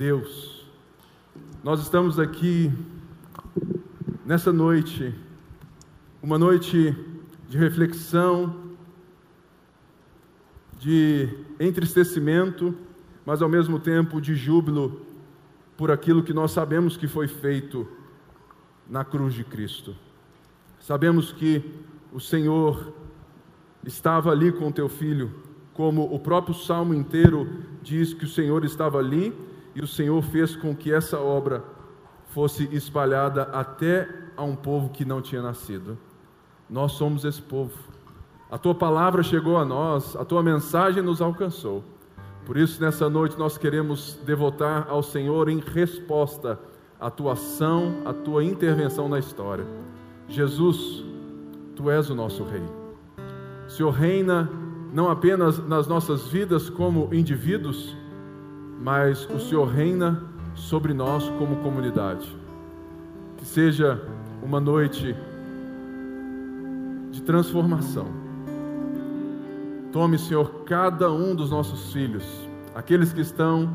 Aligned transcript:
Deus, 0.00 0.64
nós 1.64 1.80
estamos 1.80 2.20
aqui 2.20 2.70
nessa 4.24 4.52
noite, 4.52 5.12
uma 6.22 6.38
noite 6.38 6.96
de 7.48 7.58
reflexão, 7.58 8.76
de 10.78 11.28
entristecimento, 11.58 12.76
mas 13.26 13.42
ao 13.42 13.48
mesmo 13.48 13.80
tempo 13.80 14.20
de 14.20 14.36
júbilo 14.36 15.04
por 15.76 15.90
aquilo 15.90 16.22
que 16.22 16.32
nós 16.32 16.52
sabemos 16.52 16.96
que 16.96 17.08
foi 17.08 17.26
feito 17.26 17.84
na 18.88 19.04
cruz 19.04 19.34
de 19.34 19.42
Cristo. 19.42 19.96
Sabemos 20.78 21.32
que 21.32 21.60
o 22.12 22.20
Senhor 22.20 22.94
estava 23.84 24.30
ali 24.30 24.52
com 24.52 24.70
teu 24.70 24.88
filho, 24.88 25.34
como 25.74 26.04
o 26.04 26.20
próprio 26.20 26.54
salmo 26.54 26.94
inteiro 26.94 27.48
diz 27.82 28.14
que 28.14 28.26
o 28.26 28.28
Senhor 28.28 28.64
estava 28.64 28.98
ali 28.98 29.47
e 29.78 29.80
o 29.80 29.86
Senhor 29.86 30.20
fez 30.22 30.56
com 30.56 30.74
que 30.74 30.92
essa 30.92 31.20
obra 31.20 31.62
fosse 32.30 32.64
espalhada 32.74 33.44
até 33.44 34.08
a 34.36 34.42
um 34.42 34.56
povo 34.56 34.88
que 34.88 35.04
não 35.04 35.22
tinha 35.22 35.40
nascido. 35.40 35.96
Nós 36.68 36.92
somos 36.92 37.24
esse 37.24 37.40
povo. 37.40 37.72
A 38.50 38.58
tua 38.58 38.74
palavra 38.74 39.22
chegou 39.22 39.56
a 39.56 39.64
nós, 39.64 40.16
a 40.16 40.24
tua 40.24 40.42
mensagem 40.42 41.00
nos 41.00 41.22
alcançou. 41.22 41.84
Por 42.44 42.56
isso, 42.56 42.82
nessa 42.82 43.08
noite, 43.08 43.38
nós 43.38 43.56
queremos 43.56 44.18
devotar 44.26 44.88
ao 44.88 45.00
Senhor 45.00 45.48
em 45.48 45.60
resposta 45.60 46.58
a 46.98 47.08
tua 47.08 47.34
ação, 47.34 48.02
a 48.04 48.12
tua 48.12 48.42
intervenção 48.42 49.08
na 49.08 49.20
história. 49.20 49.64
Jesus, 50.26 51.04
tu 51.76 51.88
és 51.88 52.10
o 52.10 52.16
nosso 52.16 52.42
Rei. 52.42 52.64
O 53.64 53.70
Senhor 53.70 53.90
reina 53.92 54.50
não 54.92 55.08
apenas 55.08 55.64
nas 55.68 55.86
nossas 55.86 56.26
vidas 56.26 56.68
como 56.68 57.14
indivíduos, 57.14 57.96
mas 58.80 59.28
o 59.30 59.38
Senhor 59.38 59.66
reina 59.66 60.22
sobre 60.54 60.92
nós 60.92 61.28
como 61.38 61.56
comunidade. 61.56 62.36
Que 63.36 63.44
seja 63.44 64.00
uma 64.42 64.60
noite 64.60 65.14
de 67.10 67.22
transformação. 67.22 68.06
Tome, 69.92 70.18
Senhor, 70.18 70.64
cada 70.64 71.10
um 71.10 71.34
dos 71.34 71.50
nossos 71.50 71.92
filhos, 71.92 72.24
aqueles 72.74 73.12
que 73.12 73.20
estão, 73.20 73.72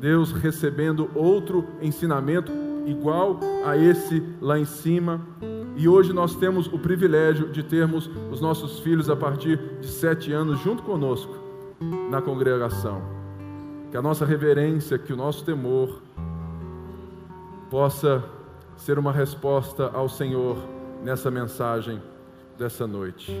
Deus, 0.00 0.32
recebendo 0.32 1.10
outro 1.14 1.66
ensinamento 1.82 2.50
igual 2.86 3.38
a 3.64 3.76
esse 3.76 4.22
lá 4.40 4.58
em 4.58 4.64
cima. 4.64 5.20
E 5.76 5.88
hoje 5.88 6.12
nós 6.12 6.34
temos 6.36 6.66
o 6.66 6.78
privilégio 6.78 7.48
de 7.50 7.62
termos 7.62 8.10
os 8.30 8.40
nossos 8.40 8.80
filhos 8.80 9.10
a 9.10 9.16
partir 9.16 9.58
de 9.80 9.86
sete 9.86 10.32
anos 10.32 10.60
junto 10.60 10.82
conosco 10.82 11.34
na 12.10 12.20
congregação 12.20 13.19
que 13.90 13.96
a 13.96 14.02
nossa 14.02 14.24
reverência, 14.24 14.98
que 14.98 15.12
o 15.12 15.16
nosso 15.16 15.44
temor 15.44 16.00
possa 17.68 18.24
ser 18.76 18.98
uma 18.98 19.12
resposta 19.12 19.90
ao 19.92 20.08
Senhor 20.08 20.56
nessa 21.02 21.30
mensagem 21.30 22.00
dessa 22.56 22.86
noite. 22.86 23.32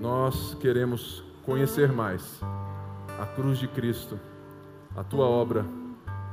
Nós 0.00 0.56
queremos 0.60 1.22
conhecer 1.44 1.92
mais 1.92 2.40
a 3.20 3.26
cruz 3.26 3.58
de 3.58 3.68
Cristo, 3.68 4.18
a 4.96 5.04
tua 5.04 5.26
obra 5.26 5.64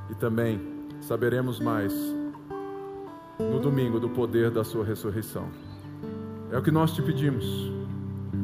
e 0.09 0.16
também 0.16 0.88
saberemos 1.01 1.59
mais 1.59 1.94
no 3.40 3.59
domingo 3.59 4.00
do 4.00 4.09
poder 4.09 4.50
da 4.50 4.63
sua 4.63 4.84
ressurreição. 4.84 5.47
É 6.51 6.57
o 6.57 6.62
que 6.62 6.72
nós 6.72 6.94
te 6.94 7.01
pedimos. 7.01 7.46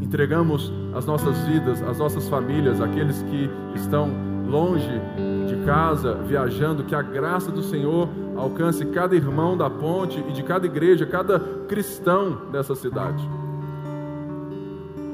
Entregamos 0.02 0.72
as 0.94 1.06
nossas 1.06 1.38
vidas, 1.46 1.82
as 1.82 1.98
nossas 1.98 2.28
famílias, 2.28 2.82
aqueles 2.82 3.22
que 3.24 3.50
estão 3.76 4.35
longe 4.48 5.02
de 5.48 5.66
casa, 5.66 6.14
viajando, 6.14 6.84
que 6.84 6.96
a 6.96 7.02
graça 7.02 7.52
do 7.52 7.64
Senhor 7.64 8.08
alcance 8.36 8.86
cada 8.86 9.16
irmão 9.16 9.58
da 9.58 9.70
ponte 9.70 10.20
e 10.20 10.32
de 10.32 10.44
cada 10.44 10.66
igreja, 10.66 11.06
cada 11.06 11.40
cristão 11.68 12.52
dessa 12.52 12.76
cidade. 12.76 13.28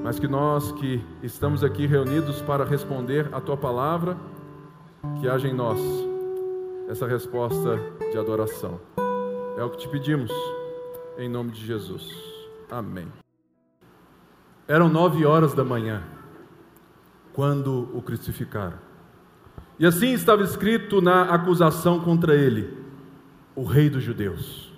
Mas 0.03 0.19
que 0.19 0.27
nós 0.27 0.71
que 0.73 1.03
estamos 1.21 1.63
aqui 1.63 1.85
reunidos 1.85 2.41
para 2.41 2.65
responder 2.65 3.29
a 3.31 3.39
tua 3.39 3.55
palavra, 3.55 4.17
que 5.19 5.27
haja 5.27 5.47
em 5.47 5.53
nós 5.53 5.79
essa 6.89 7.07
resposta 7.07 7.79
de 8.11 8.17
adoração. 8.17 8.79
É 9.57 9.63
o 9.63 9.69
que 9.69 9.77
te 9.77 9.87
pedimos, 9.87 10.31
em 11.17 11.29
nome 11.29 11.51
de 11.51 11.65
Jesus. 11.65 12.09
Amém. 12.69 13.07
Eram 14.67 14.89
nove 14.89 15.25
horas 15.25 15.53
da 15.53 15.63
manhã 15.63 16.03
quando 17.33 17.89
o 17.93 18.01
crucificaram. 18.01 18.90
E 19.81 19.85
assim 19.87 20.13
estava 20.13 20.43
escrito 20.43 21.01
na 21.01 21.23
acusação 21.23 21.99
contra 21.99 22.35
ele: 22.35 22.71
o 23.55 23.63
rei 23.63 23.89
dos 23.89 24.03
judeus. 24.03 24.71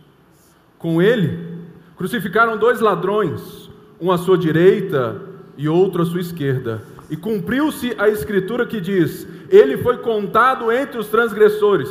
Com 0.77 1.01
ele 1.01 1.59
crucificaram 1.97 2.57
dois 2.57 2.79
ladrões, 2.79 3.69
um 3.99 4.13
à 4.13 4.17
sua 4.17 4.37
direita 4.37 5.21
e 5.57 5.67
outro 5.67 6.01
à 6.01 6.05
sua 6.05 6.21
esquerda. 6.21 6.81
E 7.09 7.17
cumpriu-se 7.17 7.93
a 7.97 8.07
escritura 8.07 8.65
que 8.65 8.79
diz: 8.79 9.27
Ele 9.49 9.77
foi 9.77 9.97
contado 9.97 10.71
entre 10.71 10.97
os 10.97 11.09
transgressores. 11.09 11.89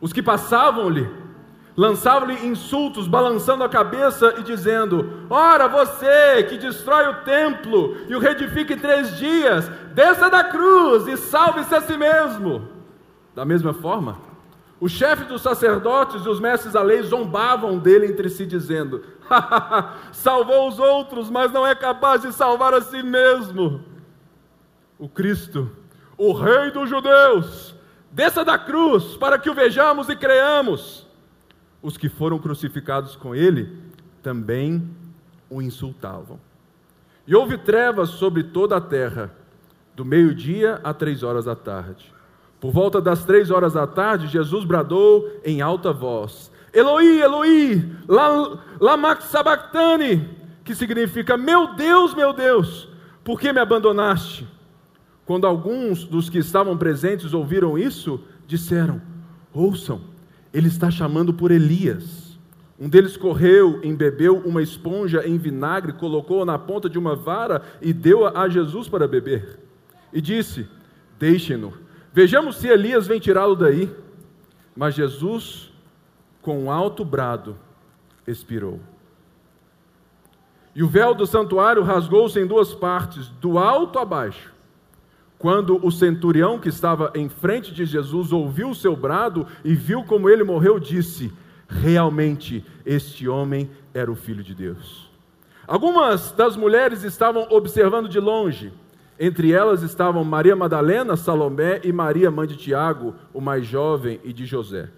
Os 0.00 0.12
que 0.12 0.20
passavam-lhe 0.20 1.08
lançavam-lhe 1.76 2.46
insultos, 2.46 3.06
balançando 3.06 3.62
a 3.62 3.68
cabeça 3.68 4.34
e 4.38 4.42
dizendo: 4.42 5.26
Ora, 5.28 5.68
você 5.68 6.42
que 6.48 6.56
destrói 6.56 7.08
o 7.08 7.24
templo 7.24 7.96
e 8.08 8.14
o 8.14 8.18
reedifica 8.18 8.72
em 8.72 8.78
três 8.78 9.16
dias, 9.18 9.68
desça 9.92 10.30
da 10.30 10.42
cruz 10.42 11.06
e 11.06 11.16
salve-se 11.16 11.74
a 11.74 11.80
si 11.82 11.96
mesmo. 11.96 12.68
Da 13.34 13.44
mesma 13.44 13.74
forma, 13.74 14.16
os 14.80 14.90
chefes 14.90 15.26
dos 15.26 15.42
sacerdotes 15.42 16.24
e 16.24 16.28
os 16.28 16.40
mestres 16.40 16.72
da 16.72 16.82
lei 16.82 17.02
zombavam 17.02 17.78
dele 17.78 18.06
entre 18.06 18.30
si, 18.30 18.46
dizendo: 18.46 19.04
Salvou 20.10 20.68
os 20.68 20.78
outros, 20.78 21.28
mas 21.28 21.52
não 21.52 21.66
é 21.66 21.74
capaz 21.74 22.22
de 22.22 22.32
salvar 22.32 22.72
a 22.72 22.80
si 22.80 23.02
mesmo. 23.02 23.84
O 24.98 25.10
Cristo, 25.10 25.70
o 26.16 26.32
Rei 26.32 26.70
dos 26.70 26.88
Judeus, 26.88 27.74
desça 28.10 28.42
da 28.42 28.56
cruz 28.56 29.14
para 29.16 29.38
que 29.38 29.50
o 29.50 29.54
vejamos 29.54 30.08
e 30.08 30.16
creamos 30.16 31.05
os 31.86 31.96
que 31.96 32.08
foram 32.08 32.36
crucificados 32.36 33.14
com 33.14 33.32
ele 33.32 33.72
também 34.20 34.90
o 35.48 35.62
insultavam. 35.62 36.36
E 37.24 37.32
houve 37.32 37.56
trevas 37.56 38.08
sobre 38.08 38.42
toda 38.42 38.76
a 38.76 38.80
terra, 38.80 39.32
do 39.94 40.04
meio-dia 40.04 40.80
a 40.82 40.92
três 40.92 41.22
horas 41.22 41.44
da 41.44 41.54
tarde. 41.54 42.12
Por 42.58 42.72
volta 42.72 43.00
das 43.00 43.24
três 43.24 43.52
horas 43.52 43.74
da 43.74 43.86
tarde, 43.86 44.26
Jesus 44.26 44.64
bradou 44.64 45.30
em 45.44 45.60
alta 45.60 45.92
voz: 45.92 46.50
Eloi, 46.72 47.20
Eloi, 47.20 47.88
lama 48.80 49.20
sabachthani, 49.20 50.28
que 50.64 50.74
significa: 50.74 51.36
Meu 51.36 51.76
Deus, 51.76 52.14
meu 52.14 52.32
Deus, 52.32 52.88
por 53.22 53.38
que 53.38 53.52
me 53.52 53.60
abandonaste? 53.60 54.44
Quando 55.24 55.46
alguns 55.46 56.02
dos 56.02 56.28
que 56.28 56.38
estavam 56.38 56.76
presentes 56.76 57.32
ouviram 57.32 57.78
isso, 57.78 58.20
disseram: 58.44 59.00
Ouçam 59.54 60.15
ele 60.56 60.68
está 60.68 60.90
chamando 60.90 61.34
por 61.34 61.50
Elias. 61.50 62.38
Um 62.80 62.88
deles 62.88 63.14
correu, 63.14 63.78
embebeu 63.84 64.38
uma 64.38 64.62
esponja 64.62 65.28
em 65.28 65.36
vinagre, 65.36 65.92
colocou-a 65.92 66.46
na 66.46 66.58
ponta 66.58 66.88
de 66.88 66.98
uma 66.98 67.14
vara 67.14 67.60
e 67.82 67.92
deu-a 67.92 68.40
a 68.40 68.48
Jesus 68.48 68.88
para 68.88 69.06
beber. 69.06 69.58
E 70.10 70.18
disse: 70.18 70.66
Deixem-no, 71.18 71.74
vejamos 72.10 72.56
se 72.56 72.68
Elias 72.68 73.06
vem 73.06 73.20
tirá-lo 73.20 73.54
daí. 73.54 73.94
Mas 74.74 74.94
Jesus, 74.94 75.70
com 76.40 76.58
um 76.64 76.70
alto 76.70 77.04
brado, 77.04 77.54
expirou. 78.26 78.80
E 80.74 80.82
o 80.82 80.88
véu 80.88 81.14
do 81.14 81.26
santuário 81.26 81.82
rasgou-se 81.82 82.40
em 82.40 82.46
duas 82.46 82.72
partes, 82.72 83.28
do 83.28 83.58
alto 83.58 83.98
a 83.98 84.06
baixo. 84.06 84.54
Quando 85.38 85.84
o 85.84 85.90
centurião 85.90 86.58
que 86.58 86.68
estava 86.68 87.12
em 87.14 87.28
frente 87.28 87.72
de 87.72 87.84
Jesus 87.84 88.32
ouviu 88.32 88.70
o 88.70 88.74
seu 88.74 88.96
brado 88.96 89.46
e 89.64 89.74
viu 89.74 90.02
como 90.02 90.30
ele 90.30 90.42
morreu, 90.42 90.78
disse: 90.78 91.32
Realmente 91.68 92.64
este 92.84 93.28
homem 93.28 93.68
era 93.92 94.10
o 94.10 94.16
filho 94.16 94.42
de 94.42 94.54
Deus. 94.54 95.10
Algumas 95.66 96.30
das 96.30 96.56
mulheres 96.56 97.02
estavam 97.02 97.46
observando 97.50 98.08
de 98.08 98.20
longe. 98.20 98.72
Entre 99.18 99.50
elas 99.52 99.82
estavam 99.82 100.22
Maria 100.24 100.54
Madalena, 100.54 101.16
Salomé 101.16 101.80
e 101.82 101.92
Maria, 101.92 102.30
mãe 102.30 102.46
de 102.46 102.56
Tiago, 102.56 103.14
o 103.32 103.40
mais 103.40 103.66
jovem, 103.66 104.20
e 104.22 104.32
de 104.32 104.44
José. 104.44 104.90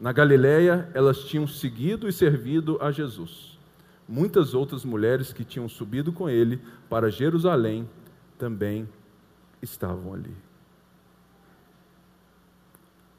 Na 0.00 0.12
Galiléia, 0.12 0.88
elas 0.94 1.18
tinham 1.24 1.46
seguido 1.46 2.08
e 2.08 2.12
servido 2.12 2.78
a 2.80 2.90
Jesus. 2.90 3.58
Muitas 4.08 4.54
outras 4.54 4.84
mulheres 4.84 5.32
que 5.32 5.44
tinham 5.44 5.68
subido 5.68 6.10
com 6.10 6.28
ele 6.28 6.60
para 6.88 7.10
Jerusalém 7.10 7.88
também 8.38 8.88
estavam 9.62 10.14
ali. 10.14 10.34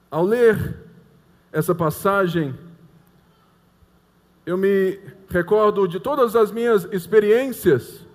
Ao 0.09 0.25
ler 0.25 0.77
essa 1.51 1.73
passagem, 1.73 2.53
eu 4.45 4.57
me 4.57 4.99
recordo 5.29 5.87
de 5.87 5.99
todas 5.99 6.35
as 6.35 6.51
minhas 6.51 6.85
experiências 6.91 8.05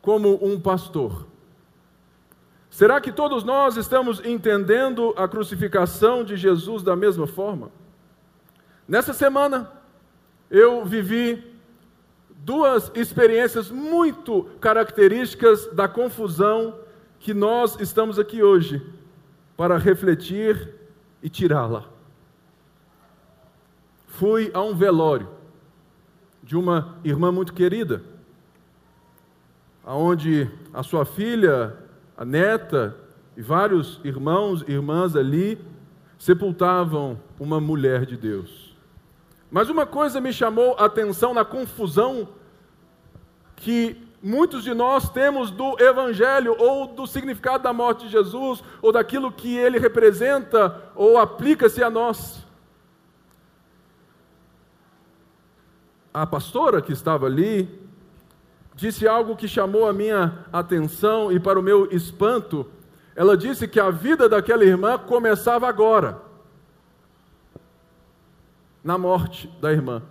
como 0.00 0.44
um 0.44 0.60
pastor. 0.60 1.26
Será 2.70 3.00
que 3.00 3.12
todos 3.12 3.44
nós 3.44 3.76
estamos 3.76 4.24
entendendo 4.24 5.12
a 5.16 5.28
crucificação 5.28 6.24
de 6.24 6.36
Jesus 6.36 6.82
da 6.82 6.96
mesma 6.96 7.26
forma? 7.26 7.70
Nessa 8.88 9.12
semana, 9.12 9.70
eu 10.50 10.84
vivi 10.84 11.52
duas 12.30 12.90
experiências 12.94 13.70
muito 13.70 14.44
características 14.60 15.66
da 15.68 15.86
confusão 15.86 16.81
que 17.22 17.32
nós 17.32 17.78
estamos 17.78 18.18
aqui 18.18 18.42
hoje 18.42 18.84
para 19.56 19.78
refletir 19.78 20.74
e 21.22 21.30
tirá-la. 21.30 21.84
Fui 24.08 24.50
a 24.52 24.60
um 24.60 24.74
velório 24.74 25.28
de 26.42 26.56
uma 26.56 26.98
irmã 27.04 27.30
muito 27.30 27.54
querida, 27.54 28.02
aonde 29.84 30.50
a 30.74 30.82
sua 30.82 31.04
filha, 31.04 31.76
a 32.16 32.24
neta 32.24 32.96
e 33.36 33.40
vários 33.40 34.00
irmãos 34.02 34.64
e 34.66 34.72
irmãs 34.72 35.14
ali 35.14 35.64
sepultavam 36.18 37.20
uma 37.38 37.60
mulher 37.60 38.04
de 38.04 38.16
Deus. 38.16 38.76
Mas 39.48 39.68
uma 39.68 39.86
coisa 39.86 40.20
me 40.20 40.32
chamou 40.32 40.74
a 40.76 40.86
atenção 40.86 41.32
na 41.32 41.44
confusão 41.44 42.28
que 43.54 44.11
muitos 44.22 44.62
de 44.62 44.72
nós 44.72 45.10
temos 45.10 45.50
do 45.50 45.76
Evangelho 45.82 46.54
ou 46.58 46.86
do 46.86 47.06
significado 47.06 47.64
da 47.64 47.72
morte 47.72 48.04
de 48.06 48.12
Jesus 48.12 48.62
ou 48.80 48.92
daquilo 48.92 49.32
que 49.32 49.56
ele 49.56 49.78
representa 49.78 50.90
ou 50.94 51.18
aplica-se 51.18 51.82
a 51.82 51.90
nós. 51.90 52.46
A 56.14 56.26
pastora 56.26 56.80
que 56.80 56.92
estava 56.92 57.26
ali 57.26 57.80
disse 58.74 59.08
algo 59.08 59.36
que 59.36 59.48
chamou 59.48 59.88
a 59.88 59.92
minha 59.92 60.46
atenção 60.52 61.32
e, 61.32 61.40
para 61.40 61.58
o 61.58 61.62
meu 61.62 61.90
espanto, 61.90 62.70
ela 63.16 63.36
disse 63.36 63.66
que 63.66 63.80
a 63.80 63.90
vida 63.90 64.28
daquela 64.28 64.64
irmã 64.64 64.98
começava 64.98 65.68
agora, 65.68 66.20
na 68.84 68.96
morte 68.96 69.48
da 69.60 69.72
irmã. 69.72 70.02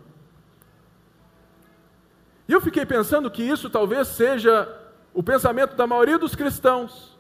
E 2.52 2.54
eu 2.54 2.60
fiquei 2.60 2.86
pensando 2.86 3.32
que 3.32 3.42
isso 3.42 3.70
talvez 3.70 4.10
seja 4.10 4.68
o 5.14 5.24
pensamento 5.24 5.74
da 5.74 5.88
maioria 5.88 6.20
dos 6.20 6.36
cristãos, 6.36 7.18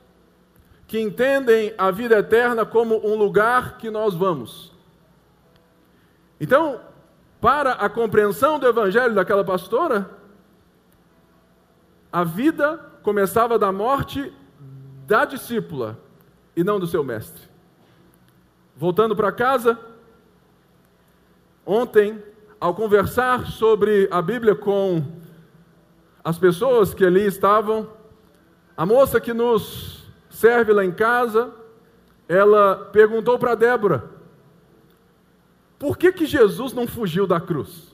que 0.85 0.99
entendem 0.99 1.73
a 1.77 1.89
vida 1.89 2.19
eterna 2.19 2.65
como 2.65 2.97
um 2.97 3.15
lugar 3.15 3.77
que 3.77 3.89
nós 3.89 4.13
vamos. 4.13 4.73
Então, 6.37 6.81
para 7.39 7.71
a 7.71 7.89
compreensão 7.89 8.59
do 8.59 8.67
evangelho 8.67 9.15
daquela 9.15 9.41
pastora, 9.41 10.09
a 12.11 12.25
vida 12.25 12.77
começava 13.01 13.57
da 13.57 13.71
morte 13.71 14.33
da 15.07 15.23
discípula 15.23 15.97
e 16.57 16.61
não 16.61 16.77
do 16.77 16.87
seu 16.87 17.05
mestre. 17.05 17.43
Voltando 18.75 19.15
para 19.15 19.31
casa, 19.31 19.79
ontem, 21.65 22.21
ao 22.59 22.75
conversar 22.75 23.47
sobre 23.47 24.09
a 24.11 24.21
Bíblia 24.21 24.55
com 24.55 25.20
as 26.23 26.37
pessoas 26.37 26.93
que 26.93 27.05
ali 27.05 27.25
estavam, 27.25 27.89
a 28.77 28.85
moça 28.85 29.19
que 29.19 29.33
nos 29.33 30.05
serve 30.29 30.71
lá 30.73 30.85
em 30.85 30.91
casa, 30.91 31.53
ela 32.27 32.89
perguntou 32.91 33.37
para 33.37 33.55
Débora: 33.55 34.09
por 35.77 35.97
que, 35.97 36.11
que 36.11 36.25
Jesus 36.25 36.73
não 36.73 36.87
fugiu 36.87 37.25
da 37.25 37.39
cruz? 37.41 37.91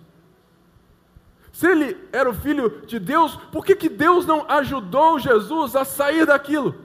Se 1.52 1.66
ele 1.66 1.98
era 2.12 2.30
o 2.30 2.34
filho 2.34 2.82
de 2.86 3.00
Deus, 3.00 3.36
por 3.52 3.66
que, 3.66 3.76
que 3.76 3.90
Deus 3.90 4.26
não 4.26 4.46
ajudou 4.48 5.18
Jesus 5.18 5.76
a 5.76 5.84
sair 5.84 6.26
daquilo? 6.26 6.76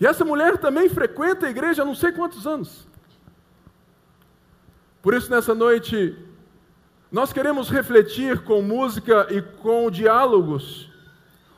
E 0.00 0.06
essa 0.06 0.24
mulher 0.24 0.58
também 0.58 0.88
frequenta 0.88 1.46
a 1.46 1.50
igreja 1.50 1.82
há 1.82 1.84
não 1.84 1.94
sei 1.94 2.10
quantos 2.10 2.46
anos. 2.46 2.88
Por 5.02 5.14
isso, 5.14 5.30
nessa 5.30 5.54
noite, 5.54 6.16
nós 7.10 7.32
queremos 7.32 7.68
refletir 7.68 8.42
com 8.42 8.62
música 8.62 9.26
e 9.30 9.42
com 9.42 9.90
diálogos. 9.90 10.88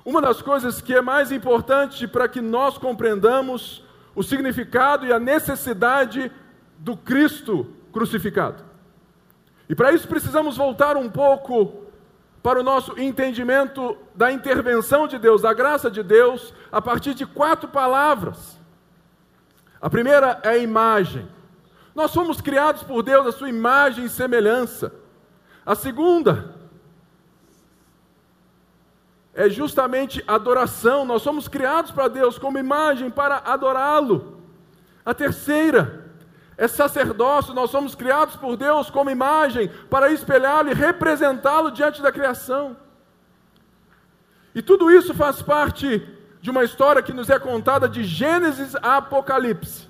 Uma 0.05 0.21
das 0.21 0.41
coisas 0.41 0.81
que 0.81 0.95
é 0.95 1.03
mais 1.03 1.31
importante 1.31 2.09
para 2.09 2.27
que 2.27 2.41
nós 2.41 2.79
compreendamos 2.79 3.85
o 4.15 4.23
significado 4.23 5.07
e 5.07 5.13
a 5.13 5.21
necessidade 5.21 6.33
do 6.79 6.97
Cristo 6.97 7.67
crucificado. 7.93 8.65
E 9.69 9.75
para 9.75 9.93
isso 9.93 10.09
precisamos 10.09 10.57
voltar 10.57 10.97
um 10.97 11.11
pouco 11.11 11.83
para 12.43 12.59
o 12.59 12.63
nosso 12.63 12.99
entendimento 12.99 13.97
da 14.15 14.33
intervenção 14.33 15.07
de 15.07 15.19
Deus, 15.19 15.43
da 15.43 15.53
graça 15.53 15.91
de 15.91 16.03
Deus, 16.03 16.53
a 16.73 16.81
partir 16.81 17.15
de 17.15 17.25
quatro 17.25 17.69
palavras. 17.69 18.59
A 19.81 19.89
primeira 19.89 20.41
é 20.43 20.49
a 20.49 20.59
imagem. 20.59 21.29
Nós 21.95 22.11
somos 22.11 22.41
criados 22.41 22.83
por 22.83 23.03
Deus 23.03 23.27
a 23.27 23.33
sua 23.33 23.51
imagem 23.51 24.07
e 24.07 24.09
semelhança. 24.09 25.02
A 25.65 25.75
segunda 25.75 26.55
é 29.35 29.49
justamente 29.49 30.23
adoração. 30.27 31.05
Nós 31.05 31.23
somos 31.23 31.49
criados 31.49 31.91
para 31.91 32.09
Deus 32.09 32.39
como 32.39 32.59
imagem 32.59 33.11
para 33.11 33.39
adorá-lo. 33.39 34.43
A 35.05 35.15
terceira 35.15 36.11
é 36.57 36.69
sacerdócio. 36.69 37.55
Nós 37.55 37.71
somos 37.71 37.95
criados 37.95 38.37
por 38.37 38.57
Deus 38.57 38.91
como 38.91 39.11
imagem 39.11 39.69
para 39.89 40.11
espelhá-lo 40.11 40.71
e 40.71 40.75
representá-lo 40.75 41.71
diante 41.71 42.03
da 42.03 42.13
criação. 42.13 42.77
E 44.55 44.61
tudo 44.61 44.91
isso 44.91 45.15
faz 45.15 45.41
parte 45.41 46.07
de 46.41 46.51
uma 46.51 46.65
história 46.65 47.03
que 47.03 47.13
nos 47.13 47.31
é 47.31 47.39
contada 47.39 47.89
de 47.89 48.05
Gênesis 48.05 48.75
a 48.83 48.97
Apocalipse, 48.99 49.89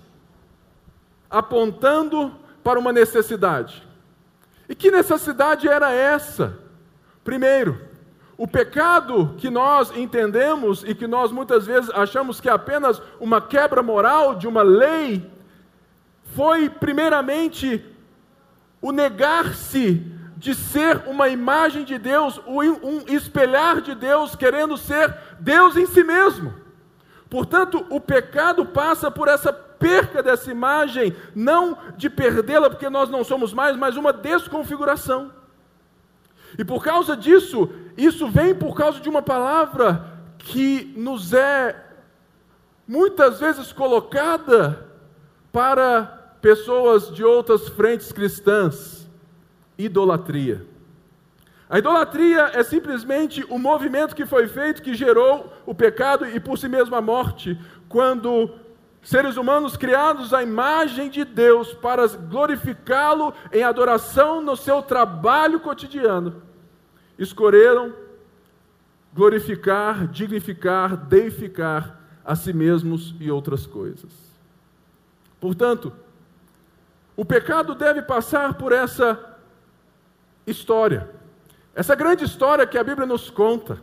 apontando 1.29 2.37
para 2.63 2.79
uma 2.79 2.93
necessidade. 2.93 3.83
E 4.73 4.75
que 4.75 4.91
necessidade 4.91 5.69
era 5.69 5.93
essa? 5.93 6.59
Primeiro, 7.23 7.79
o 8.39 8.49
pecado 8.49 9.35
que 9.37 9.51
nós 9.51 9.95
entendemos 9.95 10.83
e 10.83 10.95
que 10.95 11.07
nós 11.07 11.31
muitas 11.31 11.67
vezes 11.67 11.91
achamos 11.91 12.41
que 12.41 12.49
é 12.49 12.53
apenas 12.53 13.03
uma 13.21 13.39
quebra 13.39 13.83
moral 13.83 14.35
de 14.35 14.49
uma 14.49 14.63
lei, 14.63 15.31
foi 16.35 16.71
primeiramente 16.71 17.85
o 18.81 18.93
negar-se 18.93 20.11
de 20.39 20.55
ser 20.55 21.03
uma 21.07 21.29
imagem 21.29 21.85
de 21.85 21.99
Deus, 21.99 22.41
um 22.47 23.03
espelhar 23.07 23.83
de 23.83 23.95
Deus, 23.95 24.35
querendo 24.35 24.79
ser 24.79 25.15
Deus 25.39 25.77
em 25.77 25.85
si 25.85 26.03
mesmo. 26.03 26.55
Portanto, 27.29 27.85
o 27.91 28.01
pecado 28.01 28.65
passa 28.65 29.11
por 29.11 29.29
essa 29.29 29.53
perca 29.83 30.23
dessa 30.23 30.51
imagem, 30.51 31.15
não 31.35 31.77
de 31.97 32.09
perdê-la 32.09 32.71
porque 32.71 32.89
nós 32.89 33.11
não 33.11 33.25
somos 33.25 33.53
mais, 33.53 33.77
mas 33.77 33.97
uma 33.97 34.13
desconfiguração. 34.13 35.33
E 36.57 36.65
por 36.65 36.85
causa 36.85 37.17
disso, 37.17 37.69
isso 37.97 38.29
vem 38.29 38.55
por 38.55 38.77
causa 38.77 39.01
de 39.01 39.09
uma 39.09 39.21
palavra 39.21 40.07
que 40.39 40.95
nos 40.97 41.33
é 41.33 41.77
muitas 42.87 43.41
vezes 43.41 43.73
colocada 43.73 44.87
para 45.51 46.37
pessoas 46.41 47.13
de 47.13 47.25
outras 47.25 47.69
frentes 47.69 48.13
cristãs: 48.13 49.09
idolatria. 49.77 50.67
A 51.69 51.79
idolatria 51.79 52.51
é 52.53 52.63
simplesmente 52.63 53.47
o 53.49 53.59
movimento 53.59 54.15
que 54.15 54.27
foi 54.27 54.47
feito 54.47 54.83
que 54.83 54.95
gerou 54.95 55.51
o 55.65 55.75
pecado 55.75 56.27
e 56.27 56.39
por 56.39 56.59
si 56.59 56.69
mesmo 56.69 56.95
a 56.95 57.01
morte, 57.01 57.59
quando 57.89 58.51
seres 59.03 59.37
humanos 59.37 59.77
criados 59.77 60.33
à 60.33 60.43
imagem 60.43 61.11
de 61.11 61.25
Deus 61.25 61.75
para 61.75 62.07
glorificá-lo 62.07 63.35
em 63.53 63.63
adoração 63.63 64.41
no 64.41 64.57
seu 64.57 64.81
trabalho 64.81 65.59
cotidiano, 65.61 66.43
escolheram 67.19 67.93
glorificar, 69.13 70.07
dignificar, 70.07 70.97
deificar 70.97 72.01
a 72.25 72.37
si 72.37 72.53
mesmos 72.53 73.15
e 73.19 73.31
outras 73.31 73.67
coisas. 73.67 74.11
Portanto, 75.41 75.93
o 77.17 77.25
pecado 77.25 77.75
deve 77.75 78.03
passar 78.03 78.55
por 78.55 78.73
essa 78.73 79.37
história, 80.47 81.11
essa 81.75 81.95
grande 81.95 82.25
história 82.25 82.67
que 82.67 82.79
a 82.79 82.85
Bíblia 82.85 83.07
nos 83.07 83.29
conta 83.29 83.83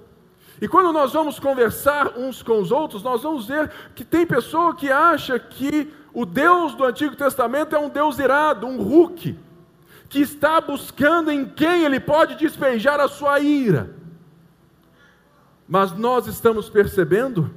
e 0.62 0.68
quando 0.68 0.92
nós 0.92 1.14
vamos 1.14 1.40
conversar 1.40 2.18
uns 2.18 2.44
com 2.44 2.60
os 2.60 2.72
outros, 2.72 3.02
nós 3.02 3.24
vamos 3.24 3.48
ver 3.48 3.72
que 3.96 4.04
tem 4.04 4.26
pessoa 4.26 4.76
que 4.76 4.92
acha 4.92 5.40
que 5.40 5.92
o 6.14 6.26
Deus 6.26 6.74
do 6.74 6.84
Antigo 6.84 7.16
Testamento 7.16 7.76
é 7.76 7.80
um 7.80 7.90
Deus 7.90 8.20
irado, 8.20 8.68
um 8.68 8.82
Hulk, 8.82 9.38
que 10.10 10.20
está 10.20 10.60
buscando 10.60 11.32
em 11.32 11.46
quem 11.46 11.86
ele 11.86 12.00
pode 12.00 12.36
despejar 12.36 13.00
a 13.00 13.08
sua 13.08 13.40
ira. 13.40 13.96
Mas 15.68 15.92
nós 15.94 16.28
estamos 16.28 16.70
percebendo 16.70 17.50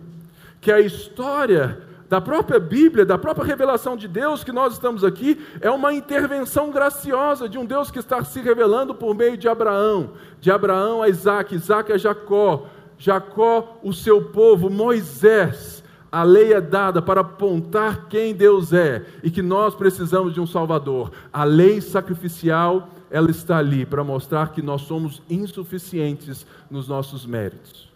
que 0.60 0.70
a 0.70 0.78
história 0.78 1.82
da 2.08 2.20
própria 2.20 2.60
Bíblia, 2.60 3.06
da 3.06 3.16
própria 3.16 3.46
revelação 3.46 3.96
de 3.96 4.06
Deus 4.06 4.44
que 4.44 4.52
nós 4.52 4.74
estamos 4.74 5.02
aqui, 5.02 5.42
é 5.62 5.70
uma 5.70 5.94
intervenção 5.94 6.70
graciosa 6.70 7.48
de 7.48 7.56
um 7.56 7.64
Deus 7.64 7.90
que 7.90 7.98
está 7.98 8.22
se 8.22 8.38
revelando 8.42 8.94
por 8.94 9.14
meio 9.14 9.36
de 9.36 9.48
Abraão, 9.48 10.10
de 10.38 10.50
Abraão 10.50 11.02
a 11.02 11.08
Isaac, 11.08 11.54
Isaac 11.54 11.90
a 11.90 11.96
Jacó, 11.96 12.66
Jacó, 13.02 13.80
o 13.82 13.92
seu 13.92 14.30
povo, 14.30 14.70
Moisés, 14.70 15.82
A 16.14 16.22
lei 16.22 16.52
é 16.52 16.60
dada 16.60 17.00
para 17.00 17.22
apontar 17.22 18.06
quem 18.06 18.34
Deus 18.34 18.70
é 18.72 19.06
e 19.24 19.30
que 19.30 19.40
nós 19.40 19.74
precisamos 19.74 20.34
de 20.34 20.40
um 20.40 20.46
Salvador. 20.46 21.10
A 21.32 21.42
lei 21.42 21.80
sacrificial, 21.80 22.90
ela 23.10 23.30
está 23.30 23.56
ali 23.56 23.86
para 23.86 24.04
mostrar 24.04 24.52
que 24.52 24.60
nós 24.60 24.82
somos 24.82 25.22
insuficientes 25.28 26.46
nos 26.70 26.86
nossos 26.86 27.24
méritos. 27.24 27.90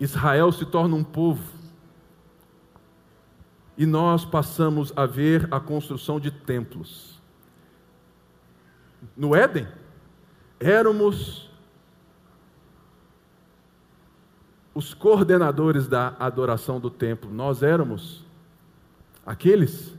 Israel 0.00 0.50
se 0.50 0.66
torna 0.66 0.96
um 0.96 1.04
povo 1.04 1.40
e 3.78 3.86
nós 3.86 4.24
passamos 4.24 4.92
a 4.96 5.06
ver 5.06 5.46
a 5.52 5.60
construção 5.60 6.18
de 6.18 6.32
templos. 6.32 7.22
No 9.16 9.36
Éden, 9.36 9.68
éramos 10.58 11.45
os 14.76 14.92
coordenadores 14.92 15.88
da 15.88 16.14
adoração 16.20 16.78
do 16.78 16.90
templo. 16.90 17.32
Nós 17.32 17.62
éramos 17.62 18.22
aqueles 19.24 19.96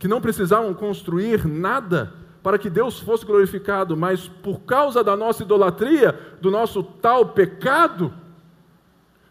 que 0.00 0.08
não 0.08 0.20
precisavam 0.20 0.74
construir 0.74 1.46
nada 1.46 2.12
para 2.42 2.58
que 2.58 2.68
Deus 2.68 2.98
fosse 2.98 3.24
glorificado, 3.24 3.96
mas 3.96 4.26
por 4.26 4.62
causa 4.62 5.04
da 5.04 5.16
nossa 5.16 5.44
idolatria, 5.44 6.12
do 6.40 6.50
nosso 6.50 6.82
tal 6.82 7.26
pecado, 7.26 8.12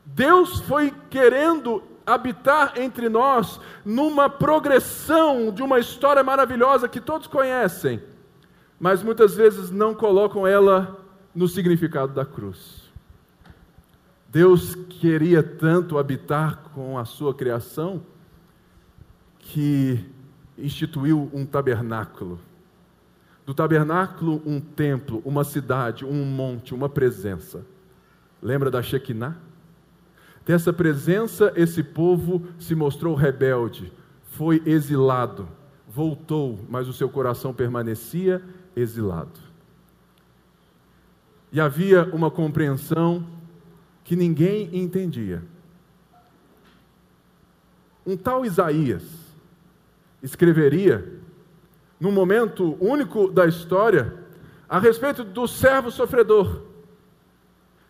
Deus 0.06 0.62
foi 0.62 0.94
querendo 1.10 1.84
habitar 2.06 2.80
entre 2.80 3.10
nós 3.10 3.60
numa 3.84 4.30
progressão 4.30 5.52
de 5.52 5.62
uma 5.62 5.78
história 5.78 6.24
maravilhosa 6.24 6.88
que 6.88 7.02
todos 7.02 7.28
conhecem, 7.28 8.02
mas 8.80 9.04
muitas 9.04 9.36
vezes 9.36 9.70
não 9.70 9.94
colocam 9.94 10.48
ela 10.48 10.98
no 11.36 11.50
significado 11.50 12.14
da 12.14 12.24
cruz. 12.24 12.85
Deus 14.36 14.76
queria 14.76 15.42
tanto 15.42 15.98
habitar 15.98 16.58
com 16.74 16.98
a 17.00 17.06
sua 17.06 17.34
criação 17.34 18.04
que 19.40 20.04
instituiu 20.58 21.32
um 21.34 21.46
tabernáculo. 21.46 22.38
Do 23.46 23.54
tabernáculo, 23.54 24.42
um 24.46 24.60
templo, 24.60 25.22
uma 25.24 25.46
cidade, 25.46 26.04
um 26.04 26.26
monte, 26.26 26.76
uma 26.76 26.90
presença. 26.90 27.66
Lembra 28.42 28.70
da 28.70 28.82
Shekinah? 28.82 29.38
Dessa 30.46 30.74
presença, 30.74 31.54
esse 31.56 31.82
povo 31.82 32.46
se 32.60 32.76
mostrou 32.76 33.16
rebelde, 33.16 33.90
foi 34.32 34.62
exilado, 34.66 35.48
voltou, 35.88 36.60
mas 36.68 36.90
o 36.90 36.94
seu 36.94 37.08
coração 37.08 37.54
permanecia 37.54 38.44
exilado. 38.76 39.40
E 41.54 41.62
havia 41.62 42.04
uma 42.14 42.30
compreensão 42.30 43.26
que 44.06 44.16
ninguém 44.16 44.70
entendia. 44.72 45.44
Um 48.06 48.16
tal 48.16 48.46
Isaías 48.46 49.04
escreveria, 50.22 51.20
num 52.00 52.12
momento 52.12 52.78
único 52.80 53.30
da 53.30 53.48
história, 53.48 54.14
a 54.70 54.80
respeito 54.80 55.24
do 55.24 55.48
servo 55.48 55.90
sofredor. 55.90 56.62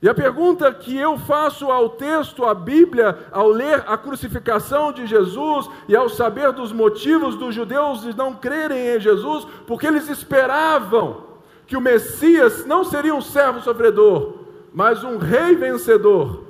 E 0.01 0.07
a 0.07 0.13
pergunta 0.13 0.73
que 0.73 0.95
eu 0.95 1.17
faço 1.17 1.69
ao 1.69 1.89
texto, 1.89 2.45
à 2.45 2.53
Bíblia, 2.53 3.27
ao 3.31 3.49
ler 3.49 3.83
a 3.85 3.97
crucificação 3.97 4.93
de 4.93 5.05
Jesus 5.05 5.69
e 5.87 5.95
ao 5.95 6.07
saber 6.07 6.53
dos 6.53 6.71
motivos 6.71 7.35
dos 7.35 7.53
judeus 7.53 8.01
de 8.01 8.15
não 8.15 8.35
crerem 8.35 8.95
em 8.95 8.99
Jesus, 8.99 9.45
porque 9.67 9.87
eles 9.87 10.07
esperavam 10.07 11.23
que 11.67 11.75
o 11.75 11.81
Messias 11.81 12.65
não 12.65 12.85
seria 12.85 13.15
um 13.15 13.21
servo 13.21 13.61
sofredor, 13.61 14.44
mas 14.75 15.05
um 15.05 15.17
rei 15.17 15.55
vencedor, 15.55 16.43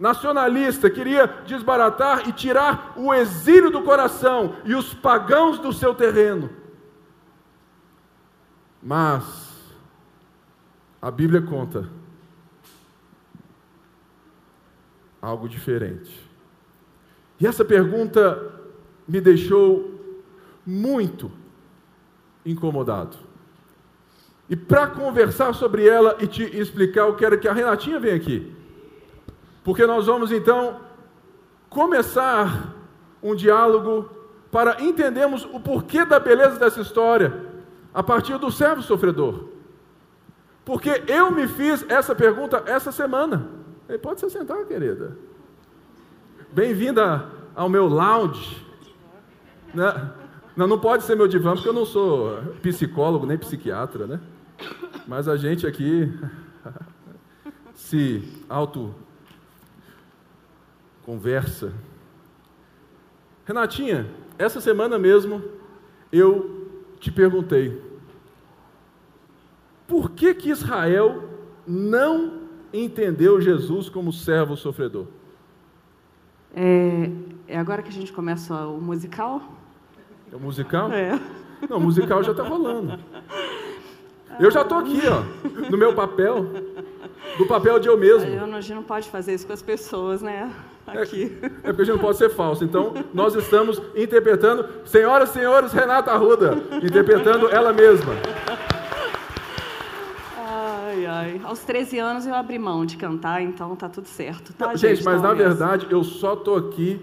nacionalista, 0.00 0.90
queria 0.90 1.28
desbaratar 1.46 2.28
e 2.28 2.32
tirar 2.32 2.94
o 2.96 3.14
exílio 3.14 3.70
do 3.70 3.84
coração 3.84 4.56
e 4.64 4.74
os 4.74 4.92
pagãos 4.92 5.60
do 5.60 5.72
seu 5.72 5.94
terreno. 5.94 6.50
Mas 8.82 9.62
a 11.00 11.08
Bíblia 11.08 11.40
conta 11.40 11.88
algo 15.22 15.48
diferente. 15.48 16.28
E 17.38 17.46
essa 17.46 17.64
pergunta 17.64 18.60
me 19.06 19.20
deixou 19.20 20.18
muito 20.66 21.30
incomodado. 22.44 23.27
E 24.48 24.56
para 24.56 24.86
conversar 24.86 25.54
sobre 25.54 25.86
ela 25.86 26.16
e 26.20 26.26
te 26.26 26.42
explicar, 26.42 27.02
eu 27.02 27.14
quero 27.14 27.38
que 27.38 27.46
a 27.46 27.52
Renatinha 27.52 28.00
venha 28.00 28.16
aqui. 28.16 28.54
Porque 29.62 29.86
nós 29.86 30.06
vamos 30.06 30.32
então 30.32 30.80
começar 31.68 32.74
um 33.22 33.34
diálogo 33.34 34.08
para 34.50 34.82
entendermos 34.82 35.44
o 35.44 35.60
porquê 35.60 36.04
da 36.06 36.18
beleza 36.18 36.58
dessa 36.58 36.80
história 36.80 37.34
a 37.92 38.02
partir 38.02 38.38
do 38.38 38.50
servo 38.50 38.80
sofredor. 38.80 39.48
Porque 40.64 41.02
eu 41.06 41.30
me 41.30 41.46
fiz 41.46 41.84
essa 41.88 42.14
pergunta 42.14 42.62
essa 42.66 42.90
semana. 42.90 43.48
Ele 43.86 43.98
pode 43.98 44.20
se 44.20 44.30
sentar, 44.30 44.64
querida. 44.64 45.16
Bem-vinda 46.52 47.26
ao 47.54 47.68
meu 47.68 47.86
lounge. 47.86 48.64
Né? 49.74 50.10
Não, 50.56 50.66
não 50.66 50.78
pode 50.78 51.04
ser 51.04 51.16
meu 51.16 51.28
divã, 51.28 51.54
porque 51.54 51.68
eu 51.68 51.74
não 51.74 51.84
sou 51.84 52.38
psicólogo 52.62 53.26
nem 53.26 53.36
psiquiatra, 53.36 54.06
né? 54.06 54.20
Mas 55.06 55.28
a 55.28 55.36
gente 55.36 55.66
aqui 55.66 56.12
se 57.74 58.22
auto 58.48 58.94
conversa. 61.04 61.72
Renatinha, 63.46 64.06
essa 64.38 64.60
semana 64.60 64.98
mesmo 64.98 65.42
eu 66.12 66.68
te 67.00 67.10
perguntei 67.10 67.88
por 69.88 70.10
que 70.10 70.34
que 70.34 70.50
Israel 70.50 71.24
não 71.66 72.42
entendeu 72.72 73.40
Jesus 73.40 73.88
como 73.88 74.12
servo 74.12 74.54
sofredor? 74.54 75.06
É, 76.54 77.10
é 77.48 77.58
agora 77.58 77.82
que 77.82 77.88
a 77.88 77.92
gente 77.92 78.12
começa 78.12 78.54
o 78.66 78.78
musical? 78.78 79.42
É 80.30 80.36
o 80.36 80.38
musical? 80.38 80.92
É. 80.92 81.18
Não, 81.68 81.78
o 81.78 81.80
musical 81.80 82.22
já 82.22 82.32
está 82.32 82.42
rolando. 82.42 82.98
Eu 84.38 84.50
já 84.50 84.62
estou 84.62 84.78
aqui, 84.78 85.00
ó, 85.06 85.68
no 85.70 85.76
meu 85.76 85.94
papel, 85.94 86.46
do 87.36 87.46
papel 87.46 87.78
de 87.78 87.88
eu 87.88 87.96
mesmo. 87.96 88.28
Eu, 88.28 88.44
a 88.44 88.60
gente 88.60 88.74
não 88.74 88.82
pode 88.82 89.08
fazer 89.08 89.34
isso 89.34 89.46
com 89.46 89.52
as 89.52 89.62
pessoas, 89.62 90.22
né? 90.22 90.50
Aqui. 90.86 91.36
É, 91.42 91.46
é 91.46 91.50
porque 91.72 91.82
a 91.82 91.84
gente 91.84 91.96
não 91.96 91.98
pode 91.98 92.16
ser 92.18 92.30
falso. 92.30 92.64
Então, 92.64 92.94
nós 93.12 93.34
estamos 93.34 93.80
interpretando, 93.94 94.64
senhoras 94.86 95.30
e 95.30 95.32
senhores, 95.34 95.72
Renata 95.72 96.12
Arruda, 96.12 96.56
interpretando 96.82 97.48
ela 97.48 97.72
mesma. 97.72 98.14
Ai, 100.36 101.06
ai. 101.06 101.40
Aos 101.44 101.60
13 101.60 101.98
anos 101.98 102.26
eu 102.26 102.34
abri 102.34 102.58
mão 102.58 102.86
de 102.86 102.96
cantar, 102.96 103.42
então 103.42 103.76
tá 103.76 103.88
tudo 103.88 104.08
certo. 104.08 104.52
Tá, 104.54 104.74
gente, 104.74 104.96
gente, 104.96 105.04
mas 105.04 105.20
tá 105.20 105.28
na 105.28 105.34
mesmo. 105.34 105.48
verdade 105.48 105.86
eu 105.90 106.02
só 106.02 106.34
estou 106.34 106.56
aqui 106.56 107.00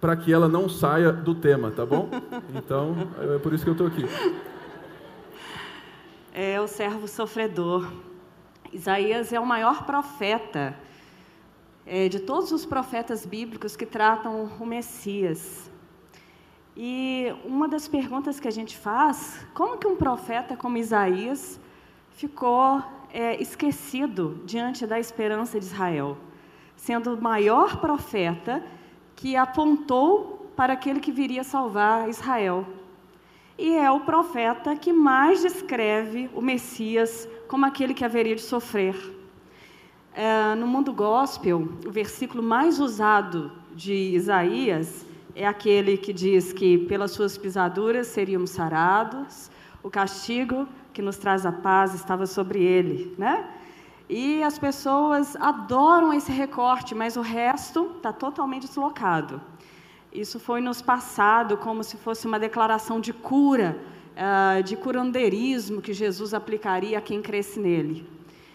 para 0.00 0.16
que 0.16 0.32
ela 0.32 0.48
não 0.48 0.68
saia 0.68 1.12
do 1.12 1.34
tema, 1.34 1.70
tá 1.70 1.84
bom? 1.84 2.08
Então, 2.54 2.94
é 3.34 3.38
por 3.38 3.52
isso 3.52 3.64
que 3.64 3.70
eu 3.70 3.72
estou 3.72 3.86
aqui. 3.88 4.06
É 6.40 6.60
o 6.60 6.68
servo 6.68 7.08
sofredor. 7.08 7.92
Isaías 8.72 9.32
é 9.32 9.40
o 9.40 9.44
maior 9.44 9.84
profeta 9.84 10.78
é, 11.84 12.08
de 12.08 12.20
todos 12.20 12.52
os 12.52 12.64
profetas 12.64 13.26
bíblicos 13.26 13.74
que 13.74 13.84
tratam 13.84 14.44
o 14.44 14.64
Messias. 14.64 15.68
E 16.76 17.34
uma 17.44 17.66
das 17.66 17.88
perguntas 17.88 18.38
que 18.38 18.46
a 18.46 18.52
gente 18.52 18.76
faz, 18.76 19.44
como 19.52 19.78
que 19.78 19.88
um 19.88 19.96
profeta 19.96 20.56
como 20.56 20.78
Isaías 20.78 21.58
ficou 22.12 22.84
é, 23.12 23.42
esquecido 23.42 24.40
diante 24.44 24.86
da 24.86 25.00
esperança 25.00 25.58
de 25.58 25.66
Israel, 25.66 26.16
sendo 26.76 27.14
o 27.14 27.20
maior 27.20 27.80
profeta 27.80 28.64
que 29.16 29.34
apontou 29.34 30.52
para 30.54 30.74
aquele 30.74 31.00
que 31.00 31.10
viria 31.10 31.42
salvar 31.42 32.08
Israel. 32.08 32.64
E 33.58 33.74
é 33.74 33.90
o 33.90 33.98
profeta 33.98 34.76
que 34.76 34.92
mais 34.92 35.42
descreve 35.42 36.30
o 36.32 36.40
Messias 36.40 37.28
como 37.48 37.66
aquele 37.66 37.92
que 37.92 38.04
haveria 38.04 38.36
de 38.36 38.40
sofrer. 38.40 38.94
É, 40.14 40.54
no 40.54 40.64
mundo 40.64 40.92
gospel, 40.92 41.68
o 41.84 41.90
versículo 41.90 42.40
mais 42.40 42.78
usado 42.78 43.50
de 43.74 43.92
Isaías 43.92 45.04
é 45.34 45.44
aquele 45.44 45.96
que 45.96 46.12
diz 46.12 46.52
que 46.52 46.78
pelas 46.78 47.10
suas 47.10 47.36
pisaduras 47.36 48.06
seríamos 48.06 48.50
sarados, 48.50 49.50
o 49.82 49.90
castigo 49.90 50.68
que 50.92 51.02
nos 51.02 51.16
traz 51.16 51.44
a 51.44 51.50
paz 51.50 51.94
estava 51.94 52.26
sobre 52.26 52.62
ele, 52.62 53.12
né? 53.18 53.48
E 54.08 54.40
as 54.42 54.56
pessoas 54.56 55.36
adoram 55.36 56.12
esse 56.12 56.30
recorte, 56.32 56.94
mas 56.94 57.16
o 57.16 57.20
resto 57.20 57.92
está 57.96 58.12
totalmente 58.12 58.66
deslocado. 58.66 59.40
Isso 60.12 60.40
foi 60.40 60.60
nos 60.60 60.80
passado 60.80 61.56
como 61.56 61.84
se 61.84 61.96
fosse 61.96 62.26
uma 62.26 62.38
declaração 62.38 62.98
de 63.00 63.12
cura, 63.12 63.78
uh, 64.16 64.62
de 64.62 64.76
curandeirismo 64.76 65.82
que 65.82 65.92
Jesus 65.92 66.32
aplicaria 66.32 66.98
a 66.98 67.00
quem 67.00 67.20
cresce 67.20 67.60
nele. 67.60 68.06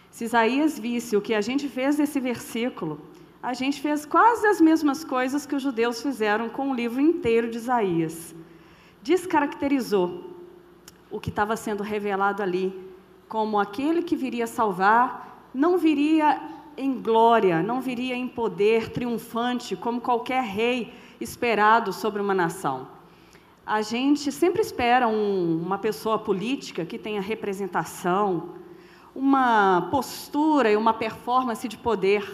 Se 0.09 0.25
Isaías 0.25 0.77
visse 0.77 1.15
o 1.15 1.21
que 1.21 1.33
a 1.33 1.41
gente 1.41 1.67
fez 1.67 1.97
nesse 1.97 2.19
versículo, 2.19 2.99
a 3.41 3.53
gente 3.53 3.81
fez 3.81 4.05
quase 4.05 4.47
as 4.47 4.59
mesmas 4.61 5.03
coisas 5.03 5.45
que 5.45 5.55
os 5.55 5.61
judeus 5.61 6.01
fizeram 6.01 6.49
com 6.49 6.71
o 6.71 6.73
livro 6.73 7.01
inteiro 7.01 7.49
de 7.49 7.57
Isaías. 7.57 8.33
Descaracterizou 9.01 10.31
o 11.11 11.19
que 11.19 11.29
estava 11.29 11.55
sendo 11.55 11.83
revelado 11.83 12.41
ali, 12.41 12.73
como 13.27 13.59
aquele 13.59 14.01
que 14.01 14.15
viria 14.15 14.47
salvar, 14.47 15.49
não 15.53 15.77
viria 15.77 16.41
em 16.77 16.99
glória, 16.99 17.61
não 17.61 17.81
viria 17.81 18.15
em 18.15 18.27
poder 18.27 18.89
triunfante, 18.89 19.75
como 19.75 20.01
qualquer 20.01 20.43
rei 20.43 20.93
esperado 21.23 21.93
sobre 21.93 22.21
uma 22.21 22.33
nação. 22.33 22.87
A 23.65 23.81
gente 23.81 24.31
sempre 24.31 24.61
espera 24.61 25.07
um, 25.07 25.61
uma 25.65 25.77
pessoa 25.77 26.19
política 26.19 26.83
que 26.85 26.97
tenha 26.97 27.21
representação, 27.21 28.49
uma 29.15 29.87
postura 29.89 30.69
e 30.69 30.75
uma 30.75 30.93
performance 30.93 31.65
de 31.67 31.77
poder. 31.77 32.29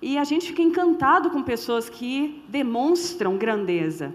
E 0.00 0.16
a 0.16 0.24
gente 0.24 0.48
fica 0.48 0.62
encantado 0.62 1.30
com 1.30 1.42
pessoas 1.42 1.90
que 1.90 2.42
demonstram 2.48 3.36
grandeza. 3.36 4.14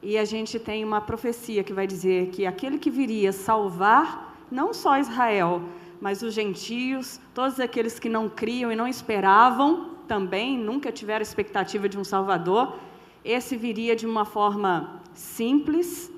E 0.00 0.16
a 0.16 0.24
gente 0.24 0.58
tem 0.58 0.84
uma 0.84 1.00
profecia 1.00 1.64
que 1.64 1.72
vai 1.72 1.86
dizer 1.86 2.28
que 2.28 2.46
aquele 2.46 2.78
que 2.78 2.90
viria 2.90 3.32
salvar 3.32 4.36
não 4.50 4.72
só 4.72 4.98
Israel, 4.98 5.62
mas 6.00 6.22
os 6.22 6.34
gentios, 6.34 7.20
todos 7.34 7.58
aqueles 7.58 7.98
que 7.98 8.08
não 8.08 8.28
criam 8.28 8.70
e 8.70 8.76
não 8.76 8.86
esperavam 8.86 9.95
também, 10.06 10.58
nunca 10.58 10.90
tiveram 10.92 11.22
expectativa 11.22 11.88
de 11.88 11.98
um 11.98 12.04
Salvador, 12.04 12.78
esse 13.24 13.56
viria 13.56 13.94
de 13.96 14.06
uma 14.06 14.24
forma 14.24 15.02
simples, 15.12 16.10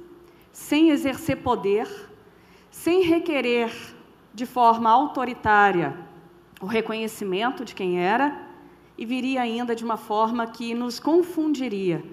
sem 0.52 0.90
exercer 0.90 1.38
poder, 1.38 1.88
sem 2.70 3.02
requerer 3.02 3.72
de 4.34 4.44
forma 4.44 4.90
autoritária 4.90 5.96
o 6.60 6.66
reconhecimento 6.66 7.64
de 7.64 7.74
quem 7.74 8.00
era, 8.00 8.46
e 8.96 9.06
viria 9.06 9.42
ainda 9.42 9.76
de 9.76 9.84
uma 9.84 9.96
forma 9.96 10.44
que 10.46 10.74
nos 10.74 10.98
confundiria 10.98 12.04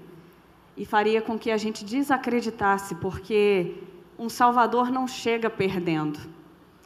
e 0.78 0.86
faria 0.86 1.22
com 1.22 1.38
que 1.38 1.50
a 1.50 1.58
gente 1.58 1.84
desacreditasse, 1.84 2.96
porque 2.96 3.76
um 4.20 4.30
Salvador 4.30 4.92
não 4.92 5.08
chega 5.08 5.50
perdendo. 5.50 6.20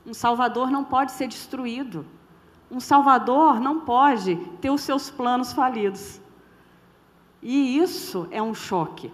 Um 0.06 0.14
Salvador 0.14 0.72
não 0.72 0.84
pode 0.84 1.12
ser 1.12 1.28
destruído. 1.28 2.06
Um 2.72 2.80
Salvador 2.80 3.60
não 3.60 3.80
pode 3.80 4.36
ter 4.62 4.70
os 4.70 4.82
seus 4.82 5.10
planos 5.10 5.52
falidos. 5.54 6.22
E 7.42 7.78
isso 7.80 8.28
é 8.30 8.42
um 8.42 8.54
choque. 8.54 9.12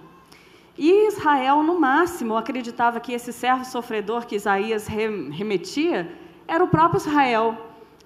E 0.78 1.08
Israel, 1.08 1.64
no 1.64 1.80
máximo, 1.80 2.36
acreditava 2.36 3.00
que 3.00 3.14
esse 3.14 3.32
servo 3.32 3.64
sofredor 3.64 4.26
que 4.26 4.36
Isaías 4.36 4.88
remetia 4.88 6.12
era 6.46 6.64
o 6.64 6.68
próprio 6.68 6.98
Israel. 6.98 7.58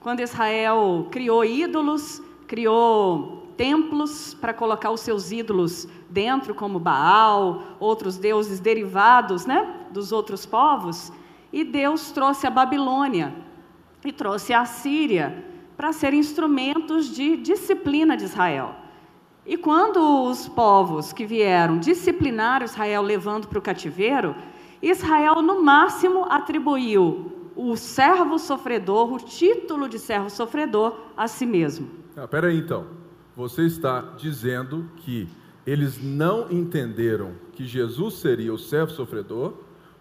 Quando 0.01 0.19
Israel 0.19 1.07
criou 1.09 1.43
ídolos, 1.43 2.21
criou 2.47 3.47
templos 3.57 4.35
para 4.35 4.53
colocar 4.53 4.91
os 4.91 5.01
seus 5.01 5.31
ídolos 5.31 5.87
dentro, 6.09 6.53
como 6.53 6.79
Baal, 6.79 7.63
outros 7.79 8.17
deuses 8.17 8.59
derivados 8.59 9.45
né, 9.45 9.87
dos 9.91 10.11
outros 10.11 10.45
povos, 10.45 11.11
e 11.51 11.63
Deus 11.63 12.11
trouxe 12.11 12.47
a 12.47 12.51
Babilônia 12.51 13.33
e 14.03 14.11
trouxe 14.11 14.53
a 14.53 14.65
Síria 14.65 15.43
para 15.75 15.93
serem 15.93 16.19
instrumentos 16.19 17.13
de 17.13 17.37
disciplina 17.37 18.17
de 18.17 18.25
Israel. 18.25 18.75
E 19.45 19.57
quando 19.57 20.29
os 20.29 20.47
povos 20.47 21.11
que 21.11 21.25
vieram 21.25 21.79
disciplinar 21.79 22.61
Israel 22.61 23.01
levando 23.01 23.47
para 23.47 23.59
o 23.59 23.61
cativeiro, 23.61 24.35
Israel 24.81 25.41
no 25.41 25.63
máximo 25.63 26.25
atribuiu 26.29 27.51
o 27.55 27.75
servo 27.75 28.37
sofredor, 28.37 29.11
o 29.13 29.19
título 29.19 29.89
de 29.89 29.99
servo 29.99 30.29
sofredor, 30.29 30.95
a 31.17 31.27
si 31.27 31.45
mesmo. 31.45 31.89
Ah, 32.15 32.27
peraí 32.27 32.57
então. 32.57 32.87
Você 33.35 33.63
está 33.65 34.01
dizendo 34.17 34.89
que 34.97 35.27
eles 35.65 36.01
não 36.01 36.51
entenderam 36.51 37.33
que 37.53 37.65
Jesus 37.65 38.15
seria 38.15 38.53
o 38.53 38.57
servo 38.57 38.91
sofredor, 38.91 39.53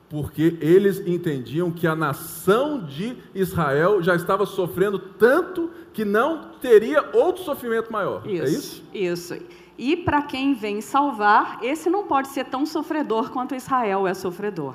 porque 0.08 0.56
eles 0.60 1.06
entendiam 1.06 1.70
que 1.70 1.86
a 1.86 1.94
nação 1.94 2.82
de 2.84 3.16
Israel 3.34 4.02
já 4.02 4.14
estava 4.14 4.46
sofrendo 4.46 4.98
tanto 4.98 5.70
que 5.92 6.04
não 6.04 6.52
teria 6.60 7.10
outro 7.12 7.44
sofrimento 7.44 7.92
maior. 7.92 8.26
Isso, 8.26 8.42
é 8.42 8.48
isso? 8.48 8.84
Isso. 8.94 9.38
E 9.76 9.96
para 9.96 10.22
quem 10.22 10.54
vem 10.54 10.80
salvar, 10.80 11.58
esse 11.62 11.90
não 11.90 12.06
pode 12.06 12.28
ser 12.28 12.46
tão 12.46 12.64
sofredor 12.64 13.30
quanto 13.30 13.54
Israel 13.54 14.06
é 14.06 14.14
sofredor, 14.14 14.74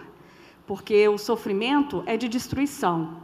porque 0.68 1.08
o 1.08 1.18
sofrimento 1.18 2.04
é 2.06 2.16
de 2.16 2.30
destruição. 2.30 3.18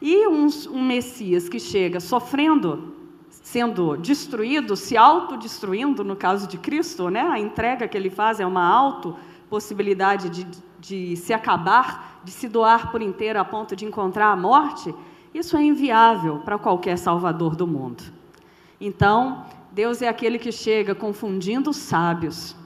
E 0.00 0.26
um, 0.28 0.46
um 0.70 0.82
Messias 0.82 1.48
que 1.48 1.58
chega 1.58 2.00
sofrendo, 2.00 2.94
sendo 3.28 3.96
destruído, 3.96 4.76
se 4.76 4.96
autodestruindo, 4.96 6.02
no 6.02 6.16
caso 6.16 6.46
de 6.46 6.56
Cristo, 6.56 7.10
né? 7.10 7.20
a 7.20 7.38
entrega 7.38 7.86
que 7.86 7.98
ele 7.98 8.08
faz 8.08 8.40
é 8.40 8.46
uma 8.46 8.64
auto 8.64 9.16
possibilidade 9.50 10.30
de 10.30 10.46
de 10.80 11.16
se 11.16 11.32
acabar, 11.32 12.20
de 12.24 12.30
se 12.30 12.48
doar 12.48 12.90
por 12.90 13.02
inteiro 13.02 13.38
a 13.38 13.44
ponto 13.44 13.76
de 13.76 13.84
encontrar 13.84 14.32
a 14.32 14.36
morte, 14.36 14.94
isso 15.32 15.56
é 15.56 15.62
inviável 15.62 16.38
para 16.40 16.58
qualquer 16.58 16.96
salvador 16.96 17.54
do 17.54 17.66
mundo. 17.66 18.02
Então, 18.80 19.44
Deus 19.70 20.02
é 20.02 20.08
aquele 20.08 20.38
que 20.38 20.50
chega 20.50 20.94
confundindo 20.94 21.70
os 21.70 21.76
sábios, 21.76 22.56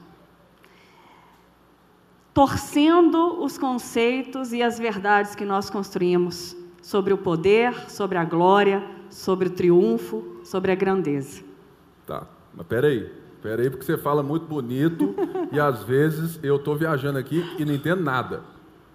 torcendo 2.33 3.43
os 3.43 3.59
conceitos 3.59 4.53
e 4.53 4.63
as 4.63 4.79
verdades 4.79 5.35
que 5.35 5.45
nós 5.45 5.69
construímos 5.69 6.57
sobre 6.81 7.13
o 7.13 7.19
poder, 7.19 7.91
sobre 7.91 8.17
a 8.17 8.25
glória, 8.25 8.83
sobre 9.11 9.49
o 9.49 9.51
triunfo, 9.51 10.41
sobre 10.45 10.73
a 10.73 10.75
grandeza. 10.75 11.43
Tá, 12.07 12.27
mas 12.55 12.67
peraí. 12.67 13.24
Espera 13.45 13.61
aí, 13.61 13.69
porque 13.69 13.85
você 13.85 13.99
fala 13.99 14.23
muito 14.23 14.47
bonito 14.47 15.15
e 15.53 15.61
às 15.61 15.83
vezes 15.83 16.41
eu 16.43 16.57
estou 16.57 16.75
viajando 16.75 17.19
aqui 17.19 17.45
e 17.59 17.65
não 17.67 17.75
entendo 17.75 18.03
nada. 18.03 18.41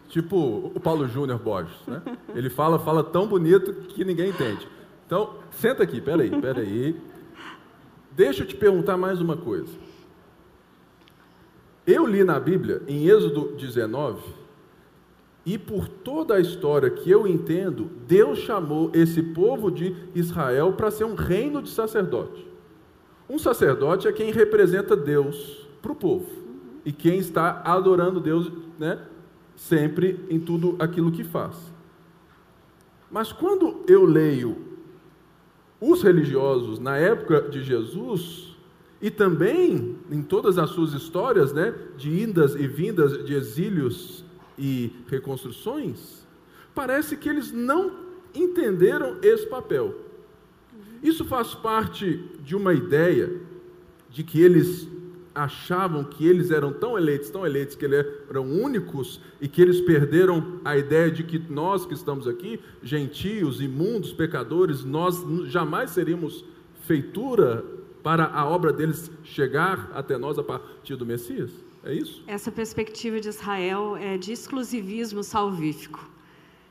Tipo 0.08 0.72
o 0.74 0.80
Paulo 0.80 1.08
Júnior 1.08 1.38
Borges, 1.38 1.78
né? 1.86 2.02
Ele 2.34 2.50
fala, 2.50 2.80
fala 2.80 3.04
tão 3.04 3.28
bonito 3.28 3.72
que 3.90 4.04
ninguém 4.04 4.32
entende. 4.32 4.68
Então, 5.06 5.36
senta 5.52 5.84
aqui, 5.84 5.98
espera 5.98 6.62
aí. 6.62 7.00
Deixa 8.12 8.42
eu 8.42 8.48
te 8.48 8.56
perguntar 8.56 8.98
mais 8.98 9.22
uma 9.22 9.38
coisa. 9.38 9.72
Eu 11.86 12.08
li 12.08 12.24
na 12.24 12.40
Bíblia, 12.40 12.82
em 12.88 13.08
Êxodo 13.08 13.56
19, 13.56 14.20
e 15.46 15.60
por 15.60 15.88
toda 15.88 16.34
a 16.34 16.40
história 16.40 16.90
que 16.90 17.08
eu 17.08 17.28
entendo, 17.28 17.88
Deus 18.08 18.40
chamou 18.40 18.90
esse 18.96 19.22
povo 19.22 19.70
de 19.70 19.96
Israel 20.16 20.74
para 20.74 20.90
ser 20.90 21.04
um 21.04 21.14
reino 21.14 21.62
de 21.62 21.70
sacerdote. 21.70 22.49
Um 23.30 23.38
sacerdote 23.38 24.08
é 24.08 24.12
quem 24.12 24.32
representa 24.32 24.96
Deus 24.96 25.68
para 25.82 25.92
o 25.92 25.96
povo 25.96 26.28
e 26.84 26.92
quem 26.92 27.20
está 27.20 27.62
adorando 27.64 28.20
Deus 28.20 28.52
né, 28.80 29.00
sempre 29.56 30.26
em 30.30 30.40
tudo 30.40 30.76
aquilo 30.80 31.12
que 31.12 31.24
faz. 31.24 31.56
Mas 33.12 33.32
quando 33.32 33.84
eu 33.88 34.04
leio 34.06 34.58
os 35.80 36.02
religiosos 36.02 36.80
na 36.80 36.98
época 36.98 37.42
de 37.42 37.64
Jesus, 37.64 38.50
e 39.02 39.10
também 39.10 39.98
em 40.12 40.22
todas 40.22 40.58
as 40.58 40.72
suas 40.72 40.94
histórias 40.94 41.54
né, 41.54 41.74
de 41.96 42.22
indas 42.22 42.56
e 42.56 42.68
vindas 42.68 43.24
de 43.26 43.34
exílios 43.34 44.26
e 44.58 44.92
reconstruções, 45.08 46.28
parece 46.76 47.16
que 47.16 47.30
eles 47.30 47.52
não 47.52 47.92
entenderam 48.34 49.18
esse 49.22 49.48
papel. 49.48 49.96
Isso 51.02 51.26
faz 51.26 51.54
parte 51.56 52.24
de 52.44 52.56
uma 52.56 52.74
ideia 52.74 53.42
de 54.10 54.24
que 54.24 54.42
eles 54.42 54.88
achavam 55.34 56.04
que 56.04 56.28
eles 56.28 56.52
eram 56.52 56.74
tão 56.74 56.98
eleitos, 56.98 57.30
tão 57.30 57.46
eleitos, 57.46 57.76
que 57.76 57.86
eles 57.86 58.06
eram 58.30 58.46
únicos 58.46 59.22
e 59.40 59.48
que 59.48 59.62
eles 59.62 59.80
perderam 59.80 60.60
a 60.66 60.78
ideia 60.78 61.10
de 61.10 61.24
que 61.24 61.40
nós 61.40 61.86
que 61.86 61.94
estamos 61.94 62.28
aqui, 62.28 62.60
gentios, 62.84 63.62
imundos, 63.62 64.12
pecadores, 64.12 64.84
nós 64.84 65.24
jamais 65.46 65.92
seríamos 65.92 66.44
feitura 66.86 67.64
para 68.04 68.26
a 68.26 68.46
obra 68.46 68.74
deles 68.74 69.12
chegar 69.24 69.92
até 69.94 70.18
nós 70.18 70.38
a 70.38 70.44
partir 70.44 70.96
do 70.96 71.06
Messias? 71.06 71.52
É 71.84 71.94
isso? 71.94 72.24
Essa 72.28 72.52
perspectiva 72.52 73.20
de 73.22 73.30
Israel 73.30 73.96
é 73.96 74.18
de 74.18 74.34
exclusivismo 74.34 75.24
salvífico. 75.24 76.10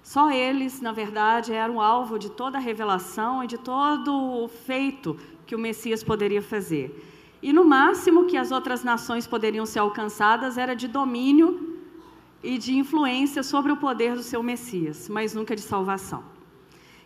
Só 0.03 0.31
eles, 0.31 0.81
na 0.81 0.93
verdade, 0.93 1.53
eram 1.53 1.81
alvo 1.81 2.19
de 2.19 2.31
toda 2.31 2.59
a 2.59 2.61
revelação 2.61 3.45
e 3.45 3.47
de 3.47 3.59
todo 3.59 4.13
o 4.13 4.49
feito 4.49 5.17
que 5.47 5.55
o 5.55 5.59
Messias 5.59 6.03
poderia 6.03 6.43
fazer. 6.43 7.05
E 7.43 7.53
no 7.53 7.65
máximo 7.65 8.27
que 8.27 8.37
as 8.37 8.51
outras 8.51 8.83
nações 8.83 9.27
poderiam 9.27 9.65
ser 9.65 9.79
alcançadas 9.81 10.59
era 10.59 10.75
de 10.75 10.89
domínio 10.89 11.79
e 12.43 12.59
de 12.59 12.77
influência 12.77 13.43
sobre 13.43 13.71
o 13.73 13.77
poder 13.77 14.15
do 14.15 14.23
seu 14.23 14.43
Messias, 14.43 15.09
mas 15.09 15.35
nunca 15.35 15.55
de 15.55 15.63
salvação. 15.63 16.23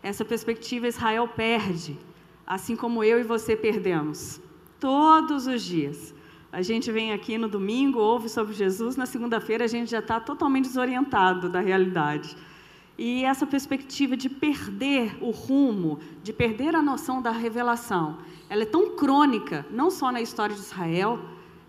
Essa 0.02 0.24
perspectiva 0.24 0.88
Israel 0.88 1.28
perde, 1.28 1.98
assim 2.46 2.74
como 2.74 3.04
eu 3.04 3.20
e 3.20 3.22
você 3.22 3.54
perdemos, 3.56 4.40
todos 4.80 5.46
os 5.46 5.62
dias. 5.62 6.14
A 6.50 6.60
gente 6.60 6.90
vem 6.90 7.12
aqui 7.12 7.38
no 7.38 7.48
domingo, 7.48 7.98
ouve 7.98 8.28
sobre 8.28 8.52
Jesus, 8.52 8.96
na 8.96 9.06
segunda-feira 9.06 9.64
a 9.64 9.68
gente 9.68 9.90
já 9.90 10.00
está 10.00 10.18
totalmente 10.20 10.66
desorientado 10.66 11.48
da 11.48 11.60
realidade. 11.60 12.36
E 13.04 13.24
essa 13.24 13.44
perspectiva 13.44 14.16
de 14.16 14.28
perder 14.28 15.18
o 15.20 15.32
rumo, 15.32 15.98
de 16.22 16.32
perder 16.32 16.76
a 16.76 16.80
noção 16.80 17.20
da 17.20 17.32
revelação, 17.32 18.18
ela 18.48 18.62
é 18.62 18.64
tão 18.64 18.94
crônica, 18.94 19.66
não 19.72 19.90
só 19.90 20.12
na 20.12 20.20
história 20.20 20.54
de 20.54 20.60
Israel, 20.60 21.18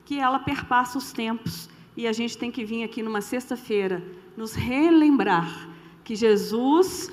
que 0.06 0.20
ela 0.20 0.38
perpassa 0.38 0.96
os 0.96 1.12
tempos. 1.12 1.68
E 1.98 2.06
a 2.06 2.14
gente 2.14 2.38
tem 2.38 2.52
que 2.52 2.64
vir 2.64 2.84
aqui 2.84 3.02
numa 3.02 3.20
sexta-feira 3.20 4.04
nos 4.38 4.54
relembrar 4.54 5.70
que 6.04 6.16
Jesus 6.16 7.12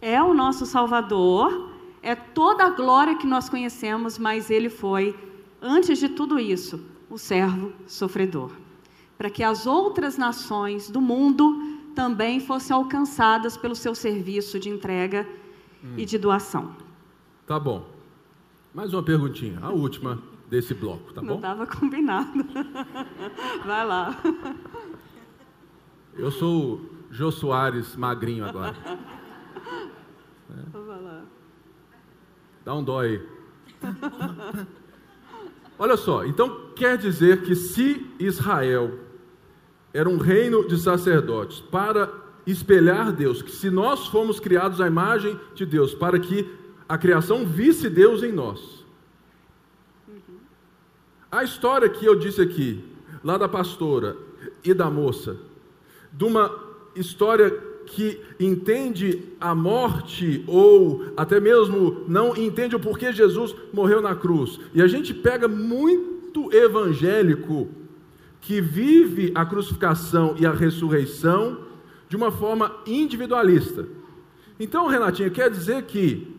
é 0.00 0.20
o 0.20 0.34
nosso 0.34 0.66
Salvador, 0.66 1.70
é 2.02 2.16
toda 2.16 2.64
a 2.64 2.70
glória 2.70 3.14
que 3.14 3.28
nós 3.28 3.48
conhecemos, 3.48 4.18
mas 4.18 4.50
ele 4.50 4.68
foi, 4.68 5.16
antes 5.62 6.00
de 6.00 6.08
tudo 6.08 6.36
isso, 6.40 6.84
o 7.08 7.16
servo 7.16 7.72
sofredor. 7.86 8.50
Para 9.16 9.30
que 9.30 9.44
as 9.44 9.68
outras 9.68 10.18
nações 10.18 10.90
do 10.90 11.00
mundo 11.00 11.77
também 11.94 12.40
fossem 12.40 12.74
alcançadas 12.74 13.56
pelo 13.56 13.74
seu 13.74 13.94
serviço 13.94 14.58
de 14.58 14.68
entrega 14.68 15.26
hum. 15.82 15.94
e 15.96 16.04
de 16.04 16.18
doação. 16.18 16.74
Tá 17.46 17.58
bom. 17.58 17.88
Mais 18.74 18.92
uma 18.92 19.02
perguntinha, 19.02 19.58
a 19.62 19.70
última 19.70 20.22
desse 20.48 20.74
bloco, 20.74 21.12
tá 21.12 21.20
Não 21.20 21.28
bom? 21.28 21.40
Não 21.40 21.52
estava 21.52 21.66
combinado. 21.66 22.44
Vai 23.64 23.86
lá. 23.86 24.16
Eu 26.14 26.30
sou 26.30 26.74
o 26.74 26.90
Jô 27.10 27.30
Soares 27.30 27.96
magrinho 27.96 28.44
agora. 28.44 28.76
É. 30.50 30.78
Vai 30.78 31.02
lá. 31.02 31.24
Dá 32.64 32.74
um 32.74 32.82
dó 32.84 33.00
aí. 33.00 33.22
Olha 35.78 35.96
só, 35.96 36.24
então 36.24 36.72
quer 36.74 36.98
dizer 36.98 37.42
que 37.42 37.54
se 37.54 38.04
Israel 38.18 38.98
era 39.92 40.08
um 40.08 40.18
reino 40.18 40.66
de 40.66 40.78
sacerdotes 40.78 41.60
para 41.60 42.12
espelhar 42.46 43.12
Deus, 43.12 43.42
que 43.42 43.50
se 43.50 43.70
nós 43.70 44.06
fomos 44.06 44.40
criados 44.40 44.80
à 44.80 44.86
imagem 44.86 45.38
de 45.54 45.66
Deus, 45.66 45.94
para 45.94 46.18
que 46.18 46.48
a 46.88 46.96
criação 46.96 47.44
visse 47.44 47.90
Deus 47.90 48.22
em 48.22 48.32
nós. 48.32 48.84
A 51.30 51.44
história 51.44 51.88
que 51.88 52.06
eu 52.06 52.14
disse 52.14 52.40
aqui, 52.40 52.82
lá 53.22 53.36
da 53.36 53.48
pastora 53.48 54.16
e 54.64 54.72
da 54.72 54.90
moça, 54.90 55.36
de 56.10 56.24
uma 56.24 56.54
história 56.94 57.50
que 57.84 58.20
entende 58.40 59.24
a 59.40 59.54
morte 59.54 60.44
ou 60.46 61.04
até 61.16 61.40
mesmo 61.40 62.04
não 62.06 62.36
entende 62.36 62.76
o 62.76 62.80
porquê 62.80 63.12
Jesus 63.12 63.54
morreu 63.72 64.00
na 64.00 64.14
cruz. 64.14 64.58
E 64.74 64.80
a 64.80 64.86
gente 64.86 65.12
pega 65.12 65.48
muito 65.48 66.52
evangélico 66.52 67.68
que 68.40 68.60
vive 68.60 69.32
a 69.34 69.44
crucificação 69.44 70.34
e 70.38 70.46
a 70.46 70.52
ressurreição 70.52 71.64
de 72.08 72.16
uma 72.16 72.30
forma 72.30 72.74
individualista. 72.86 73.86
Então, 74.58 74.86
Renatinha, 74.86 75.30
quer 75.30 75.50
dizer 75.50 75.82
que 75.84 76.36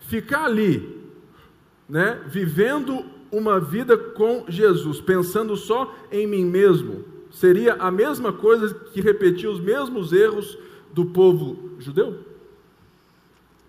ficar 0.00 0.44
ali, 0.44 1.02
né, 1.88 2.20
vivendo 2.26 3.04
uma 3.30 3.58
vida 3.60 3.96
com 3.96 4.44
Jesus, 4.48 5.00
pensando 5.00 5.56
só 5.56 5.94
em 6.10 6.26
mim 6.26 6.44
mesmo, 6.44 7.04
seria 7.30 7.74
a 7.74 7.90
mesma 7.90 8.32
coisa 8.32 8.72
que 8.74 9.00
repetir 9.00 9.48
os 9.48 9.60
mesmos 9.60 10.12
erros 10.12 10.56
do 10.92 11.06
povo 11.06 11.72
judeu? 11.78 12.18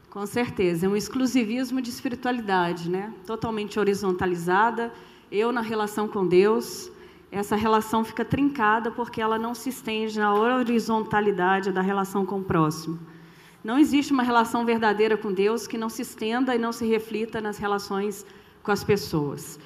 Com 0.09 0.25
certeza, 0.25 0.85
é 0.85 0.89
um 0.89 0.95
exclusivismo 0.95 1.81
de 1.81 1.89
espiritualidade, 1.89 2.89
né? 2.89 3.13
Totalmente 3.25 3.77
horizontalizada 3.77 4.93
eu 5.31 5.51
na 5.51 5.61
relação 5.61 6.07
com 6.07 6.25
Deus, 6.27 6.91
essa 7.31 7.55
relação 7.55 8.03
fica 8.03 8.23
trincada 8.23 8.91
porque 8.91 9.21
ela 9.21 9.37
não 9.37 9.53
se 9.53 9.69
estende 9.69 10.17
na 10.17 10.33
horizontalidade 10.33 11.71
da 11.71 11.81
relação 11.81 12.25
com 12.25 12.39
o 12.39 12.43
próximo. 12.43 12.99
Não 13.63 13.79
existe 13.79 14.13
uma 14.13 14.23
relação 14.23 14.63
verdadeira 14.63 15.17
com 15.17 15.33
Deus 15.33 15.65
que 15.65 15.77
não 15.77 15.89
se 15.89 16.03
estenda 16.03 16.55
e 16.55 16.59
não 16.59 16.71
se 16.71 16.85
reflita 16.85 17.41
nas 17.41 17.57
relações 17.57 18.25
com 18.61 18.71
as 18.71 18.83
pessoas. 18.83 19.59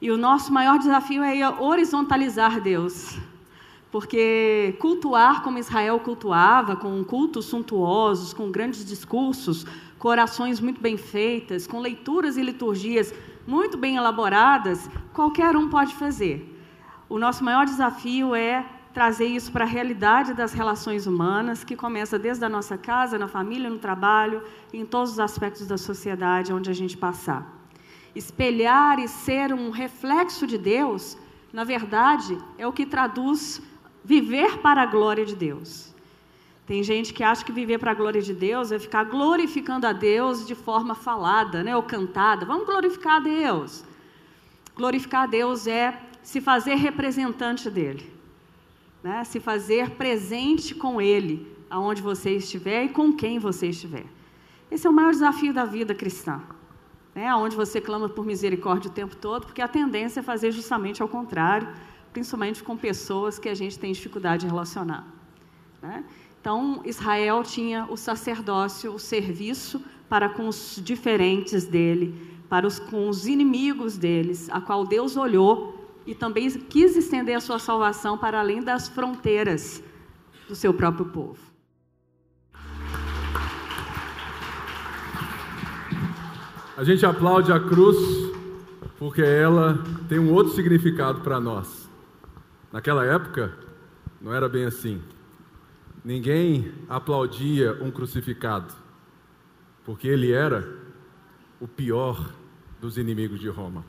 E 0.00 0.10
o 0.10 0.16
nosso 0.16 0.52
maior 0.52 0.78
desafio 0.78 1.22
é 1.22 1.48
horizontalizar 1.48 2.60
Deus. 2.60 3.18
Porque 3.90 4.74
cultuar 4.80 5.42
como 5.42 5.58
Israel 5.58 6.00
cultuava, 6.00 6.74
com 6.74 7.04
cultos 7.04 7.44
suntuosos, 7.44 8.32
com 8.32 8.50
grandes 8.50 8.86
discursos, 8.86 9.66
com 9.98 10.08
orações 10.08 10.58
muito 10.58 10.80
bem 10.80 10.96
feitas, 10.96 11.66
com 11.66 11.78
leituras 11.78 12.38
e 12.38 12.42
liturgias 12.42 13.12
muito 13.46 13.76
bem 13.76 13.96
elaboradas, 13.96 14.88
qualquer 15.12 15.56
um 15.56 15.68
pode 15.68 15.94
fazer. 15.94 16.48
O 17.08 17.18
nosso 17.18 17.44
maior 17.44 17.64
desafio 17.64 18.34
é 18.34 18.64
trazer 18.92 19.26
isso 19.26 19.50
para 19.50 19.64
a 19.64 19.68
realidade 19.68 20.34
das 20.34 20.52
relações 20.52 21.06
humanas, 21.06 21.64
que 21.64 21.74
começa 21.74 22.18
desde 22.18 22.44
a 22.44 22.48
nossa 22.48 22.76
casa, 22.76 23.18
na 23.18 23.28
família, 23.28 23.70
no 23.70 23.78
trabalho, 23.78 24.42
em 24.72 24.84
todos 24.84 25.12
os 25.12 25.20
aspectos 25.20 25.66
da 25.66 25.78
sociedade 25.78 26.52
onde 26.52 26.70
a 26.70 26.74
gente 26.74 26.96
passar. 26.96 27.46
Espelhar 28.14 28.98
e 28.98 29.08
ser 29.08 29.52
um 29.52 29.70
reflexo 29.70 30.46
de 30.46 30.58
Deus, 30.58 31.16
na 31.52 31.64
verdade, 31.64 32.36
é 32.58 32.66
o 32.66 32.72
que 32.72 32.84
traduz 32.84 33.62
viver 34.04 34.58
para 34.58 34.82
a 34.82 34.86
glória 34.86 35.24
de 35.24 35.34
Deus. 35.34 35.91
Tem 36.66 36.82
gente 36.82 37.12
que 37.12 37.24
acha 37.24 37.44
que 37.44 37.52
viver 37.52 37.78
para 37.78 37.90
a 37.90 37.94
glória 37.94 38.22
de 38.22 38.32
Deus 38.32 38.70
é 38.70 38.78
ficar 38.78 39.04
glorificando 39.04 39.86
a 39.86 39.92
Deus 39.92 40.46
de 40.46 40.54
forma 40.54 40.94
falada, 40.94 41.62
né, 41.62 41.76
ou 41.76 41.82
cantada. 41.82 42.46
Vamos 42.46 42.66
glorificar 42.66 43.16
a 43.16 43.20
Deus. 43.20 43.84
Glorificar 44.74 45.24
a 45.24 45.26
Deus 45.26 45.66
é 45.66 46.00
se 46.22 46.40
fazer 46.40 46.76
representante 46.76 47.68
dele, 47.68 48.10
né? 49.02 49.24
se 49.24 49.40
fazer 49.40 49.90
presente 49.90 50.74
com 50.74 51.00
ele, 51.00 51.46
aonde 51.68 52.00
você 52.00 52.36
estiver 52.36 52.84
e 52.84 52.88
com 52.88 53.12
quem 53.12 53.38
você 53.38 53.68
estiver. 53.68 54.06
Esse 54.70 54.86
é 54.86 54.90
o 54.90 54.92
maior 54.92 55.10
desafio 55.10 55.52
da 55.52 55.64
vida 55.64 55.94
cristã. 55.94 56.40
Né? 57.14 57.34
Onde 57.34 57.54
você 57.54 57.80
clama 57.80 58.08
por 58.08 58.24
misericórdia 58.24 58.90
o 58.90 58.94
tempo 58.94 59.14
todo, 59.16 59.46
porque 59.46 59.60
a 59.60 59.68
tendência 59.68 60.20
é 60.20 60.22
fazer 60.22 60.52
justamente 60.52 61.02
ao 61.02 61.08
contrário, 61.08 61.68
principalmente 62.12 62.62
com 62.62 62.76
pessoas 62.76 63.38
que 63.38 63.48
a 63.48 63.54
gente 63.54 63.78
tem 63.78 63.92
dificuldade 63.92 64.42
de 64.42 64.46
relacionar. 64.46 65.06
Né? 65.82 66.04
Então, 66.42 66.82
Israel 66.84 67.44
tinha 67.44 67.86
o 67.88 67.96
sacerdócio, 67.96 68.92
o 68.92 68.98
serviço 68.98 69.80
para 70.08 70.28
com 70.28 70.48
os 70.48 70.80
diferentes 70.82 71.64
dele, 71.64 72.36
para 72.48 72.66
os, 72.66 72.80
com 72.80 73.08
os 73.08 73.28
inimigos 73.28 73.96
deles, 73.96 74.50
a 74.50 74.60
qual 74.60 74.84
Deus 74.84 75.16
olhou 75.16 76.02
e 76.04 76.16
também 76.16 76.50
quis 76.50 76.96
estender 76.96 77.36
a 77.36 77.40
sua 77.40 77.60
salvação 77.60 78.18
para 78.18 78.40
além 78.40 78.60
das 78.60 78.88
fronteiras 78.88 79.84
do 80.48 80.56
seu 80.56 80.74
próprio 80.74 81.06
povo. 81.06 81.38
A 86.76 86.82
gente 86.82 87.06
aplaude 87.06 87.52
a 87.52 87.60
cruz 87.60 87.96
porque 88.98 89.22
ela 89.22 89.78
tem 90.08 90.18
um 90.18 90.32
outro 90.32 90.52
significado 90.54 91.20
para 91.20 91.38
nós. 91.38 91.88
Naquela 92.72 93.04
época, 93.04 93.56
não 94.20 94.34
era 94.34 94.48
bem 94.48 94.64
assim. 94.64 95.00
Ninguém 96.04 96.72
aplaudia 96.88 97.78
um 97.80 97.90
crucificado, 97.90 98.74
porque 99.84 100.08
ele 100.08 100.32
era 100.32 100.68
o 101.60 101.68
pior 101.68 102.32
dos 102.80 102.98
inimigos 102.98 103.38
de 103.38 103.48
Roma. 103.48 103.84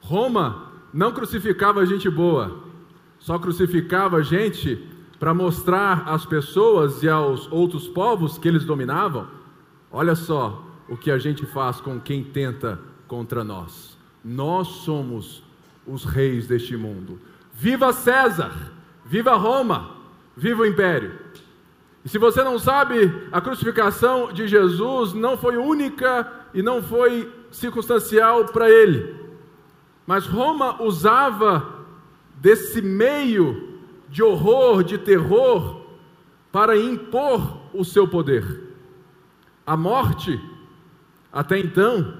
Roma 0.00 0.72
não 0.92 1.10
crucificava 1.12 1.86
gente 1.86 2.10
boa, 2.10 2.64
só 3.18 3.38
crucificava 3.38 4.22
gente 4.22 4.86
para 5.18 5.32
mostrar 5.32 6.02
às 6.06 6.26
pessoas 6.26 7.02
e 7.02 7.08
aos 7.08 7.50
outros 7.50 7.88
povos 7.88 8.36
que 8.36 8.46
eles 8.46 8.64
dominavam: 8.64 9.26
olha 9.90 10.14
só 10.14 10.62
o 10.86 10.96
que 10.98 11.10
a 11.10 11.16
gente 11.16 11.46
faz 11.46 11.80
com 11.80 11.98
quem 11.98 12.22
tenta 12.22 12.78
contra 13.08 13.42
nós. 13.42 13.96
Nós 14.22 14.68
somos 14.68 15.42
os 15.86 16.04
reis 16.04 16.46
deste 16.46 16.76
mundo. 16.76 17.18
Viva 17.54 17.92
César! 17.92 18.72
Viva 19.06 19.34
Roma! 19.34 20.01
Viva 20.36 20.62
o 20.62 20.66
império! 20.66 21.18
E 22.04 22.08
se 22.08 22.18
você 22.18 22.42
não 22.42 22.58
sabe, 22.58 23.28
a 23.30 23.40
crucificação 23.40 24.32
de 24.32 24.48
Jesus 24.48 25.12
não 25.12 25.36
foi 25.36 25.56
única 25.56 26.30
e 26.52 26.62
não 26.62 26.82
foi 26.82 27.32
circunstancial 27.50 28.46
para 28.46 28.68
ele. 28.68 29.14
Mas 30.06 30.26
Roma 30.26 30.82
usava 30.82 31.84
desse 32.40 32.82
meio 32.82 33.78
de 34.08 34.22
horror, 34.22 34.82
de 34.82 34.98
terror, 34.98 35.82
para 36.50 36.76
impor 36.76 37.58
o 37.72 37.84
seu 37.84 38.06
poder. 38.08 38.74
A 39.64 39.76
morte, 39.76 40.40
até 41.32 41.58
então, 41.58 42.14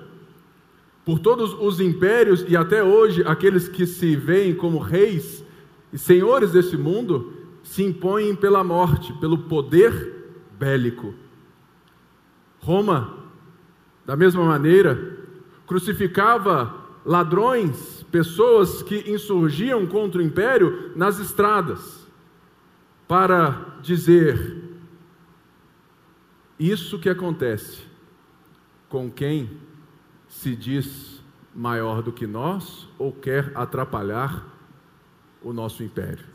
por 1.05 1.19
todos 1.19 1.53
os 1.55 1.81
impérios 1.81 2.45
e 2.49 2.57
até 2.57 2.85
hoje 2.85 3.25
aqueles 3.27 3.69
que 3.69 3.85
se 3.85 4.15
veem 4.15 4.55
como 4.55 4.79
reis 4.79 5.45
e 5.93 5.99
senhores 5.99 6.53
desse 6.53 6.77
mundo, 6.77 7.42
se 7.63 7.83
impõem 7.83 8.35
pela 8.35 8.63
morte, 8.65 9.13
pelo 9.15 9.39
poder 9.39 10.35
bélico. 10.59 11.15
Roma, 12.61 13.19
da 14.05 14.17
mesma 14.17 14.45
maneira, 14.45 15.19
crucificava 15.67 16.83
ladrões, 17.05 18.03
pessoas 18.11 18.83
que 18.83 19.11
insurgiam 19.11 19.87
contra 19.87 20.21
o 20.21 20.25
império 20.25 20.93
nas 20.95 21.19
estradas, 21.19 22.07
para 23.09 23.79
dizer 23.83 24.63
isso 26.59 26.99
que 26.99 27.09
acontece 27.09 27.83
com 28.89 29.11
quem 29.11 29.51
se 30.29 30.55
diz 30.55 31.23
maior 31.55 32.03
do 32.03 32.13
que 32.13 32.27
nós 32.27 32.89
ou 32.99 33.13
quer 33.13 33.51
atrapalhar 33.55 34.47
o 35.43 35.53
nosso 35.53 35.83
império. 35.83 36.32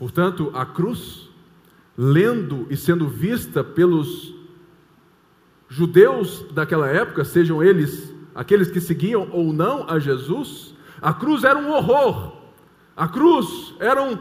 Portanto, 0.00 0.50
a 0.54 0.64
cruz, 0.64 1.28
lendo 1.94 2.66
e 2.70 2.74
sendo 2.74 3.06
vista 3.06 3.62
pelos 3.62 4.34
judeus 5.68 6.42
daquela 6.54 6.88
época, 6.88 7.22
sejam 7.22 7.62
eles 7.62 8.10
aqueles 8.34 8.70
que 8.70 8.80
seguiam 8.80 9.28
ou 9.30 9.52
não 9.52 9.84
a 9.86 9.98
Jesus, 9.98 10.74
a 11.02 11.12
cruz 11.12 11.44
era 11.44 11.58
um 11.58 11.70
horror, 11.70 12.32
a 12.96 13.06
cruz 13.08 13.74
era 13.78 14.02
um, 14.02 14.16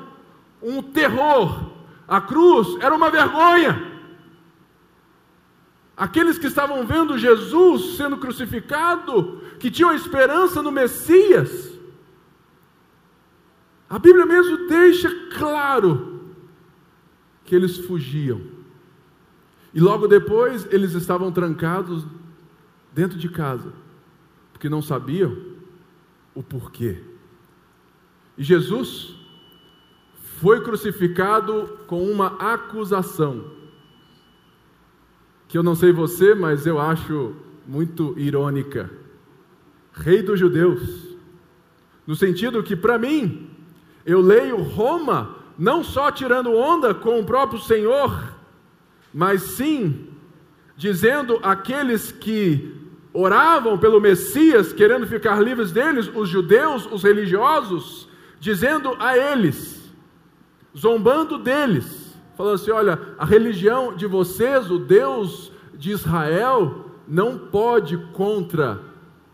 um 0.61 0.81
terror, 0.81 1.71
a 2.05 2.19
cruz 2.19 2.75
era 2.81 2.93
uma 2.93 3.09
vergonha. 3.09 4.01
Aqueles 5.95 6.37
que 6.37 6.47
estavam 6.47 6.85
vendo 6.85 7.17
Jesus 7.17 7.95
sendo 7.95 8.17
crucificado, 8.17 9.41
que 9.57 9.71
tinham 9.71 9.95
esperança 9.95 10.61
no 10.61 10.73
Messias, 10.73 11.68
a 13.89 13.97
Bíblia 13.97 14.25
mesmo 14.25 14.67
deixa 14.67 15.09
claro 15.37 16.21
que 17.43 17.55
eles 17.55 17.77
fugiam. 17.77 18.41
E 19.73 19.79
logo 19.79 20.07
depois 20.07 20.67
eles 20.71 20.93
estavam 20.93 21.31
trancados 21.31 22.05
dentro 22.93 23.17
de 23.17 23.29
casa, 23.29 23.73
porque 24.51 24.69
não 24.69 24.81
sabiam 24.81 25.35
o 26.35 26.43
porquê. 26.43 27.01
E 28.37 28.43
Jesus 28.43 29.15
foi 30.39 30.61
crucificado 30.61 31.79
com 31.87 32.09
uma 32.09 32.27
acusação 32.53 33.59
que 35.49 35.57
eu 35.57 35.63
não 35.63 35.73
sei 35.73 35.91
você, 35.91 36.35
mas 36.35 36.67
eu 36.67 36.79
acho 36.79 37.35
muito 37.67 38.13
irônica. 38.17 38.89
Rei 39.91 40.21
dos 40.21 40.39
judeus. 40.39 41.17
No 42.05 42.15
sentido 42.15 42.61
que, 42.61 42.75
para 42.75 42.99
mim, 42.99 43.48
eu 44.05 44.21
leio 44.21 44.61
Roma 44.61 45.35
não 45.57 45.83
só 45.83 46.11
tirando 46.11 46.55
onda 46.55 46.93
com 46.93 47.19
o 47.19 47.25
próprio 47.25 47.59
Senhor, 47.59 48.33
mas 49.13 49.41
sim 49.41 50.07
dizendo 50.77 51.39
aqueles 51.43 52.11
que 52.11 52.73
oravam 53.11 53.77
pelo 53.77 53.99
Messias, 53.99 54.71
querendo 54.71 55.05
ficar 55.05 55.41
livres 55.43 55.71
deles, 55.71 56.09
os 56.15 56.29
judeus, 56.29 56.87
os 56.89 57.03
religiosos, 57.03 58.07
dizendo 58.39 58.95
a 58.97 59.17
eles, 59.17 59.91
zombando 60.77 61.37
deles, 61.37 62.15
falando 62.37 62.55
assim: 62.55 62.71
olha, 62.71 62.97
a 63.17 63.25
religião 63.25 63.93
de 63.93 64.07
vocês, 64.07 64.71
o 64.71 64.79
Deus 64.79 65.51
de 65.73 65.91
Israel, 65.91 66.85
não 67.05 67.37
pode 67.37 67.97
contra 68.13 68.79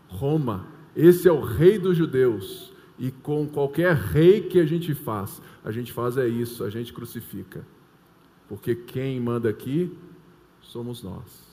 Roma. 0.08 0.66
Esse 0.96 1.28
é 1.28 1.32
o 1.32 1.40
rei 1.40 1.78
dos 1.78 1.96
judeus. 1.96 2.72
E 2.98 3.10
com 3.10 3.46
qualquer 3.46 3.94
rei 3.94 4.40
que 4.42 4.58
a 4.58 4.64
gente 4.64 4.94
faz, 4.94 5.42
a 5.64 5.70
gente 5.70 5.92
faz 5.92 6.16
é 6.16 6.26
isso, 6.26 6.64
a 6.64 6.70
gente 6.70 6.92
crucifica. 6.92 7.66
Porque 8.48 8.74
quem 8.74 9.20
manda 9.20 9.48
aqui 9.48 9.96
somos 10.60 11.02
nós. 11.02 11.46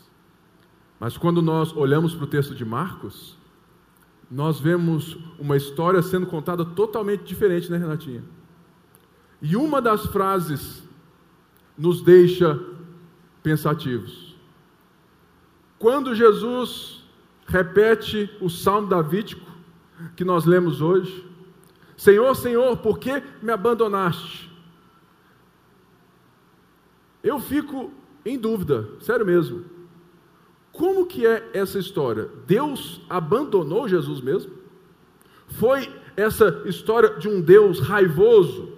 Mas 0.99 1.17
quando 1.17 1.41
nós 1.41 1.75
olhamos 1.75 2.15
para 2.15 2.23
o 2.23 2.27
texto 2.27 2.55
de 2.55 2.63
Marcos, 2.63 3.37
nós 4.31 4.59
vemos 4.59 5.17
uma 5.37 5.57
história 5.57 6.01
sendo 6.01 6.25
contada 6.25 6.63
totalmente 6.63 7.23
diferente, 7.23 7.69
né, 7.69 7.77
Renatinha? 7.77 8.23
E 9.41 9.55
uma 9.57 9.81
das 9.81 10.05
frases 10.05 10.81
nos 11.77 12.01
deixa 12.01 12.59
pensativos. 13.41 14.37
Quando 15.77 16.15
Jesus 16.15 17.03
repete 17.45 18.29
o 18.39 18.49
salmo 18.49 18.87
davídico 18.87 19.51
que 20.15 20.23
nós 20.23 20.45
lemos 20.45 20.81
hoje, 20.81 21.32
Senhor, 21.95 22.35
Senhor, 22.35 22.77
por 22.77 22.99
que 22.99 23.21
me 23.41 23.51
abandonaste? 23.51 24.51
Eu 27.23 27.39
fico 27.39 27.91
em 28.25 28.37
dúvida, 28.37 28.87
sério 28.99 29.25
mesmo. 29.25 29.65
Como 30.71 31.05
que 31.05 31.25
é 31.25 31.49
essa 31.53 31.77
história? 31.77 32.29
Deus 32.47 33.01
abandonou 33.09 33.87
Jesus 33.87 34.19
mesmo? 34.21 34.53
Foi 35.47 35.89
essa 36.17 36.63
história 36.65 37.11
de 37.11 37.27
um 37.27 37.39
Deus 37.39 37.79
raivoso 37.79 38.73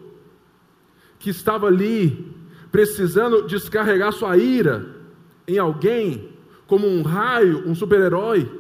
que 1.18 1.30
estava 1.30 1.68
ali 1.68 2.34
precisando 2.72 3.44
descarregar 3.44 4.12
sua 4.12 4.38
ira 4.38 4.86
em 5.48 5.58
alguém, 5.58 6.30
como 6.68 6.88
um 6.88 7.02
raio, 7.02 7.68
um 7.68 7.74
super-herói, 7.74 8.52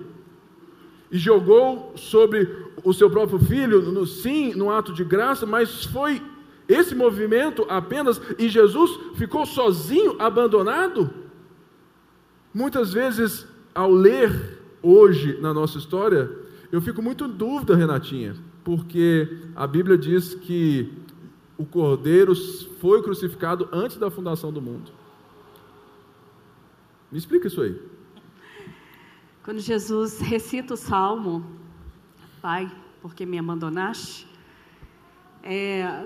e 1.12 1.18
jogou 1.18 1.94
sobre 1.96 2.65
o 2.86 2.94
seu 2.94 3.10
próprio 3.10 3.40
filho, 3.40 3.82
no, 3.82 4.06
sim, 4.06 4.54
no 4.54 4.70
ato 4.70 4.94
de 4.94 5.04
graça, 5.04 5.46
mas 5.46 5.84
foi 5.86 6.22
esse 6.70 6.94
movimento 6.94 7.66
apenas, 7.68 8.22
e 8.38 8.48
Jesus 8.48 8.92
ficou 9.16 9.46
sozinho, 9.46 10.16
abandonado? 10.20 11.10
Muitas 12.54 12.94
vezes, 12.94 13.48
ao 13.74 13.92
ler 13.92 14.62
hoje 14.84 15.38
na 15.42 15.52
nossa 15.52 15.80
história, 15.80 16.32
eu 16.72 16.80
fico 16.80 17.02
muito 17.02 17.26
em 17.26 17.32
dúvida, 17.32 17.76
Renatinha, 17.76 18.36
porque 18.64 19.28
a 19.56 19.66
Bíblia 19.66 19.98
diz 19.98 20.36
que 20.36 20.94
o 21.58 21.66
Cordeiro 21.66 22.36
foi 22.80 23.02
crucificado 23.02 23.68
antes 23.72 23.98
da 23.98 24.12
fundação 24.12 24.54
do 24.54 24.62
mundo. 24.62 24.92
Me 27.12 27.18
explica 27.18 27.48
isso 27.48 27.62
aí. 27.62 27.80
Quando 29.44 29.60
Jesus 29.60 30.20
recita 30.20 30.74
o 30.74 30.78
salmo, 30.78 31.65
Pai, 32.46 32.72
porque 33.02 33.26
me 33.26 33.40
abandonaste, 33.40 34.28
é, 35.42 36.06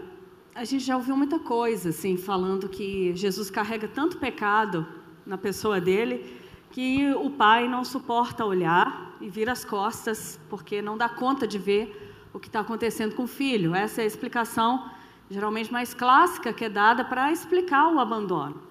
a 0.56 0.64
gente 0.64 0.86
já 0.86 0.96
ouviu 0.96 1.18
muita 1.18 1.38
coisa, 1.38 1.90
assim, 1.90 2.16
falando 2.16 2.70
que 2.70 3.14
Jesus 3.14 3.52
carrega 3.52 3.90
tanto 3.90 4.18
pecado 4.18 4.88
na 5.26 5.38
pessoa 5.38 5.82
dele 5.82 6.34
que 6.72 7.14
o 7.16 7.30
pai 7.30 7.68
não 7.68 7.84
suporta 7.84 8.46
olhar 8.46 9.18
e 9.20 9.28
vira 9.28 9.52
as 9.52 9.66
costas 9.66 10.40
porque 10.50 10.82
não 10.82 10.98
dá 10.98 11.10
conta 11.10 11.46
de 11.46 11.58
ver 11.58 11.84
o 12.32 12.40
que 12.40 12.48
está 12.48 12.62
acontecendo 12.62 13.16
com 13.16 13.24
o 13.24 13.28
filho. 13.28 13.76
Essa 13.76 14.00
é 14.00 14.06
a 14.06 14.08
explicação 14.08 14.90
geralmente 15.30 15.74
mais 15.74 15.94
clássica, 15.94 16.54
que 16.54 16.64
é 16.64 16.70
dada 16.70 17.04
para 17.04 17.34
explicar 17.34 17.94
o 17.94 18.00
abandono. 18.00 18.62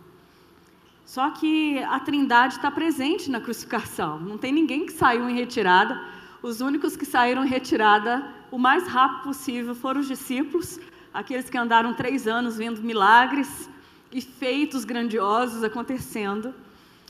Só 1.05 1.29
que 1.33 1.83
a 1.83 2.01
trindade 2.01 2.55
está 2.55 2.71
presente 2.71 3.31
na 3.31 3.43
crucificação, 3.43 4.19
não 4.21 4.39
tem 4.39 4.55
ninguém 4.55 4.87
que 4.87 4.93
saiu 4.95 5.29
em 5.29 5.35
retirada. 5.35 6.17
Os 6.41 6.61
únicos 6.61 6.97
que 6.97 7.05
saíram 7.05 7.43
retirada 7.43 8.25
o 8.51 8.59
mais 8.59 8.87
rápido 8.87 9.25
possível 9.25 9.75
foram 9.75 10.01
os 10.01 10.07
discípulos, 10.07 10.79
aqueles 11.13 11.51
que 11.51 11.59
andaram 11.59 11.95
três 11.95 12.29
anos 12.29 12.57
vendo 12.57 12.81
milagres 12.81 13.69
e 14.13 14.21
feitos 14.21 14.85
grandiosos 14.85 15.65
acontecendo. 15.65 16.55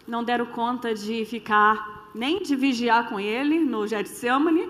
Não 0.06 0.24
deram 0.24 0.46
conta 0.46 0.94
de 0.94 1.26
ficar, 1.26 2.08
nem 2.14 2.42
de 2.42 2.56
vigiar 2.56 3.08
com 3.10 3.20
ele 3.20 3.60
no 3.60 3.86
Getsemane, 3.86 4.66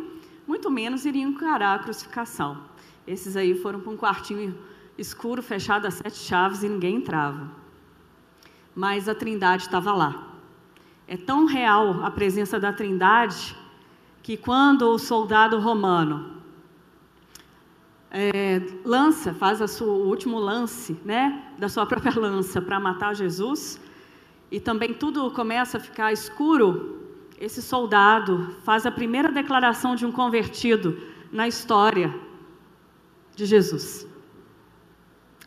muito 0.47 0.69
menos 0.71 1.07
iriam 1.07 1.31
encarar 1.31 1.77
a 1.77 1.79
crucificação. 1.79 2.59
Esses 3.07 3.37
aí 3.37 3.55
foram 3.55 3.81
para 3.81 3.93
um 3.93 3.97
quartinho 3.97 4.59
escuro, 4.99 5.41
fechado 5.41 5.87
a 5.87 5.91
sete 5.91 6.17
chaves 6.17 6.65
e 6.65 6.69
ninguém 6.69 6.97
entrava. 6.97 7.49
Mas 8.75 9.09
a 9.09 9.15
Trindade 9.15 9.63
estava 9.63 9.93
lá. 9.93 10.35
É 11.07 11.17
tão 11.17 11.47
real 11.47 12.05
a 12.05 12.11
presença 12.11 12.59
da 12.59 12.73
Trindade 12.73 13.57
que 14.29 14.37
quando 14.37 14.91
o 14.91 14.99
soldado 14.99 15.59
romano 15.59 16.43
é, 18.11 18.61
lança, 18.85 19.33
faz 19.33 19.59
sua, 19.71 19.87
o 19.89 20.07
último 20.07 20.39
lance, 20.39 21.01
né, 21.03 21.51
da 21.59 21.67
sua 21.67 21.87
própria 21.87 22.13
lança 22.21 22.61
para 22.61 22.79
matar 22.79 23.17
Jesus, 23.17 23.81
e 24.51 24.61
também 24.61 24.93
tudo 24.93 25.31
começa 25.31 25.79
a 25.79 25.81
ficar 25.81 26.13
escuro, 26.13 27.07
esse 27.41 27.63
soldado 27.63 28.55
faz 28.65 28.85
a 28.85 28.91
primeira 28.91 29.33
declaração 29.33 29.97
de 29.97 30.05
um 30.05 30.13
convertido 30.13 31.01
na 31.33 31.49
história 31.49 32.15
de 33.35 33.47
Jesus. 33.47 34.07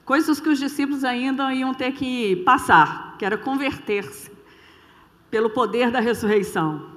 Coisas 0.04 0.40
que 0.40 0.50
os 0.50 0.58
discípulos 0.58 1.04
ainda 1.04 1.54
iam 1.54 1.72
ter 1.72 1.92
que 1.92 2.38
passar, 2.38 3.16
que 3.20 3.26
era 3.26 3.38
converter-se 3.38 4.32
pelo 5.30 5.52
poder 5.52 5.92
da 5.92 6.00
ressurreição. 6.00 6.91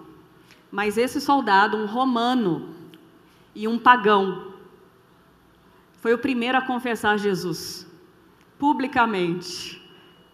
Mas 0.74 0.98
esse 0.98 1.20
soldado, 1.20 1.76
um 1.76 1.87
romano 1.87 2.70
e 3.54 3.68
um 3.68 3.78
pagão, 3.78 4.54
foi 6.00 6.12
o 6.12 6.18
primeiro 6.18 6.58
a 6.58 6.62
confessar 6.62 7.16
Jesus 7.16 7.87
publicamente 8.58 9.80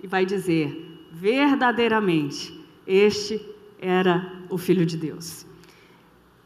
e 0.02 0.06
vai 0.06 0.24
dizer: 0.24 1.06
verdadeiramente, 1.12 2.58
este 2.86 3.38
era 3.78 4.32
o 4.48 4.56
Filho 4.56 4.86
de 4.86 4.96
Deus. 4.96 5.44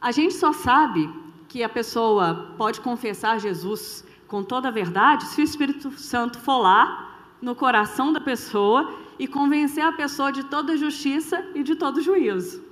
A 0.01 0.11
gente 0.11 0.35
só 0.35 0.53
sabe 0.53 1.09
que 1.49 1.63
a 1.63 1.69
pessoa 1.69 2.53
pode 2.59 2.81
confessar 2.81 3.39
Jesus 3.39 4.05
com 4.27 4.43
toda 4.43 4.67
a 4.67 4.73
verdade 4.73 5.23
se 5.27 5.41
o 5.41 5.45
Espírito 5.45 5.93
Santo 5.93 6.41
for 6.41 6.59
lá 6.59 7.31
no 7.41 7.55
coração 7.55 8.13
da 8.13 8.21
pessoa 8.21 8.93
e 9.21 9.29
convencer 9.29 9.85
a 9.85 9.93
pessoa 9.93 10.33
de 10.33 10.43
toda 10.43 10.77
justiça 10.77 11.47
e 11.55 11.63
de 11.63 11.77
todo 11.77 12.03
juízo. 12.03 12.64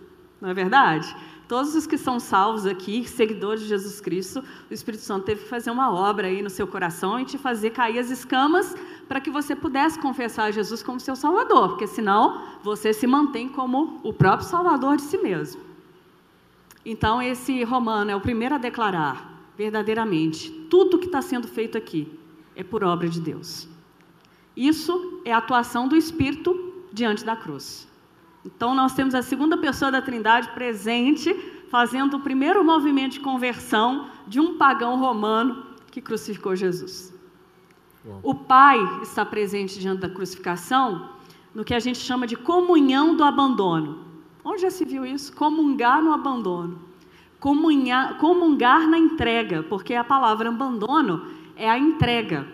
Não 0.43 0.49
é 0.49 0.55
verdade? 0.55 1.15
Todos 1.47 1.77
os 1.77 1.87
que 1.87 1.97
são 1.97 2.19
salvos 2.19 2.67
aqui, 2.67 3.09
seguidores 3.09 3.63
de 3.63 3.69
Jesus 3.69 4.01
Cristo, 4.01 4.43
o 4.69 4.75
Espírito 4.75 5.05
Santo 5.05 5.25
teve 5.25 5.45
que 5.45 5.49
fazer 5.49 5.71
uma 5.71 5.95
obra 5.95 6.27
aí 6.27 6.43
no 6.43 6.51
seu 6.51 6.67
coração 6.67 7.21
e 7.21 7.25
te 7.25 7.39
fazer 7.39 7.71
cair 7.71 8.01
as 8.01 8.11
escamas 8.11 8.75
para 9.07 9.21
que 9.21 9.31
você 9.31 9.55
pudesse 9.55 10.01
confessar 10.01 10.53
Jesus 10.53 10.83
como 10.83 10.99
seu 10.99 11.15
Salvador, 11.15 11.69
porque 11.69 11.87
senão 11.87 12.43
você 12.61 12.93
se 12.93 13.07
mantém 13.07 13.49
como 13.49 14.01
o 14.03 14.13
próprio 14.13 14.49
Salvador 14.49 14.97
de 14.97 15.03
si 15.03 15.17
mesmo. 15.17 15.63
Então, 16.85 17.23
esse 17.23 17.63
romano 17.63 18.11
é 18.11 18.17
o 18.17 18.21
primeiro 18.21 18.57
a 18.57 18.59
declarar 18.59 19.47
verdadeiramente: 19.57 20.51
tudo 20.69 20.99
que 20.99 21.07
está 21.07 21.23
sendo 21.23 21.47
feito 21.47 21.79
aqui 21.79 22.19
é 22.57 22.65
por 22.65 22.83
obra 22.83 23.09
de 23.09 23.21
Deus. 23.21 23.69
Isso 24.57 25.23
é 25.25 25.33
a 25.33 25.39
atuação 25.39 25.87
do 25.87 25.95
Espírito 25.95 26.89
diante 26.93 27.25
da 27.25 27.37
cruz. 27.37 27.92
Então, 28.45 28.75
nós 28.75 28.95
temos 28.95 29.15
a 29.15 29.23
segunda 29.23 29.57
pessoa 29.57 29.91
da 29.91 30.03
Trindade 30.03 30.49
presente, 30.51 31.33
fazendo 31.69 32.17
o 32.17 32.21
primeiro 32.21 32.65
movimento 32.65 33.13
de 33.13 33.21
conversão 33.21 34.09
de 34.27 34.41
um 34.41 34.59
pagão 34.59 34.99
romano 34.99 35.67
que 35.91 36.01
crucificou 36.01 36.57
Jesus. 36.57 37.15
Bom. 38.05 38.21
O 38.23 38.35
Pai 38.35 38.79
está 39.03 39.25
presente 39.25 39.79
diante 39.79 40.01
da 40.01 40.09
crucificação 40.09 41.11
no 41.55 41.65
que 41.65 41.75
a 41.75 41.79
gente 41.79 41.99
chama 41.99 42.27
de 42.27 42.37
comunhão 42.37 43.15
do 43.15 43.23
abandono. 43.23 44.05
Onde 44.45 44.63
já 44.63 44.71
se 44.71 44.85
viu 44.85 45.07
isso? 45.07 45.33
Comungar 45.35 46.03
no 46.03 46.13
abandono. 46.13 46.81
Comunhar, 47.39 48.19
comungar 48.19 48.89
na 48.89 48.99
entrega, 48.99 49.63
porque 49.63 49.95
a 49.95 50.03
palavra 50.03 50.49
abandono 50.49 51.27
é 51.57 51.71
a 51.71 51.79
entrega. 51.79 52.47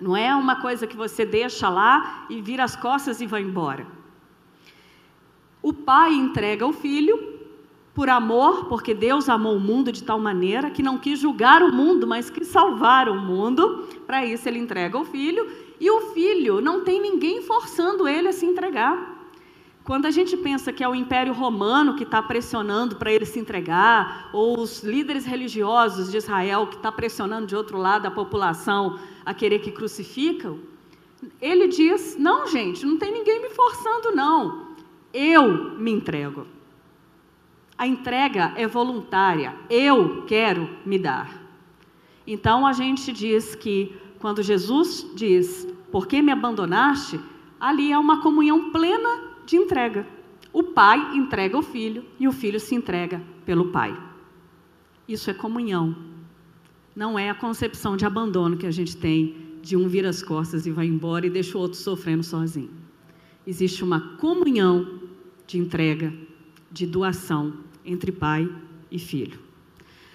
Não 0.00 0.16
é 0.16 0.34
uma 0.34 0.56
coisa 0.56 0.86
que 0.86 0.96
você 0.96 1.24
deixa 1.24 1.68
lá 1.68 2.26
e 2.28 2.40
vira 2.40 2.64
as 2.64 2.76
costas 2.76 3.20
e 3.20 3.26
vai 3.26 3.42
embora. 3.42 3.86
O 5.62 5.72
pai 5.72 6.12
entrega 6.14 6.66
o 6.66 6.72
filho 6.72 7.38
por 7.94 8.08
amor, 8.08 8.66
porque 8.66 8.94
Deus 8.94 9.28
amou 9.28 9.56
o 9.56 9.60
mundo 9.60 9.90
de 9.90 10.04
tal 10.04 10.20
maneira 10.20 10.70
que 10.70 10.84
não 10.84 10.98
quis 10.98 11.18
julgar 11.18 11.62
o 11.64 11.72
mundo, 11.72 12.06
mas 12.06 12.30
quis 12.30 12.46
salvar 12.46 13.08
o 13.08 13.20
mundo. 13.20 13.88
Para 14.06 14.24
isso 14.24 14.48
ele 14.48 14.60
entrega 14.60 14.96
o 14.96 15.04
filho 15.04 15.50
e 15.80 15.90
o 15.90 16.12
filho 16.12 16.60
não 16.60 16.84
tem 16.84 17.00
ninguém 17.00 17.42
forçando 17.42 18.06
ele 18.06 18.28
a 18.28 18.32
se 18.32 18.46
entregar. 18.46 19.16
Quando 19.82 20.06
a 20.06 20.10
gente 20.10 20.36
pensa 20.36 20.72
que 20.72 20.84
é 20.84 20.88
o 20.88 20.94
Império 20.94 21.32
Romano 21.32 21.96
que 21.96 22.04
está 22.04 22.22
pressionando 22.22 22.96
para 22.96 23.10
ele 23.10 23.24
se 23.24 23.40
entregar, 23.40 24.28
ou 24.32 24.60
os 24.60 24.84
líderes 24.84 25.24
religiosos 25.24 26.10
de 26.10 26.18
Israel 26.18 26.66
que 26.66 26.76
está 26.76 26.92
pressionando 26.92 27.46
de 27.46 27.56
outro 27.56 27.78
lado 27.78 28.06
a 28.06 28.10
população 28.10 28.98
a 29.24 29.32
querer 29.32 29.60
que 29.60 29.72
crucificam, 29.72 30.60
ele 31.40 31.66
diz: 31.66 32.16
não, 32.18 32.46
gente, 32.46 32.86
não 32.86 32.96
tem 32.96 33.10
ninguém 33.10 33.40
me 33.40 33.48
forçando, 33.48 34.12
não. 34.14 34.67
Eu 35.12 35.78
me 35.78 35.90
entrego. 35.90 36.46
A 37.76 37.86
entrega 37.86 38.52
é 38.56 38.66
voluntária. 38.66 39.54
Eu 39.70 40.24
quero 40.26 40.68
me 40.84 40.98
dar. 40.98 41.42
Então 42.26 42.66
a 42.66 42.72
gente 42.72 43.12
diz 43.12 43.54
que 43.54 43.96
quando 44.18 44.42
Jesus 44.42 45.06
diz: 45.14 45.66
Por 45.90 46.06
que 46.06 46.20
me 46.20 46.32
abandonaste? 46.32 47.20
Ali 47.58 47.92
é 47.92 47.98
uma 47.98 48.20
comunhão 48.20 48.70
plena 48.70 49.20
de 49.46 49.56
entrega. 49.56 50.06
O 50.52 50.62
pai 50.62 51.16
entrega 51.16 51.56
o 51.56 51.62
filho 51.62 52.04
e 52.18 52.26
o 52.26 52.32
filho 52.32 52.58
se 52.58 52.74
entrega 52.74 53.22
pelo 53.44 53.70
pai. 53.70 53.96
Isso 55.06 55.30
é 55.30 55.34
comunhão. 55.34 55.96
Não 56.94 57.18
é 57.18 57.30
a 57.30 57.34
concepção 57.34 57.96
de 57.96 58.04
abandono 58.04 58.56
que 58.56 58.66
a 58.66 58.70
gente 58.70 58.96
tem 58.96 59.58
de 59.62 59.76
um 59.76 59.88
vira 59.88 60.08
as 60.08 60.22
costas 60.22 60.66
e 60.66 60.70
vai 60.70 60.86
embora 60.86 61.26
e 61.26 61.30
deixa 61.30 61.56
o 61.56 61.60
outro 61.60 61.78
sofrendo 61.78 62.22
sozinho. 62.22 62.70
Existe 63.46 63.82
uma 63.82 64.16
comunhão 64.16 64.97
de 65.48 65.58
entrega, 65.58 66.12
de 66.70 66.86
doação 66.86 67.54
entre 67.84 68.12
pai 68.12 68.48
e 68.90 68.98
filho. 68.98 69.40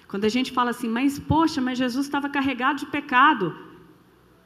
Quando 0.08 0.26
a 0.26 0.30
gente 0.30 0.52
fala 0.52 0.70
assim, 0.70 0.88
mas 0.88 1.18
poxa, 1.18 1.60
mas 1.60 1.80
Jesus 1.80 2.06
estava 2.06 2.30
carregado 2.30 2.80
de 2.80 2.86
pecado. 2.86 3.56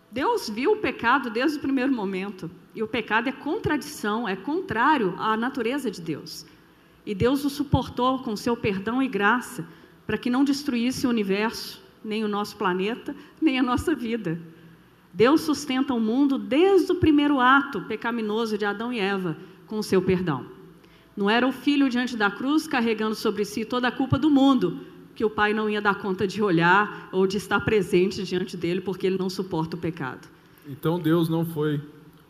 Deus 0.10 0.50
viu 0.50 0.72
o 0.72 0.78
pecado 0.78 1.30
desde 1.30 1.58
o 1.58 1.62
primeiro 1.62 1.92
momento. 1.92 2.50
E 2.74 2.82
o 2.82 2.88
pecado 2.88 3.28
é 3.28 3.34
contradição, 3.34 4.26
é 4.26 4.36
contrário 4.36 5.14
à 5.18 5.36
natureza 5.36 5.92
de 5.92 6.02
Deus. 6.02 6.46
E 7.06 7.14
Deus 7.14 7.44
o 7.44 7.50
suportou 7.50 8.20
com 8.20 8.34
seu 8.38 8.56
perdão 8.56 9.04
e 9.04 9.10
graça 9.10 9.68
para 10.06 10.18
que 10.18 10.30
não 10.30 10.46
destruísse 10.46 11.06
o 11.06 11.10
universo, 11.10 11.84
nem 12.02 12.24
o 12.24 12.30
nosso 12.30 12.56
planeta, 12.56 13.14
nem 13.42 13.60
a 13.60 13.64
nossa 13.64 13.94
vida. 13.94 14.40
Deus 15.14 15.42
sustenta 15.42 15.94
o 15.94 16.00
mundo 16.00 16.38
desde 16.38 16.94
o 16.94 16.96
primeiro 16.96 17.42
ato 17.42 17.82
pecaminoso 17.82 18.58
de 18.58 18.64
Adão 18.64 18.94
e 18.94 19.00
Eva 19.00 19.36
com 19.66 19.80
o 19.80 19.84
seu 19.84 20.02
perdão. 20.02 20.57
Não 21.18 21.28
era 21.28 21.48
o 21.48 21.52
filho 21.52 21.90
diante 21.90 22.16
da 22.16 22.30
cruz 22.30 22.68
carregando 22.68 23.16
sobre 23.16 23.44
si 23.44 23.66
toda 23.66 23.88
a 23.88 23.92
culpa 23.92 24.20
do 24.20 24.30
mundo, 24.30 24.82
que 25.16 25.26
o 25.26 25.30
pai 25.32 25.52
não 25.52 25.68
ia 25.68 25.82
dar 25.82 25.96
conta 25.96 26.28
de 26.28 26.44
olhar 26.44 27.10
ou 27.12 27.26
de 27.26 27.38
estar 27.38 27.60
presente 27.62 28.24
diante 28.24 28.56
dele 28.56 28.82
porque 28.82 29.08
ele 29.08 29.18
não 29.18 29.28
suporta 29.28 29.76
o 29.76 29.80
pecado. 29.80 30.28
Então 30.68 31.00
Deus 31.00 31.28
não 31.28 31.44
foi 31.44 31.82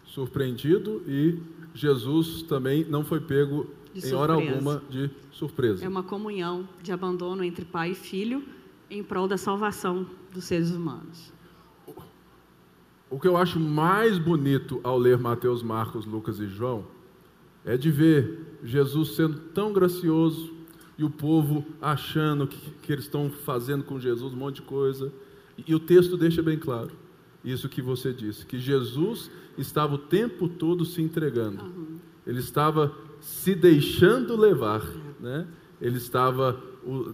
surpreendido 0.05 1.03
e 1.05 1.37
Jesus 1.73 2.43
também 2.43 2.85
não 2.85 3.03
foi 3.03 3.19
pego 3.19 3.67
em 3.93 4.13
hora 4.13 4.33
alguma 4.33 4.81
de 4.89 5.09
surpresa. 5.31 5.83
É 5.83 5.89
uma 5.89 6.03
comunhão 6.03 6.65
de 6.81 6.93
abandono 6.93 7.43
entre 7.43 7.65
pai 7.65 7.91
e 7.91 7.95
filho 7.95 8.41
em 8.89 9.03
prol 9.03 9.27
da 9.27 9.37
salvação 9.37 10.07
dos 10.33 10.45
seres 10.45 10.71
humanos. 10.71 11.33
O 13.09 13.19
que 13.19 13.27
eu 13.27 13.35
acho 13.35 13.59
mais 13.59 14.17
bonito 14.17 14.79
ao 14.81 14.97
ler 14.97 15.17
Mateus, 15.17 15.61
Marcos, 15.61 16.05
Lucas 16.05 16.39
e 16.39 16.47
João 16.47 16.85
é 17.67 17.77
de 17.77 17.91
ver 17.91 18.39
Jesus 18.63 19.09
sendo 19.09 19.37
tão 19.53 19.73
gracioso 19.73 20.53
e 20.97 21.03
o 21.03 21.09
povo 21.09 21.63
achando 21.79 22.47
que, 22.47 22.57
que 22.81 22.91
eles 22.91 23.03
estão 23.03 23.29
fazendo 23.29 23.83
com 23.83 23.99
Jesus 23.99 24.33
um 24.33 24.37
monte 24.37 24.55
de 24.55 24.61
coisa. 24.63 25.11
E, 25.57 25.65
e 25.67 25.75
o 25.75 25.79
texto 25.79 26.17
deixa 26.17 26.41
bem 26.41 26.57
claro 26.57 26.91
isso 27.43 27.69
que 27.69 27.81
você 27.81 28.11
disse, 28.11 28.45
que 28.45 28.57
Jesus 28.57 29.29
estava 29.57 29.95
o 29.95 29.97
tempo 29.97 30.49
todo 30.49 30.85
se 30.85 31.01
entregando. 31.01 31.63
Uhum. 31.63 31.97
Ele 32.25 32.39
estava 32.39 32.93
se 33.21 33.53
deixando 33.53 34.35
levar, 34.35 34.83
né? 35.19 35.47
Ele 35.79 35.97
estava 35.97 36.59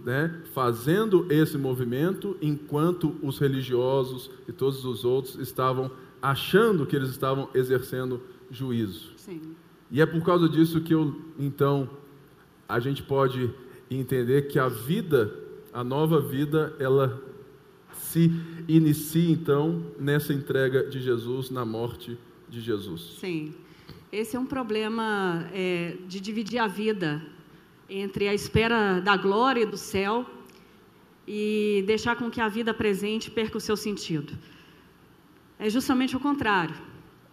né, 0.04 0.42
fazendo 0.52 1.26
esse 1.30 1.58
movimento 1.58 2.36
enquanto 2.40 3.14
os 3.22 3.38
religiosos 3.38 4.30
e 4.48 4.52
todos 4.52 4.84
os 4.84 5.04
outros 5.04 5.36
estavam 5.36 5.90
achando 6.22 6.86
que 6.86 6.96
eles 6.96 7.10
estavam 7.10 7.48
exercendo 7.54 8.20
juízo. 8.50 9.12
Sim. 9.16 9.40
E 9.90 10.00
é 10.00 10.06
por 10.06 10.22
causa 10.22 10.48
disso 10.48 10.80
que 10.80 10.94
eu, 10.94 11.14
então, 11.38 11.88
a 12.68 12.80
gente 12.80 13.02
pode 13.02 13.50
entender 13.90 14.48
que 14.48 14.58
a 14.58 14.68
vida, 14.68 15.32
a 15.72 15.84
nova 15.84 16.20
vida, 16.20 16.74
ela 16.78 17.22
se 17.92 18.30
inicia 18.68 19.30
então 19.30 19.84
nessa 19.98 20.32
entrega 20.32 20.84
de 20.84 21.00
Jesus, 21.00 21.50
na 21.50 21.64
morte 21.64 22.18
de 22.48 22.60
Jesus. 22.60 23.16
Sim. 23.20 23.54
Esse 24.10 24.36
é 24.36 24.40
um 24.40 24.46
problema 24.46 25.48
é, 25.52 25.96
de 26.06 26.20
dividir 26.20 26.58
a 26.58 26.66
vida 26.66 27.20
entre 27.88 28.28
a 28.28 28.34
espera 28.34 29.00
da 29.00 29.16
glória 29.16 29.66
do 29.66 29.76
céu 29.76 30.24
e 31.26 31.82
deixar 31.86 32.16
com 32.16 32.30
que 32.30 32.40
a 32.40 32.48
vida 32.48 32.72
presente 32.72 33.30
perca 33.30 33.58
o 33.58 33.60
seu 33.60 33.76
sentido. 33.76 34.32
É 35.58 35.68
justamente 35.68 36.16
o 36.16 36.20
contrário. 36.20 36.74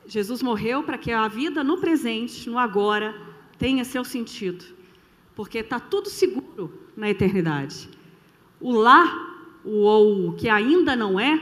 Jesus 0.05 0.41
morreu 0.41 0.83
para 0.83 0.97
que 0.97 1.11
a 1.11 1.27
vida 1.27 1.63
no 1.63 1.77
presente, 1.77 2.49
no 2.49 2.57
agora, 2.57 3.15
tenha 3.57 3.85
seu 3.85 4.03
sentido, 4.03 4.65
porque 5.35 5.59
está 5.59 5.79
tudo 5.79 6.09
seguro 6.09 6.73
na 6.95 7.09
eternidade. 7.09 7.89
O 8.59 8.71
lá 8.71 9.31
o 9.63 9.81
ou 9.81 10.33
que 10.33 10.49
ainda 10.49 10.95
não 10.95 11.19
é, 11.19 11.39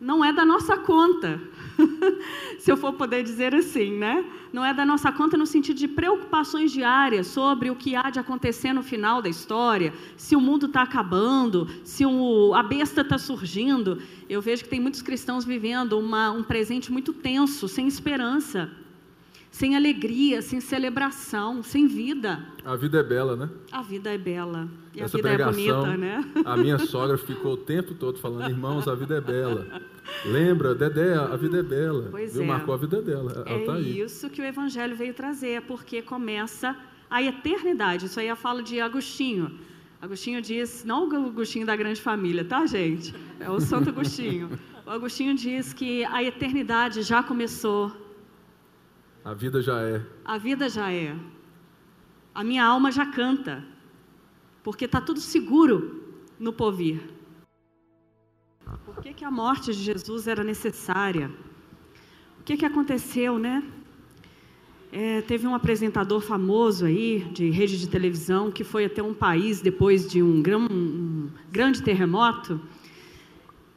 não 0.00 0.24
é 0.24 0.32
da 0.32 0.44
nossa 0.44 0.76
conta. 0.76 1.40
Se 2.58 2.70
eu 2.70 2.76
for 2.76 2.92
poder 2.92 3.22
dizer 3.22 3.54
assim, 3.54 3.92
né? 3.98 4.24
Não 4.52 4.64
é 4.64 4.72
da 4.74 4.84
nossa 4.84 5.10
conta 5.10 5.36
no 5.36 5.46
sentido 5.46 5.76
de 5.76 5.88
preocupações 5.88 6.72
diárias 6.72 7.26
sobre 7.26 7.70
o 7.70 7.76
que 7.76 7.96
há 7.96 8.10
de 8.10 8.18
acontecer 8.18 8.72
no 8.72 8.82
final 8.82 9.22
da 9.22 9.28
história, 9.28 9.92
se 10.16 10.36
o 10.36 10.40
mundo 10.40 10.66
está 10.66 10.82
acabando, 10.82 11.68
se 11.84 12.04
o, 12.04 12.52
a 12.54 12.62
besta 12.62 13.00
está 13.00 13.18
surgindo. 13.18 14.00
Eu 14.28 14.40
vejo 14.42 14.64
que 14.64 14.70
tem 14.70 14.80
muitos 14.80 15.02
cristãos 15.02 15.44
vivendo 15.44 15.98
uma, 15.98 16.30
um 16.30 16.42
presente 16.42 16.92
muito 16.92 17.12
tenso, 17.12 17.68
sem 17.68 17.86
esperança 17.86 18.81
sem 19.52 19.76
alegria, 19.76 20.40
sem 20.40 20.62
celebração, 20.62 21.62
sem 21.62 21.86
vida. 21.86 22.42
A 22.64 22.74
vida 22.74 23.00
é 23.00 23.02
bela, 23.02 23.36
né? 23.36 23.50
A 23.70 23.82
vida 23.82 24.12
é 24.12 24.16
bela. 24.16 24.66
E 24.94 25.00
Essa 25.02 25.18
a 25.18 25.20
vida 25.20 25.30
é 25.30 25.44
bonita, 25.44 25.96
né? 25.96 26.24
A 26.42 26.56
minha 26.56 26.78
sogra 26.78 27.18
ficou 27.18 27.52
o 27.52 27.56
tempo 27.58 27.94
todo 27.94 28.18
falando, 28.18 28.48
irmãos, 28.48 28.88
a 28.88 28.94
vida 28.94 29.18
é 29.18 29.20
bela. 29.20 29.82
Lembra, 30.24 30.74
Dedé, 30.74 31.14
a 31.14 31.36
vida 31.36 31.58
é 31.58 31.62
bela. 31.62 32.08
Pois 32.10 32.32
Viu? 32.32 32.44
é. 32.44 32.46
Marcou 32.46 32.72
a 32.74 32.78
vida 32.78 33.02
dela. 33.02 33.44
Ela 33.46 33.60
é 33.60 33.64
tá 33.66 33.78
isso 33.78 34.30
que 34.30 34.40
o 34.40 34.44
Evangelho 34.44 34.96
veio 34.96 35.12
trazer, 35.12 35.60
porque 35.62 36.00
começa 36.00 36.74
a 37.10 37.22
eternidade. 37.22 38.06
Isso 38.06 38.18
aí 38.18 38.28
é 38.28 38.30
a 38.30 38.36
fala 38.36 38.62
de 38.62 38.80
Agostinho. 38.80 39.52
Agostinho 40.00 40.40
diz, 40.40 40.82
não 40.82 41.06
o 41.10 41.26
Agostinho 41.26 41.66
da 41.66 41.76
grande 41.76 42.00
família, 42.00 42.42
tá, 42.42 42.64
gente? 42.64 43.14
É 43.38 43.50
o 43.50 43.60
Santo 43.60 43.90
Agostinho. 43.90 44.48
O 44.84 44.90
Agostinho 44.90 45.32
diz 45.36 45.72
que 45.72 46.04
a 46.06 46.24
eternidade 46.24 47.02
já 47.02 47.22
começou. 47.22 48.01
A 49.24 49.34
vida 49.34 49.62
já 49.62 49.80
é. 49.80 50.02
A 50.24 50.36
vida 50.36 50.68
já 50.68 50.92
é. 50.92 51.16
A 52.34 52.42
minha 52.42 52.64
alma 52.64 52.90
já 52.90 53.06
canta, 53.06 53.64
porque 54.64 54.86
está 54.86 55.00
tudo 55.00 55.20
seguro 55.20 56.02
no 56.40 56.52
porvir. 56.52 57.00
Por 58.84 59.00
que, 59.00 59.14
que 59.14 59.24
a 59.24 59.30
morte 59.30 59.72
de 59.72 59.82
Jesus 59.82 60.26
era 60.26 60.42
necessária? 60.42 61.30
O 62.40 62.42
que, 62.42 62.56
que 62.56 62.66
aconteceu, 62.66 63.38
né? 63.38 63.62
É, 64.90 65.22
teve 65.22 65.46
um 65.46 65.54
apresentador 65.54 66.20
famoso 66.20 66.84
aí, 66.84 67.20
de 67.32 67.48
rede 67.48 67.78
de 67.78 67.88
televisão, 67.88 68.50
que 68.50 68.64
foi 68.64 68.84
até 68.86 69.02
um 69.02 69.14
país 69.14 69.60
depois 69.60 70.10
de 70.10 70.22
um, 70.22 70.42
um 70.70 71.30
grande 71.50 71.80
terremoto, 71.82 72.60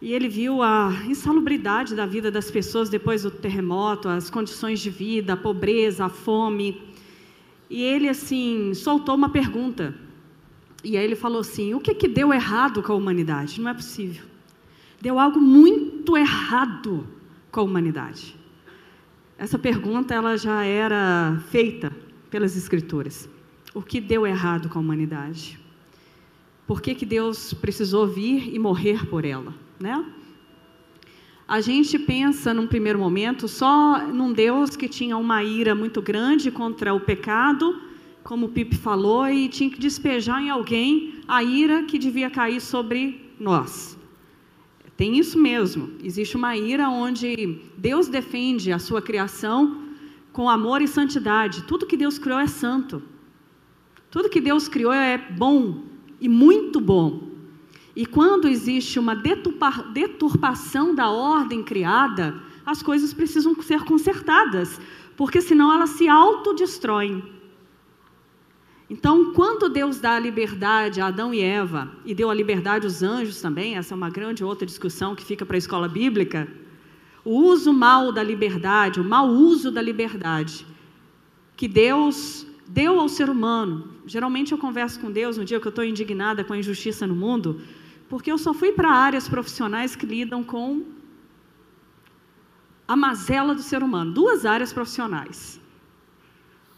e 0.06 0.14
ele 0.14 0.30
viu 0.30 0.62
a 0.62 0.94
insalubridade 1.08 1.96
da 1.96 2.06
vida 2.06 2.30
das 2.30 2.52
pessoas 2.52 2.90
depois 2.90 3.24
do 3.24 3.32
terremoto, 3.32 4.08
as 4.08 4.30
condições 4.30 4.80
de 4.80 4.92
vida, 4.92 5.34
a 5.34 5.36
pobreza, 5.36 6.06
a 6.06 6.10
fome. 6.10 6.80
E 7.68 7.82
ele, 7.82 8.08
assim, 8.08 8.72
soltou 8.76 9.16
uma 9.16 9.30
pergunta. 9.30 9.96
E 10.84 10.96
aí 10.96 11.04
ele 11.04 11.16
falou 11.16 11.40
assim: 11.40 11.74
o 11.74 11.80
que, 11.80 11.96
que 11.96 12.08
deu 12.08 12.32
errado 12.32 12.84
com 12.84 12.94
a 12.94 12.96
humanidade? 12.96 13.60
Não 13.60 13.68
é 13.68 13.74
possível. 13.74 14.24
Deu 15.02 15.18
algo 15.18 15.42
muito 15.42 16.16
errado 16.16 17.08
com 17.50 17.62
a 17.62 17.64
humanidade. 17.64 18.36
Essa 19.40 19.58
pergunta 19.58 20.14
ela 20.14 20.38
já 20.38 20.64
era 20.64 21.42
feita 21.50 21.92
pelas 22.30 22.56
escrituras. 22.56 23.28
O 23.74 23.82
que 23.82 24.00
deu 24.00 24.28
errado 24.28 24.70
com 24.70 24.78
a 24.78 24.82
humanidade? 24.84 25.60
Por 26.68 26.80
que, 26.80 26.94
que 26.94 27.08
Deus 27.08 27.56
precisou 27.56 28.06
vir 28.06 28.54
e 28.54 28.60
morrer 28.60 29.08
por 29.08 29.26
ela, 29.26 29.65
né? 29.80 30.06
A 31.48 31.62
gente 31.62 32.00
pensa 32.00 32.54
num 32.54 32.66
primeiro 32.66 32.98
momento 32.98 33.48
só 33.48 34.00
num 34.08 34.34
Deus 34.34 34.76
que 34.76 34.90
tinha 34.90 35.16
uma 35.16 35.44
ira 35.44 35.76
muito 35.76 36.02
grande 36.02 36.50
contra 36.50 36.94
o 36.94 37.00
pecado, 37.00 37.82
como 38.24 38.48
o 38.48 38.50
Pipe 38.50 38.76
falou, 38.76 39.28
e 39.30 39.48
tinha 39.48 39.70
que 39.70 39.80
despejar 39.80 40.42
em 40.42 40.50
alguém 40.50 41.20
a 41.28 41.44
ira 41.44 41.84
que 41.84 42.00
devia 42.00 42.32
cair 42.32 42.60
sobre 42.60 43.32
nós. 43.40 43.96
Tem 44.98 45.20
isso 45.20 45.38
mesmo. 45.38 45.92
Existe 46.04 46.36
uma 46.36 46.58
ira 46.58 46.90
onde 46.90 47.60
Deus 47.78 48.08
defende 48.08 48.72
a 48.72 48.80
sua 48.80 49.02
criação 49.02 49.84
com 50.32 50.50
amor 50.50 50.82
e 50.82 50.88
santidade. 50.88 51.64
Tudo 51.64 51.86
que 51.86 51.98
Deus 51.98 52.18
criou 52.18 52.40
é 52.40 52.48
santo. 52.48 53.04
Tudo 54.10 54.30
que 54.30 54.42
Deus 54.42 54.68
criou 54.68 54.94
é 54.94 55.18
bom 55.18 55.84
e 56.20 56.28
muito 56.28 56.80
bom. 56.80 57.35
E 57.96 58.06
quando 58.06 58.48
existe 58.48 59.00
uma 59.00 59.16
deturpação 59.16 60.94
da 60.94 61.10
ordem 61.10 61.64
criada, 61.64 62.36
as 62.66 62.84
coisas 62.84 63.14
precisam 63.14 63.56
ser 63.62 63.84
consertadas, 63.84 64.82
porque 65.16 65.40
senão 65.40 65.72
elas 65.72 65.92
se 65.92 66.10
autodestroem. 66.10 67.24
Então, 68.90 69.32
quando 69.34 69.70
Deus 69.70 70.00
dá 70.00 70.16
a 70.16 70.20
liberdade 70.20 71.02
a 71.02 71.08
Adão 71.08 71.34
e 71.34 71.40
Eva, 71.42 71.90
e 72.06 72.14
deu 72.14 72.30
a 72.30 72.34
liberdade 72.34 72.86
aos 72.86 73.02
anjos 73.02 73.42
também, 73.42 73.78
essa 73.78 73.94
é 73.94 73.98
uma 73.98 74.10
grande 74.10 74.44
outra 74.44 74.66
discussão 74.66 75.16
que 75.16 75.24
fica 75.24 75.46
para 75.46 75.56
a 75.56 75.58
escola 75.58 75.88
bíblica, 75.88 76.48
o 77.24 77.32
uso 77.32 77.74
mal 77.74 78.12
da 78.12 78.22
liberdade, 78.22 79.00
o 79.00 79.04
mau 79.04 79.28
uso 79.28 79.72
da 79.72 79.82
liberdade, 79.82 80.66
que 81.58 81.68
Deus 81.68 82.46
deu 82.68 83.00
ao 83.00 83.10
ser 83.10 83.30
humano. 83.30 83.90
Geralmente 84.06 84.52
eu 84.52 84.58
converso 84.58 85.00
com 85.00 85.10
Deus 85.10 85.38
no 85.38 85.46
dia 85.46 85.60
que 85.60 85.68
eu 85.68 85.72
estou 85.72 85.84
indignada 85.84 86.44
com 86.44 86.54
a 86.54 86.58
injustiça 86.58 87.08
no 87.08 87.16
mundo, 87.16 87.62
porque 88.10 88.32
eu 88.32 88.38
só 88.38 88.54
fui 88.54 88.72
para 88.72 88.90
áreas 88.90 89.28
profissionais 89.28 89.96
que 89.96 90.06
lidam 90.06 90.44
com 90.44 90.84
a 92.88 92.96
mazela 92.96 93.56
do 93.56 93.62
ser 93.62 93.82
humano, 93.82 94.12
duas 94.12 94.46
áreas 94.46 94.72
profissionais. 94.72 95.60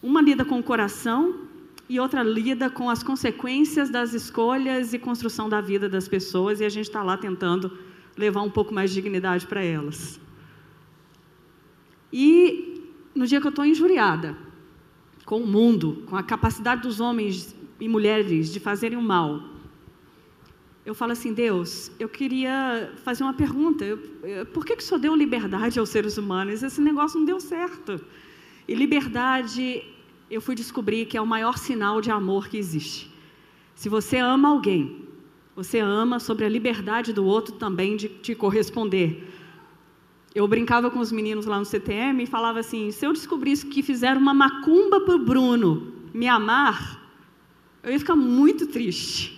Uma 0.01 0.21
lida 0.21 0.45
com 0.45 0.59
o 0.59 0.63
coração 0.63 1.47
e 1.89 1.99
outra 1.99 2.23
lida 2.23 2.69
com 2.69 2.89
as 2.89 3.03
consequências 3.03 3.89
das 3.89 4.13
escolhas 4.13 4.93
e 4.93 4.99
construção 4.99 5.49
da 5.49 5.61
vida 5.61 5.89
das 5.89 6.07
pessoas, 6.07 6.59
e 6.59 6.65
a 6.65 6.69
gente 6.69 6.85
está 6.85 7.03
lá 7.03 7.17
tentando 7.17 7.77
levar 8.17 8.41
um 8.41 8.49
pouco 8.49 8.73
mais 8.73 8.89
de 8.89 8.95
dignidade 8.95 9.45
para 9.45 9.63
elas. 9.63 10.19
E 12.11 12.81
no 13.13 13.25
dia 13.25 13.41
que 13.41 13.47
eu 13.47 13.49
estou 13.49 13.65
injuriada 13.65 14.37
com 15.25 15.41
o 15.41 15.47
mundo, 15.47 16.03
com 16.07 16.15
a 16.15 16.23
capacidade 16.23 16.81
dos 16.81 17.01
homens 17.01 17.55
e 17.79 17.87
mulheres 17.87 18.51
de 18.51 18.59
fazerem 18.59 18.97
o 18.97 19.01
mal, 19.01 19.43
eu 20.87 20.95
falo 20.95 21.11
assim, 21.11 21.33
Deus, 21.33 21.91
eu 21.99 22.07
queria 22.07 22.93
fazer 23.03 23.21
uma 23.21 23.33
pergunta. 23.33 23.83
Eu, 23.83 23.99
eu, 24.23 24.45
por 24.45 24.65
que, 24.65 24.73
que 24.73 24.81
o 24.81 24.85
Senhor 24.85 24.97
deu 24.97 25.13
liberdade 25.13 25.77
aos 25.77 25.89
seres 25.89 26.17
humanos? 26.17 26.63
Esse 26.63 26.79
negócio 26.79 27.19
não 27.19 27.25
deu 27.25 27.41
certo. 27.41 27.99
E 28.65 28.73
liberdade 28.73 29.83
eu 30.31 30.39
fui 30.39 30.55
descobrir 30.55 31.05
que 31.05 31.17
é 31.17 31.21
o 31.21 31.27
maior 31.27 31.57
sinal 31.57 31.99
de 31.99 32.09
amor 32.09 32.47
que 32.47 32.57
existe. 32.57 33.11
Se 33.75 33.89
você 33.89 34.15
ama 34.15 34.47
alguém, 34.47 35.01
você 35.57 35.79
ama 35.79 36.21
sobre 36.21 36.45
a 36.45 36.49
liberdade 36.49 37.11
do 37.11 37.25
outro 37.25 37.55
também 37.55 37.97
de 37.97 38.07
te 38.07 38.33
corresponder. 38.33 39.27
Eu 40.33 40.47
brincava 40.47 40.89
com 40.89 40.99
os 40.99 41.11
meninos 41.11 41.45
lá 41.45 41.59
no 41.59 41.65
CTM 41.65 42.23
e 42.23 42.27
falava 42.27 42.61
assim: 42.61 42.91
se 42.91 43.05
eu 43.05 43.11
descobrisse 43.11 43.65
que 43.65 43.83
fizeram 43.83 44.21
uma 44.21 44.33
macumba 44.33 45.01
para 45.01 45.15
o 45.15 45.19
Bruno 45.19 45.91
me 46.13 46.29
amar, 46.29 47.11
eu 47.83 47.91
ia 47.91 47.99
ficar 47.99 48.15
muito 48.15 48.67
triste. 48.67 49.37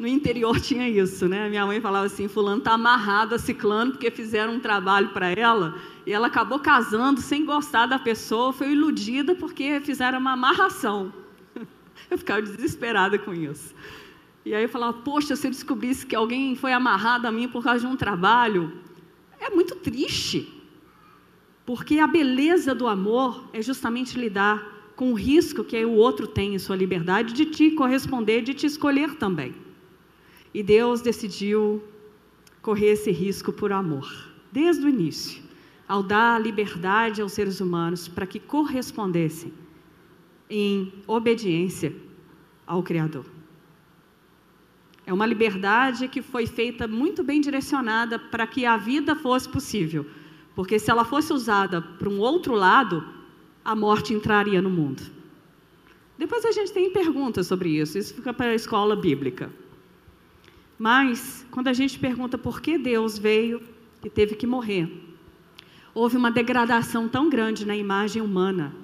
No 0.00 0.06
interior 0.06 0.58
tinha 0.58 0.88
isso, 0.88 1.28
né? 1.28 1.46
Minha 1.50 1.66
mãe 1.66 1.78
falava 1.78 2.06
assim: 2.06 2.26
Fulano 2.26 2.62
amarrado 2.64 3.34
a 3.34 3.38
ciclano 3.38 3.92
porque 3.92 4.10
fizeram 4.10 4.54
um 4.54 4.58
trabalho 4.58 5.10
para 5.10 5.30
ela 5.32 5.74
e 6.06 6.12
ela 6.12 6.28
acabou 6.28 6.58
casando 6.58 7.20
sem 7.20 7.44
gostar 7.44 7.84
da 7.84 7.98
pessoa, 7.98 8.50
foi 8.50 8.72
iludida 8.72 9.34
porque 9.34 9.78
fizeram 9.80 10.18
uma 10.18 10.32
amarração. 10.32 11.12
Eu 12.10 12.16
ficava 12.16 12.40
desesperada 12.40 13.18
com 13.18 13.34
isso. 13.34 13.74
E 14.42 14.54
aí 14.54 14.62
eu 14.62 14.70
falava, 14.70 14.94
poxa, 14.94 15.36
se 15.36 15.46
eu 15.46 15.50
descobrisse 15.50 16.06
que 16.06 16.16
alguém 16.16 16.56
foi 16.56 16.72
amarrado 16.72 17.26
a 17.26 17.30
mim 17.30 17.46
por 17.46 17.62
causa 17.62 17.80
de 17.80 17.86
um 17.86 17.94
trabalho, 17.94 18.72
é 19.38 19.50
muito 19.50 19.76
triste. 19.76 20.50
Porque 21.66 21.98
a 21.98 22.06
beleza 22.06 22.74
do 22.74 22.88
amor 22.88 23.44
é 23.52 23.60
justamente 23.60 24.18
lidar 24.18 24.66
com 24.96 25.12
o 25.12 25.14
risco 25.14 25.62
que 25.62 25.84
o 25.84 25.92
outro 25.92 26.26
tem 26.26 26.54
em 26.54 26.58
sua 26.58 26.74
liberdade 26.74 27.34
de 27.34 27.44
te 27.44 27.70
corresponder, 27.72 28.40
de 28.40 28.54
te 28.54 28.64
escolher 28.64 29.16
também. 29.16 29.54
E 30.52 30.62
Deus 30.62 31.00
decidiu 31.00 31.82
correr 32.60 32.92
esse 32.92 33.10
risco 33.10 33.52
por 33.52 33.72
amor, 33.72 34.08
desde 34.52 34.84
o 34.84 34.88
início 34.88 35.50
ao 35.90 36.04
dar 36.04 36.40
liberdade 36.40 37.20
aos 37.20 37.32
seres 37.32 37.60
humanos 37.60 38.06
para 38.06 38.24
que 38.24 38.38
correspondessem 38.38 39.52
em 40.48 40.92
obediência 41.04 41.92
ao 42.64 42.80
Criador. 42.80 43.24
É 45.04 45.12
uma 45.12 45.26
liberdade 45.26 46.06
que 46.06 46.22
foi 46.22 46.46
feita 46.46 46.86
muito 46.86 47.24
bem 47.24 47.40
direcionada 47.40 48.20
para 48.20 48.46
que 48.46 48.64
a 48.64 48.76
vida 48.76 49.16
fosse 49.16 49.48
possível, 49.48 50.06
porque 50.54 50.78
se 50.78 50.92
ela 50.92 51.04
fosse 51.04 51.32
usada 51.32 51.82
para 51.82 52.08
um 52.08 52.20
outro 52.20 52.54
lado, 52.54 53.04
a 53.64 53.74
morte 53.74 54.14
entraria 54.14 54.62
no 54.62 54.70
mundo. 54.70 55.02
Depois 56.16 56.44
a 56.44 56.52
gente 56.52 56.72
tem 56.72 56.92
perguntas 56.92 57.48
sobre 57.48 57.70
isso, 57.70 57.98
isso 57.98 58.14
fica 58.14 58.32
para 58.32 58.50
a 58.50 58.54
escola 58.54 58.94
bíblica. 58.94 59.50
Mas, 60.80 61.46
quando 61.50 61.68
a 61.68 61.74
gente 61.74 61.98
pergunta 61.98 62.38
por 62.38 62.62
que 62.62 62.78
Deus 62.78 63.18
veio 63.18 63.60
e 64.02 64.08
teve 64.08 64.34
que 64.34 64.46
morrer, 64.46 64.90
houve 65.92 66.16
uma 66.16 66.30
degradação 66.30 67.06
tão 67.06 67.28
grande 67.28 67.66
na 67.66 67.76
imagem 67.76 68.22
humana 68.22 68.74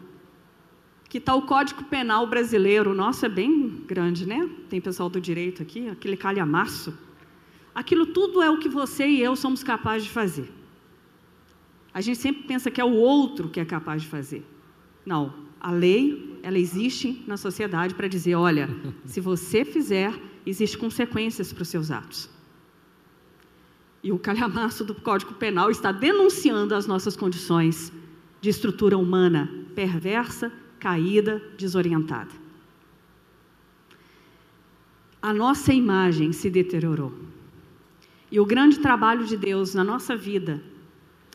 que 1.08 1.18
tal 1.18 1.38
o 1.38 1.46
Código 1.46 1.84
Penal 1.84 2.26
brasileiro, 2.26 2.90
o 2.90 2.94
nosso 2.94 3.24
é 3.24 3.30
bem 3.30 3.82
grande, 3.86 4.26
né? 4.26 4.46
Tem 4.68 4.78
pessoal 4.78 5.08
do 5.08 5.18
direito 5.18 5.62
aqui, 5.62 5.88
aquele 5.88 6.18
calhamaço. 6.18 6.92
Aquilo 7.74 8.04
tudo 8.04 8.42
é 8.42 8.50
o 8.50 8.58
que 8.58 8.68
você 8.68 9.06
e 9.06 9.22
eu 9.22 9.34
somos 9.34 9.64
capazes 9.64 10.04
de 10.04 10.12
fazer. 10.12 10.52
A 11.94 12.02
gente 12.02 12.18
sempre 12.18 12.42
pensa 12.42 12.70
que 12.70 12.78
é 12.78 12.84
o 12.84 12.92
outro 12.92 13.48
que 13.48 13.58
é 13.58 13.64
capaz 13.64 14.02
de 14.02 14.08
fazer. 14.08 14.44
Não, 15.06 15.32
a 15.58 15.70
lei, 15.70 16.38
ela 16.42 16.58
existe 16.58 17.24
na 17.26 17.38
sociedade 17.38 17.94
para 17.94 18.06
dizer, 18.06 18.34
olha, 18.34 18.68
se 19.06 19.18
você 19.18 19.64
fizer, 19.64 20.12
existem 20.46 20.78
consequências 20.78 21.52
para 21.52 21.62
os 21.62 21.68
seus 21.68 21.90
atos. 21.90 22.30
E 24.02 24.12
o 24.12 24.18
calhamaço 24.18 24.84
do 24.84 24.94
Código 24.94 25.34
Penal 25.34 25.70
está 25.70 25.90
denunciando 25.90 26.74
as 26.74 26.86
nossas 26.86 27.16
condições 27.16 27.92
de 28.40 28.48
estrutura 28.48 28.96
humana 28.96 29.50
perversa, 29.74 30.52
caída, 30.78 31.42
desorientada. 31.58 32.30
A 35.20 35.34
nossa 35.34 35.72
imagem 35.72 36.32
se 36.32 36.48
deteriorou. 36.48 37.12
E 38.30 38.38
o 38.38 38.46
grande 38.46 38.78
trabalho 38.78 39.24
de 39.24 39.36
Deus 39.36 39.74
na 39.74 39.82
nossa 39.82 40.16
vida, 40.16 40.62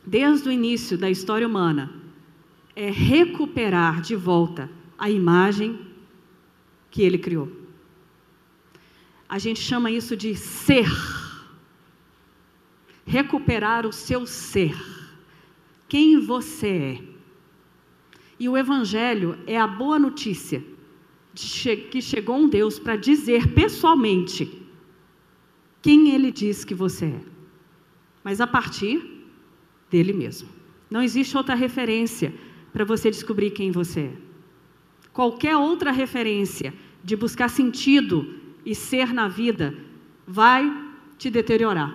desde 0.06 0.48
o 0.48 0.52
início 0.52 0.98
da 0.98 1.10
história 1.10 1.48
humana, 1.48 1.92
é 2.76 2.90
recuperar 2.90 4.02
de 4.02 4.16
volta 4.16 4.70
a 4.98 5.10
imagem 5.10 5.80
que 6.90 7.02
Ele 7.02 7.18
criou. 7.18 7.61
A 9.32 9.40
gente 9.40 9.62
chama 9.62 9.90
isso 9.90 10.14
de 10.18 10.36
ser 10.36 10.90
recuperar 13.06 13.86
o 13.86 13.94
seu 13.94 14.28
ser, 14.28 14.76
quem 15.88 16.20
você 16.20 16.68
é. 16.68 17.04
E 18.38 18.50
o 18.50 18.58
Evangelho 18.58 19.40
é 19.48 19.58
a 19.58 19.66
boa 19.66 19.98
notícia 19.98 20.62
de 21.34 21.78
que 21.90 22.02
chegou 22.02 22.36
um 22.36 22.50
Deus 22.50 22.78
para 22.78 22.98
dizer 22.98 23.54
pessoalmente 23.54 24.62
quem 25.82 26.14
ele 26.14 26.30
diz 26.30 26.66
que 26.66 26.76
você 26.76 27.06
é, 27.06 27.22
mas 28.26 28.42
a 28.42 28.48
partir 28.48 29.02
dele 29.90 30.12
mesmo. 30.12 30.50
Não 30.90 31.02
existe 31.02 31.38
outra 31.38 31.56
referência 31.56 32.34
para 32.74 32.84
você 32.84 33.10
descobrir 33.10 33.52
quem 33.52 33.72
você 33.72 34.02
é. 34.02 34.14
Qualquer 35.14 35.56
outra 35.56 35.90
referência 35.90 36.74
de 37.02 37.16
buscar 37.16 37.50
sentido 37.50 38.41
e 38.66 38.76
ser 38.76 39.14
na 39.14 39.28
vida 39.28 39.74
vai 40.28 40.72
te 41.18 41.30
deteriorar. 41.30 41.94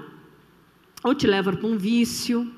Ou 1.02 1.14
te 1.14 1.26
leva 1.26 1.52
para 1.52 1.66
um 1.66 1.76
vício, 1.76 2.50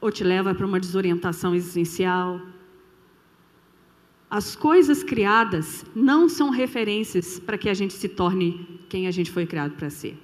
ou 0.00 0.10
te 0.10 0.22
leva 0.22 0.54
para 0.54 0.66
uma 0.66 0.80
desorientação 0.80 1.54
existencial. 1.54 2.40
As 4.28 4.56
coisas 4.56 5.02
criadas 5.02 5.84
não 5.94 6.28
são 6.28 6.50
referências 6.50 7.38
para 7.38 7.56
que 7.56 7.68
a 7.68 7.74
gente 7.74 7.94
se 7.94 8.08
torne 8.08 8.80
quem 8.88 9.06
a 9.06 9.10
gente 9.10 9.30
foi 9.30 9.46
criado 9.46 9.72
para 9.76 9.88
ser. 9.88 10.16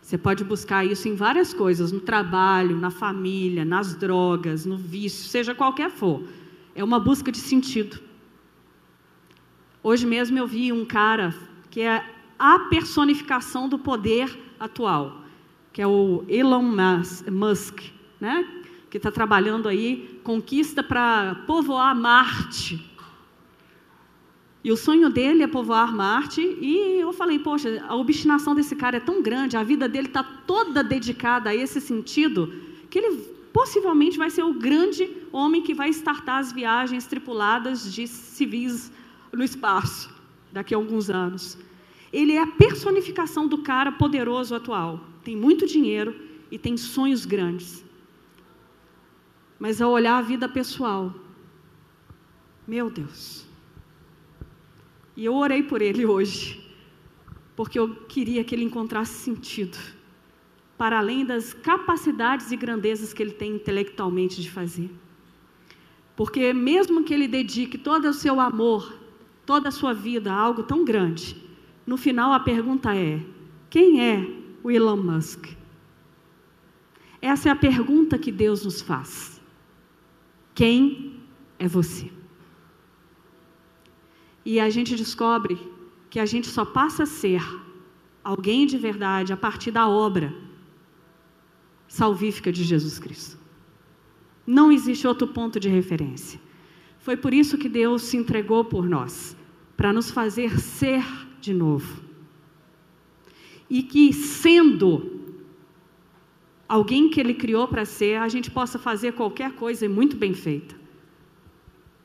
Você 0.00 0.18
pode 0.18 0.42
buscar 0.42 0.84
isso 0.84 1.08
em 1.08 1.14
várias 1.14 1.54
coisas, 1.54 1.92
no 1.92 2.00
trabalho, 2.00 2.76
na 2.76 2.90
família, 2.90 3.64
nas 3.64 3.94
drogas, 3.94 4.66
no 4.66 4.76
vício, 4.76 5.28
seja 5.28 5.54
qualquer 5.54 5.90
for. 5.90 6.24
É 6.74 6.82
uma 6.82 6.98
busca 6.98 7.30
de 7.30 7.38
sentido. 7.38 8.00
Hoje 9.82 10.06
mesmo 10.06 10.36
eu 10.36 10.46
vi 10.46 10.72
um 10.72 10.84
cara 10.84 11.34
que 11.70 11.80
é 11.82 12.04
a 12.38 12.58
personificação 12.58 13.68
do 13.68 13.78
poder 13.78 14.36
atual, 14.58 15.22
que 15.72 15.80
é 15.80 15.86
o 15.86 16.24
Elon 16.28 16.62
Musk, 17.30 17.82
né? 18.20 18.46
que 18.90 18.96
está 18.96 19.10
trabalhando 19.10 19.68
aí, 19.68 20.20
conquista 20.24 20.82
para 20.82 21.36
povoar 21.46 21.94
Marte. 21.94 22.84
E 24.64 24.72
o 24.72 24.76
sonho 24.76 25.08
dele 25.08 25.42
é 25.42 25.46
povoar 25.46 25.94
Marte, 25.94 26.40
e 26.40 26.98
eu 27.00 27.12
falei, 27.12 27.38
poxa, 27.38 27.84
a 27.86 27.94
obstinação 27.94 28.54
desse 28.54 28.74
cara 28.74 28.96
é 28.96 29.00
tão 29.00 29.22
grande, 29.22 29.56
a 29.56 29.62
vida 29.62 29.88
dele 29.88 30.08
está 30.08 30.24
toda 30.24 30.82
dedicada 30.82 31.50
a 31.50 31.54
esse 31.54 31.80
sentido, 31.80 32.52
que 32.90 32.98
ele 32.98 33.16
possivelmente 33.52 34.18
vai 34.18 34.28
ser 34.28 34.42
o 34.42 34.52
grande 34.52 35.08
homem 35.32 35.62
que 35.62 35.72
vai 35.72 35.88
startar 35.90 36.38
as 36.38 36.52
viagens 36.52 37.06
tripuladas 37.06 37.92
de 37.92 38.06
civis 38.06 38.90
no 39.32 39.44
espaço 39.44 40.19
daqui 40.52 40.74
a 40.74 40.76
alguns 40.76 41.10
anos. 41.10 41.58
Ele 42.12 42.32
é 42.32 42.42
a 42.42 42.46
personificação 42.46 43.46
do 43.46 43.58
cara 43.58 43.92
poderoso 43.92 44.54
atual. 44.54 45.00
Tem 45.22 45.36
muito 45.36 45.66
dinheiro 45.66 46.14
e 46.50 46.58
tem 46.58 46.76
sonhos 46.76 47.24
grandes. 47.24 47.84
Mas 49.58 49.80
ao 49.80 49.90
olhar 49.90 50.18
a 50.18 50.22
vida 50.22 50.48
pessoal, 50.48 51.14
meu 52.66 52.90
Deus. 52.90 53.46
E 55.16 55.24
eu 55.24 55.34
orei 55.34 55.62
por 55.62 55.82
ele 55.82 56.06
hoje, 56.06 56.66
porque 57.54 57.78
eu 57.78 57.94
queria 58.06 58.42
que 58.42 58.54
ele 58.54 58.64
encontrasse 58.64 59.12
sentido, 59.12 59.76
para 60.78 60.98
além 60.98 61.26
das 61.26 61.52
capacidades 61.52 62.50
e 62.50 62.56
grandezas 62.56 63.12
que 63.12 63.22
ele 63.22 63.32
tem 63.32 63.56
intelectualmente 63.56 64.40
de 64.40 64.50
fazer. 64.50 64.90
Porque 66.16 66.52
mesmo 66.52 67.04
que 67.04 67.12
ele 67.12 67.28
dedique 67.28 67.76
todo 67.76 68.08
o 68.08 68.14
seu 68.14 68.40
amor 68.40 68.99
toda 69.50 69.68
a 69.68 69.72
sua 69.72 69.92
vida 69.92 70.32
a 70.32 70.36
algo 70.36 70.62
tão 70.62 70.84
grande, 70.84 71.36
no 71.84 71.96
final 71.96 72.32
a 72.32 72.38
pergunta 72.38 72.94
é: 72.94 73.20
quem 73.68 74.00
é 74.00 74.24
o 74.62 74.70
Elon 74.70 74.96
Musk? 74.96 75.44
Essa 77.20 77.48
é 77.48 77.52
a 77.52 77.56
pergunta 77.56 78.16
que 78.16 78.30
Deus 78.30 78.64
nos 78.64 78.80
faz. 78.80 79.40
Quem 80.54 81.16
é 81.58 81.66
você? 81.66 82.08
E 84.44 84.60
a 84.60 84.70
gente 84.70 84.94
descobre 84.94 85.58
que 86.08 86.20
a 86.20 86.26
gente 86.26 86.46
só 86.46 86.64
passa 86.64 87.02
a 87.02 87.06
ser 87.06 87.42
alguém 88.22 88.68
de 88.68 88.78
verdade 88.78 89.32
a 89.32 89.36
partir 89.36 89.72
da 89.72 89.88
obra 89.88 90.32
salvífica 91.88 92.52
de 92.52 92.62
Jesus 92.62 93.00
Cristo. 93.00 93.36
Não 94.46 94.70
existe 94.70 95.08
outro 95.08 95.26
ponto 95.26 95.58
de 95.58 95.68
referência. 95.68 96.40
Foi 97.00 97.16
por 97.16 97.34
isso 97.34 97.58
que 97.58 97.68
Deus 97.68 98.02
se 98.02 98.16
entregou 98.16 98.64
por 98.64 98.88
nós 98.88 99.39
para 99.80 99.94
nos 99.94 100.10
fazer 100.10 100.60
ser 100.60 101.02
de 101.40 101.54
novo. 101.54 102.02
E 103.70 103.82
que, 103.82 104.12
sendo 104.12 105.22
alguém 106.68 107.08
que 107.08 107.18
Ele 107.18 107.32
criou 107.32 107.66
para 107.66 107.86
ser, 107.86 108.18
a 108.18 108.28
gente 108.28 108.50
possa 108.50 108.78
fazer 108.78 109.14
qualquer 109.14 109.52
coisa 109.52 109.88
muito 109.88 110.18
bem 110.18 110.34
feita. 110.34 110.74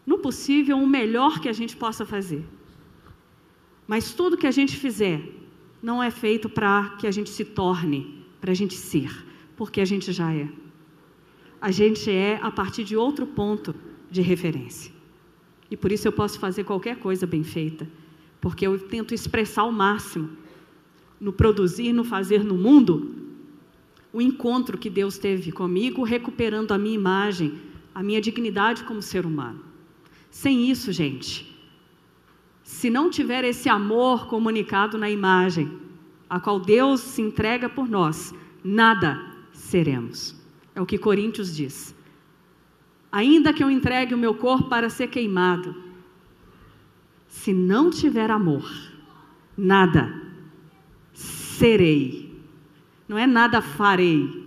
No 0.05 0.19
possível, 0.19 0.77
o 0.77 0.87
melhor 0.87 1.41
que 1.41 1.49
a 1.49 1.51
gente 1.51 1.75
possa 1.75 2.05
fazer. 2.05 2.45
Mas 3.85 4.13
tudo 4.13 4.37
que 4.37 4.47
a 4.47 4.51
gente 4.51 4.77
fizer 4.77 5.21
não 5.83 6.01
é 6.01 6.09
feito 6.09 6.47
para 6.47 6.95
que 6.97 7.05
a 7.05 7.11
gente 7.11 7.29
se 7.29 7.43
torne, 7.43 8.23
para 8.39 8.51
a 8.51 8.55
gente 8.55 8.75
ser, 8.75 9.11
porque 9.57 9.81
a 9.81 9.85
gente 9.85 10.13
já 10.13 10.33
é. 10.33 10.47
A 11.59 11.71
gente 11.71 12.09
é 12.09 12.39
a 12.41 12.49
partir 12.49 12.85
de 12.85 12.95
outro 12.95 13.27
ponto 13.27 13.75
de 14.09 14.21
referência. 14.21 14.94
E 15.69 15.75
por 15.77 15.91
isso 15.91 16.07
eu 16.07 16.11
posso 16.11 16.39
fazer 16.39 16.63
qualquer 16.63 16.97
coisa 16.97 17.25
bem 17.25 17.43
feita, 17.43 17.87
porque 18.39 18.65
eu 18.67 18.77
tento 18.77 19.13
expressar 19.13 19.63
ao 19.63 19.71
máximo 19.71 20.29
no 21.19 21.33
produzir, 21.33 21.93
no 21.93 22.03
fazer 22.03 22.43
no 22.43 22.55
mundo, 22.55 23.15
o 24.11 24.21
encontro 24.21 24.77
que 24.77 24.89
Deus 24.89 25.17
teve 25.17 25.51
comigo, 25.51 26.03
recuperando 26.03 26.71
a 26.71 26.77
minha 26.77 26.95
imagem, 26.95 27.59
a 27.93 28.03
minha 28.03 28.21
dignidade 28.21 28.83
como 28.83 29.01
ser 29.01 29.25
humano. 29.25 29.61
Sem 30.29 30.69
isso, 30.69 30.91
gente, 30.91 31.55
se 32.61 32.89
não 32.89 33.09
tiver 33.09 33.43
esse 33.43 33.69
amor 33.69 34.27
comunicado 34.27 34.97
na 34.97 35.09
imagem, 35.09 35.79
a 36.29 36.39
qual 36.39 36.59
Deus 36.59 36.99
se 36.99 37.21
entrega 37.21 37.69
por 37.69 37.87
nós, 37.87 38.33
nada 38.63 39.23
seremos. 39.53 40.35
É 40.73 40.81
o 40.81 40.85
que 40.85 40.97
Coríntios 40.97 41.55
diz. 41.55 41.94
Ainda 43.15 43.53
que 43.53 43.63
eu 43.63 43.71
entregue 43.71 44.13
o 44.13 44.17
meu 44.17 44.35
corpo 44.35 44.67
para 44.67 44.89
ser 44.89 45.07
queimado, 45.07 45.73
se 47.29 47.53
não 47.53 47.89
tiver 47.89 48.29
amor, 48.29 48.69
nada 49.57 50.21
serei. 51.13 52.37
Não 53.07 53.17
é 53.17 53.25
nada 53.25 53.61
farei, 53.61 54.45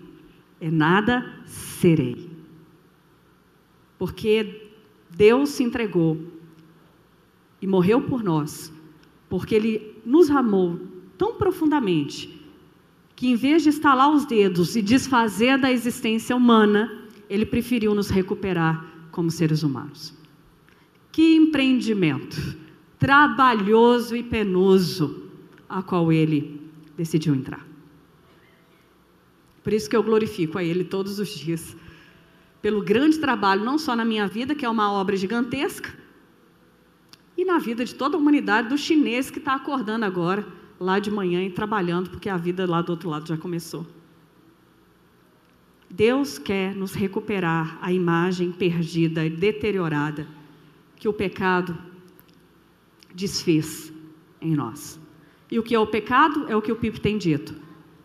é 0.61 0.71
nada 0.71 1.35
serei. 1.47 2.29
Porque 3.99 4.71
Deus 5.09 5.49
se 5.49 5.65
entregou 5.65 6.19
e 7.63 7.67
morreu 7.67 8.03
por 8.03 8.23
nós, 8.23 8.71
porque 9.31 9.55
Ele 9.55 9.97
nos 10.05 10.31
amou 10.31 10.79
tão 11.17 11.37
profundamente 11.37 12.39
que, 13.17 13.29
em 13.29 13.35
vez 13.35 13.63
de 13.63 13.71
estalar 13.71 14.11
os 14.11 14.27
dedos 14.27 14.77
e 14.77 14.83
desfazer 14.83 15.57
da 15.57 15.73
existência 15.73 16.37
humana, 16.37 17.08
ele 17.29 17.47
preferiu 17.47 17.95
nos 17.95 18.09
recuperar 18.09 18.85
como 19.11 19.31
seres 19.31 19.63
humanos. 19.63 20.15
Que 21.13 21.35
empreendimento 21.35 22.57
trabalhoso 22.99 24.17
e 24.17 24.23
penoso 24.23 25.29
a 25.69 25.83
qual 25.83 26.13
ele 26.13 26.61
decidiu 26.97 27.35
entrar. 27.35 27.67
Por 29.63 29.73
isso 29.73 29.89
que 29.89 29.97
eu 29.97 30.03
glorifico 30.03 30.59
a 30.59 30.65
ele 30.65 30.85
todos 30.85 31.19
os 31.19 31.29
dias 31.29 31.77
pelo 32.61 32.83
grande 32.83 33.19
trabalho, 33.19 33.65
não 33.65 33.79
só 33.79 33.95
na 33.95 34.05
minha 34.05 34.27
vida, 34.27 34.55
que 34.55 34.65
é 34.65 34.69
uma 34.69 34.91
obra 34.91 35.17
gigantesca, 35.17 35.97
e 37.37 37.45
na 37.45 37.59
vida 37.59 37.85
de 37.85 37.95
toda 37.95 38.17
a 38.17 38.21
humanidade, 38.21 38.69
do 38.69 38.77
chinês 38.77 39.31
que 39.31 39.39
está 39.39 39.55
acordando 39.55 40.05
agora, 40.05 40.45
lá 40.81 40.99
de 40.99 41.11
manhã 41.11 41.43
e 41.45 41.51
trabalhando, 41.51 42.11
porque 42.11 42.29
a 42.29 42.37
vida 42.37 42.67
lá 42.67 42.83
do 42.83 42.91
outro 42.91 43.09
lado 43.09 43.29
já 43.29 43.37
começou. 43.37 43.87
Deus 45.91 46.39
quer 46.39 46.75
nos 46.75 46.93
recuperar 46.93 47.79
a 47.81 47.93
imagem 47.93 48.53
perdida 48.53 49.25
e 49.25 49.31
deteriorada 49.31 50.27
que 50.97 51.09
o 51.09 51.13
pecado 51.13 51.77
desfez 53.15 53.93
em 54.41 54.55
nós. 54.55 55.01
E 55.51 55.59
o 55.59 55.63
que 55.63 55.75
é 55.75 55.79
o 55.79 55.87
pecado? 55.87 56.47
É 56.49 56.55
o 56.55 56.63
que 56.63 56.71
o 56.71 56.77
Pipe 56.77 57.01
tem 57.01 57.17
dito. 57.17 57.55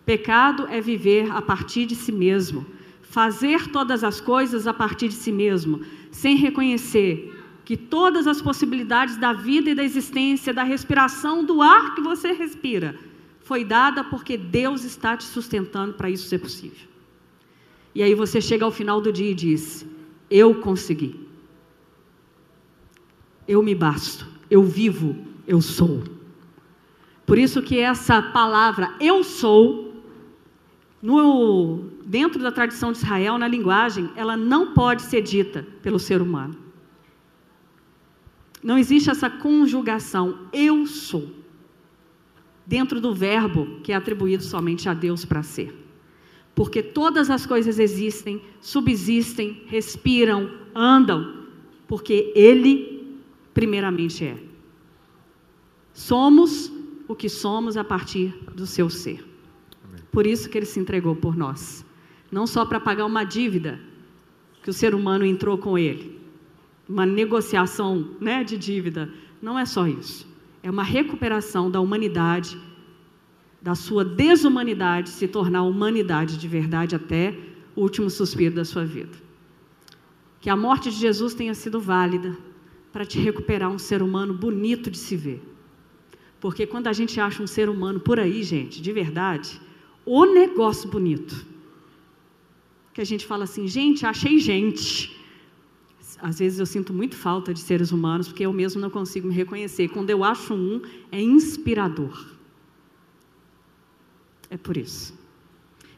Pecado 0.05 0.65
é 0.67 0.79
viver 0.79 1.29
a 1.31 1.41
partir 1.41 1.85
de 1.85 1.95
si 1.95 2.11
mesmo, 2.11 2.65
fazer 3.01 3.67
todas 3.67 4.03
as 4.03 4.21
coisas 4.21 4.65
a 4.65 4.73
partir 4.73 5.09
de 5.09 5.15
si 5.15 5.31
mesmo, 5.31 5.81
sem 6.11 6.35
reconhecer 6.35 7.33
que 7.65 7.77
todas 7.77 8.27
as 8.27 8.41
possibilidades 8.41 9.17
da 9.17 9.31
vida 9.31 9.69
e 9.69 9.75
da 9.75 9.83
existência, 9.83 10.53
da 10.53 10.63
respiração, 10.63 11.43
do 11.45 11.61
ar 11.61 11.95
que 11.95 12.01
você 12.01 12.31
respira, 12.31 12.97
foi 13.41 13.63
dada 13.63 14.03
porque 14.03 14.37
Deus 14.37 14.83
está 14.83 15.15
te 15.15 15.23
sustentando 15.23 15.93
para 15.93 16.09
isso 16.09 16.27
ser 16.27 16.39
possível. 16.39 16.92
E 17.95 18.01
aí 18.01 18.15
você 18.15 18.41
chega 18.41 18.65
ao 18.65 18.71
final 18.71 18.99
do 19.01 19.11
dia 19.11 19.31
e 19.31 19.35
diz: 19.35 19.85
Eu 20.29 20.55
consegui. 20.55 21.19
Eu 23.47 23.61
me 23.61 23.75
basto. 23.75 24.27
Eu 24.49 24.63
vivo. 24.63 25.15
Eu 25.47 25.61
sou. 25.61 26.03
Por 27.25 27.37
isso 27.37 27.61
que 27.61 27.79
essa 27.79 28.21
palavra 28.21 28.93
eu 28.99 29.23
sou 29.23 29.93
no, 31.01 31.89
dentro 32.05 32.41
da 32.41 32.51
tradição 32.51 32.93
de 32.93 32.99
Israel, 32.99 33.37
na 33.37 33.47
linguagem, 33.47 34.09
ela 34.15 34.37
não 34.37 34.73
pode 34.73 35.01
ser 35.01 35.21
dita 35.21 35.67
pelo 35.81 35.99
ser 35.99 36.21
humano. 36.21 36.55
Não 38.63 38.77
existe 38.77 39.09
essa 39.09 39.29
conjugação, 39.29 40.47
eu 40.53 40.87
sou, 40.87 41.29
dentro 42.65 43.01
do 43.01 43.13
verbo 43.13 43.81
que 43.81 43.91
é 43.91 43.95
atribuído 43.95 44.43
somente 44.43 44.87
a 44.87 44.93
Deus 44.93 45.25
para 45.25 45.43
ser. 45.43 45.82
Porque 46.55 46.83
todas 46.83 47.29
as 47.29 47.45
coisas 47.45 47.79
existem, 47.79 48.41
subsistem, 48.61 49.63
respiram, 49.67 50.49
andam, 50.75 51.45
porque 51.87 52.31
Ele, 52.35 53.17
primeiramente, 53.53 54.25
é. 54.25 54.37
Somos 55.93 56.71
o 57.07 57.15
que 57.15 57.29
somos 57.29 57.77
a 57.77 57.83
partir 57.83 58.33
do 58.55 58.65
seu 58.65 58.89
ser. 58.89 59.23
Por 60.11 60.27
isso 60.27 60.49
que 60.49 60.57
ele 60.57 60.65
se 60.65 60.79
entregou 60.79 61.15
por 61.15 61.35
nós. 61.35 61.85
Não 62.31 62.47
só 62.47 62.65
para 62.65 62.79
pagar 62.79 63.05
uma 63.05 63.23
dívida 63.23 63.79
que 64.61 64.69
o 64.69 64.73
ser 64.73 64.95
humano 64.95 65.25
entrou 65.25 65.57
com 65.57 65.77
ele, 65.77 66.19
uma 66.87 67.05
negociação 67.05 68.15
né, 68.19 68.43
de 68.43 68.57
dívida. 68.57 69.09
Não 69.41 69.57
é 69.57 69.65
só 69.65 69.87
isso. 69.87 70.27
É 70.61 70.69
uma 70.69 70.83
recuperação 70.83 71.69
da 71.69 71.79
humanidade, 71.81 72.57
da 73.63 73.75
sua 73.75 74.03
desumanidade, 74.03 75.09
se 75.09 75.25
tornar 75.25 75.63
humanidade 75.63 76.37
de 76.37 76.47
verdade 76.49 76.97
até 76.97 77.33
o 77.73 77.81
último 77.81 78.09
suspiro 78.09 78.53
da 78.53 78.65
sua 78.65 78.83
vida. 78.83 79.17
Que 80.41 80.49
a 80.49 80.57
morte 80.57 80.91
de 80.91 80.97
Jesus 80.97 81.33
tenha 81.33 81.53
sido 81.53 81.79
válida 81.79 82.37
para 82.91 83.05
te 83.05 83.17
recuperar 83.17 83.71
um 83.71 83.79
ser 83.79 84.03
humano 84.03 84.33
bonito 84.33 84.91
de 84.91 84.97
se 84.97 85.15
ver. 85.15 85.41
Porque 86.41 86.67
quando 86.67 86.87
a 86.87 86.93
gente 86.93 87.21
acha 87.21 87.41
um 87.41 87.47
ser 87.47 87.69
humano 87.69 88.01
por 88.01 88.19
aí, 88.19 88.43
gente, 88.43 88.81
de 88.81 88.91
verdade, 88.91 89.61
o 90.05 90.25
negócio 90.25 90.89
bonito. 90.89 91.47
Que 92.93 92.99
a 92.99 93.05
gente 93.05 93.25
fala 93.25 93.45
assim, 93.45 93.65
gente, 93.65 94.05
achei 94.05 94.39
gente. 94.39 95.17
Às 96.21 96.39
vezes 96.39 96.59
eu 96.59 96.65
sinto 96.65 96.93
muito 96.93 97.15
falta 97.15 97.53
de 97.53 97.61
seres 97.61 97.93
humanos, 97.93 98.27
porque 98.27 98.45
eu 98.45 98.51
mesmo 98.51 98.81
não 98.81 98.89
consigo 98.89 99.29
me 99.29 99.33
reconhecer. 99.33 99.87
Quando 99.87 100.09
eu 100.09 100.21
acho 100.21 100.53
um, 100.53 100.81
é 101.13 101.21
inspirador. 101.21 102.32
É 104.53 104.57
por 104.57 104.77
isso. 104.77 105.17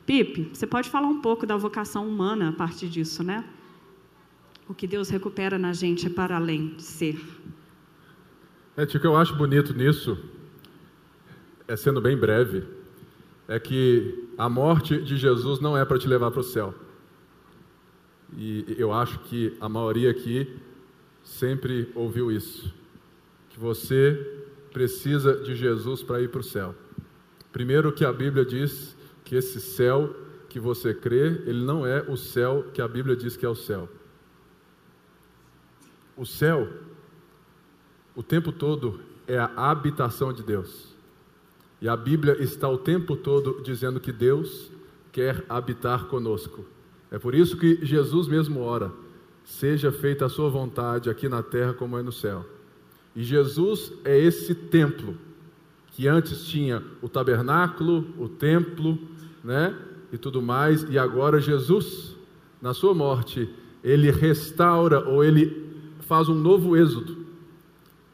Pipe, 0.05 0.49
você 0.53 0.65
pode 0.65 0.89
falar 0.89 1.07
um 1.07 1.19
pouco 1.19 1.45
da 1.45 1.57
vocação 1.57 2.07
humana 2.07 2.47
a 2.47 2.51
partir 2.53 2.87
disso, 2.87 3.21
né? 3.21 3.43
O 4.65 4.73
que 4.73 4.87
Deus 4.87 5.09
recupera 5.09 5.59
na 5.59 5.73
gente 5.73 6.07
é 6.07 6.09
para 6.09 6.37
além 6.37 6.69
de 6.69 6.83
ser. 6.83 7.19
É, 8.77 8.83
o 8.83 8.87
que 8.87 9.05
eu 9.05 9.17
acho 9.17 9.35
bonito 9.35 9.73
nisso, 9.73 10.17
é 11.67 11.75
sendo 11.75 11.99
bem 11.99 12.15
breve, 12.15 12.63
é 13.45 13.59
que 13.59 14.29
a 14.37 14.47
morte 14.47 15.01
de 15.01 15.17
Jesus 15.17 15.59
não 15.59 15.77
é 15.77 15.83
para 15.83 15.99
te 15.99 16.07
levar 16.07 16.31
para 16.31 16.39
o 16.39 16.43
céu. 16.43 16.73
E 18.37 18.73
eu 18.77 18.93
acho 18.93 19.19
que 19.19 19.57
a 19.59 19.67
maioria 19.67 20.11
aqui 20.11 20.47
sempre 21.25 21.91
ouviu 21.93 22.31
isso. 22.31 22.73
Que 23.49 23.59
você 23.59 24.45
precisa 24.71 25.43
de 25.43 25.55
Jesus 25.55 26.01
para 26.01 26.21
ir 26.21 26.29
para 26.29 26.39
o 26.39 26.43
céu. 26.43 26.73
Primeiro 27.55 27.93
que 27.93 28.03
a 28.03 28.11
Bíblia 28.11 28.43
diz 28.43 28.97
que 29.23 29.33
esse 29.33 29.61
céu 29.61 30.13
que 30.49 30.59
você 30.59 30.93
crê, 30.93 31.41
ele 31.45 31.63
não 31.63 31.87
é 31.87 32.01
o 32.01 32.17
céu 32.17 32.65
que 32.73 32.81
a 32.81 32.87
Bíblia 32.87 33.15
diz 33.15 33.37
que 33.37 33.45
é 33.45 33.49
o 33.49 33.55
céu. 33.55 33.87
O 36.17 36.25
céu, 36.25 36.67
o 38.13 38.21
tempo 38.21 38.51
todo, 38.51 38.99
é 39.25 39.37
a 39.37 39.71
habitação 39.71 40.33
de 40.33 40.43
Deus. 40.43 40.93
E 41.79 41.87
a 41.87 41.95
Bíblia 41.95 42.35
está 42.43 42.67
o 42.67 42.77
tempo 42.77 43.15
todo 43.15 43.61
dizendo 43.63 44.01
que 44.01 44.11
Deus 44.11 44.69
quer 45.13 45.45
habitar 45.47 46.07
conosco. 46.07 46.65
É 47.09 47.17
por 47.17 47.33
isso 47.33 47.55
que 47.55 47.85
Jesus 47.85 48.27
mesmo 48.27 48.59
ora: 48.59 48.91
seja 49.45 49.93
feita 49.93 50.25
a 50.25 50.29
sua 50.29 50.49
vontade 50.49 51.09
aqui 51.09 51.29
na 51.29 51.41
terra 51.41 51.73
como 51.73 51.97
é 51.97 52.03
no 52.03 52.11
céu. 52.11 52.45
E 53.15 53.23
Jesus 53.23 53.93
é 54.03 54.19
esse 54.19 54.53
templo 54.53 55.15
que 55.95 56.09
antes 56.09 56.43
tinha 56.43 56.83
o 57.01 57.07
tabernáculo, 57.07 58.05
o 58.17 58.27
templo, 58.27 58.99
né, 59.41 59.73
e 60.11 60.17
tudo 60.17 60.41
mais, 60.41 60.83
e 60.89 60.99
agora 60.99 61.39
Jesus, 61.39 62.17
na 62.61 62.73
sua 62.73 62.93
morte, 62.93 63.49
ele 63.81 64.11
restaura 64.11 65.07
ou 65.07 65.23
ele 65.23 65.71
faz 66.01 66.27
um 66.27 66.35
novo 66.35 66.75
êxodo. 66.75 67.15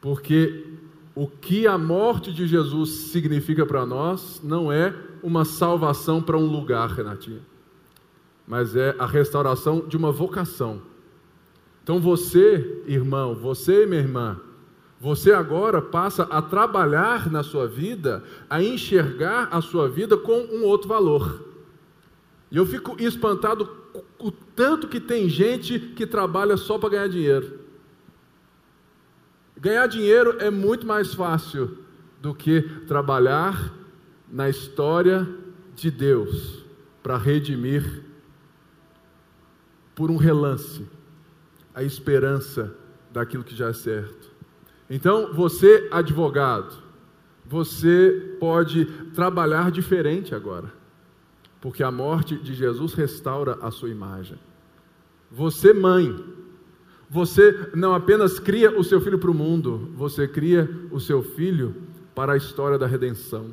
Porque 0.00 0.64
o 1.12 1.26
que 1.26 1.66
a 1.66 1.76
morte 1.76 2.32
de 2.32 2.46
Jesus 2.46 2.90
significa 3.10 3.66
para 3.66 3.84
nós 3.84 4.40
não 4.44 4.70
é 4.70 4.94
uma 5.20 5.44
salvação 5.44 6.22
para 6.22 6.38
um 6.38 6.46
lugar, 6.46 6.88
Renatinha, 6.88 7.40
mas 8.46 8.76
é 8.76 8.94
a 8.96 9.06
restauração 9.06 9.80
de 9.88 9.96
uma 9.96 10.12
vocação. 10.12 10.82
Então 11.82 11.98
você, 11.98 12.80
irmão, 12.86 13.34
você, 13.34 13.86
minha 13.86 14.00
irmã, 14.00 14.40
você 15.02 15.32
agora 15.32 15.82
passa 15.82 16.22
a 16.30 16.40
trabalhar 16.40 17.28
na 17.28 17.42
sua 17.42 17.66
vida, 17.66 18.22
a 18.48 18.62
enxergar 18.62 19.48
a 19.50 19.60
sua 19.60 19.88
vida 19.88 20.16
com 20.16 20.42
um 20.42 20.62
outro 20.62 20.86
valor. 20.86 21.44
E 22.48 22.56
eu 22.56 22.64
fico 22.64 22.94
espantado 23.02 23.68
o 24.16 24.30
tanto 24.30 24.86
que 24.86 25.00
tem 25.00 25.28
gente 25.28 25.76
que 25.80 26.06
trabalha 26.06 26.56
só 26.56 26.78
para 26.78 26.90
ganhar 26.90 27.08
dinheiro. 27.08 27.58
Ganhar 29.56 29.88
dinheiro 29.88 30.36
é 30.38 30.52
muito 30.52 30.86
mais 30.86 31.12
fácil 31.12 31.78
do 32.20 32.32
que 32.32 32.62
trabalhar 32.86 33.74
na 34.30 34.48
história 34.48 35.28
de 35.74 35.90
Deus 35.90 36.64
para 37.02 37.16
redimir 37.16 38.04
por 39.96 40.12
um 40.12 40.16
relance 40.16 40.86
a 41.74 41.82
esperança 41.82 42.72
daquilo 43.12 43.42
que 43.42 43.56
já 43.56 43.70
é 43.70 43.72
certo. 43.72 44.31
Então, 44.94 45.32
você, 45.32 45.88
advogado, 45.90 46.74
você 47.46 48.36
pode 48.38 48.84
trabalhar 49.14 49.70
diferente 49.70 50.34
agora, 50.34 50.70
porque 51.62 51.82
a 51.82 51.90
morte 51.90 52.36
de 52.36 52.52
Jesus 52.52 52.92
restaura 52.92 53.58
a 53.62 53.70
sua 53.70 53.88
imagem. 53.88 54.38
Você, 55.30 55.72
mãe, 55.72 56.14
você 57.08 57.70
não 57.74 57.94
apenas 57.94 58.38
cria 58.38 58.78
o 58.78 58.84
seu 58.84 59.00
filho 59.00 59.18
para 59.18 59.30
o 59.30 59.34
mundo, 59.34 59.88
você 59.94 60.28
cria 60.28 60.68
o 60.90 61.00
seu 61.00 61.22
filho 61.22 61.74
para 62.14 62.34
a 62.34 62.36
história 62.36 62.78
da 62.78 62.86
redenção. 62.86 63.46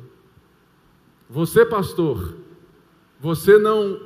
Você, 1.30 1.64
pastor, 1.64 2.34
você 3.18 3.56
não 3.56 3.98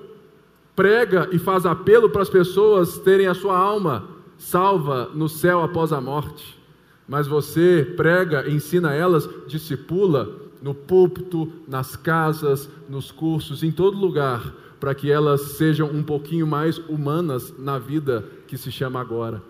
prega 0.77 1.29
e 1.33 1.41
faz 1.41 1.67
apelo 1.67 2.09
para 2.09 2.23
as 2.23 2.31
pessoas 2.31 2.97
terem 2.99 3.27
a 3.27 3.35
sua 3.35 3.59
alma 3.59 4.09
salva 4.39 5.11
no 5.13 5.29
céu 5.29 5.65
após 5.65 5.93
a 5.93 6.01
morte, 6.01 6.63
mas 7.07 7.27
você 7.27 7.93
prega, 7.97 8.49
ensina 8.49 8.95
elas, 8.95 9.29
discipula 9.47 10.45
no 10.63 10.75
púlpito, 10.75 11.53
nas 11.69 11.95
casas, 11.95 12.71
nos 12.89 13.11
cursos, 13.11 13.63
em 13.63 13.71
todo 13.71 13.99
lugar, 13.99 14.55
para 14.81 14.95
que 14.95 15.11
elas 15.11 15.41
sejam 15.59 15.89
um 15.91 16.03
pouquinho 16.03 16.47
mais 16.47 16.79
humanas 16.79 17.53
na 17.59 17.79
vida 17.79 18.25
que 18.47 18.57
se 18.57 18.73
chama 18.73 19.01
agora. 19.01 19.43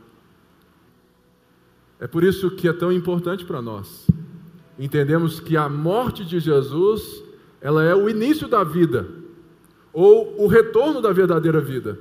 É 2.00 2.06
por 2.08 2.24
isso 2.24 2.50
que 2.50 2.66
é 2.66 2.72
tão 2.72 2.92
importante 2.92 3.44
para 3.44 3.62
nós. 3.62 4.08
Entendemos 4.76 5.38
que 5.38 5.56
a 5.56 5.68
morte 5.68 6.24
de 6.24 6.40
Jesus, 6.40 7.22
ela 7.60 7.84
é 7.84 7.94
o 7.94 8.08
início 8.08 8.48
da 8.48 8.64
vida, 8.64 9.08
ou 9.92 10.42
o 10.42 10.48
retorno 10.48 11.00
da 11.00 11.12
verdadeira 11.12 11.60
vida. 11.60 11.98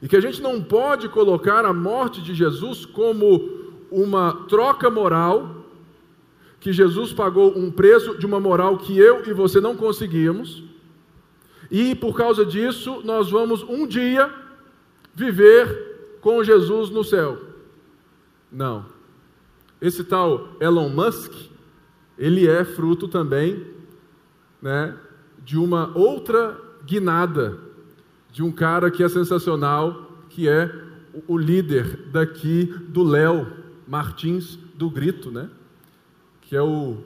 E 0.00 0.06
que 0.06 0.16
a 0.16 0.20
gente 0.20 0.40
não 0.40 0.62
pode 0.62 1.08
colocar 1.08 1.64
a 1.64 1.72
morte 1.72 2.22
de 2.22 2.32
Jesus 2.34 2.86
como 2.86 3.55
uma 3.96 4.44
troca 4.46 4.90
moral 4.90 5.64
que 6.60 6.70
Jesus 6.70 7.14
pagou 7.14 7.56
um 7.56 7.70
preço 7.70 8.18
de 8.18 8.26
uma 8.26 8.38
moral 8.38 8.76
que 8.76 8.98
eu 8.98 9.24
e 9.26 9.32
você 9.32 9.58
não 9.58 9.74
conseguimos, 9.74 10.62
e 11.70 11.94
por 11.94 12.14
causa 12.14 12.44
disso, 12.44 13.00
nós 13.04 13.30
vamos 13.30 13.62
um 13.62 13.86
dia 13.86 14.30
viver 15.14 16.18
com 16.20 16.44
Jesus 16.44 16.90
no 16.90 17.02
céu. 17.02 17.38
Não. 18.52 18.84
Esse 19.80 20.04
tal 20.04 20.48
Elon 20.60 20.90
Musk, 20.90 21.32
ele 22.18 22.46
é 22.46 22.66
fruto 22.66 23.08
também 23.08 23.64
né, 24.60 24.94
de 25.42 25.56
uma 25.56 25.96
outra 25.96 26.60
guinada, 26.84 27.58
de 28.30 28.42
um 28.42 28.52
cara 28.52 28.90
que 28.90 29.02
é 29.02 29.08
sensacional, 29.08 30.12
que 30.28 30.46
é 30.46 30.70
o 31.26 31.38
líder 31.38 32.08
daqui 32.12 32.66
do 32.88 33.02
Léo 33.02 33.55
Martins 33.86 34.58
do 34.74 34.90
Grito, 34.90 35.30
né? 35.30 35.48
Que 36.42 36.56
é 36.56 36.62
o 36.62 36.98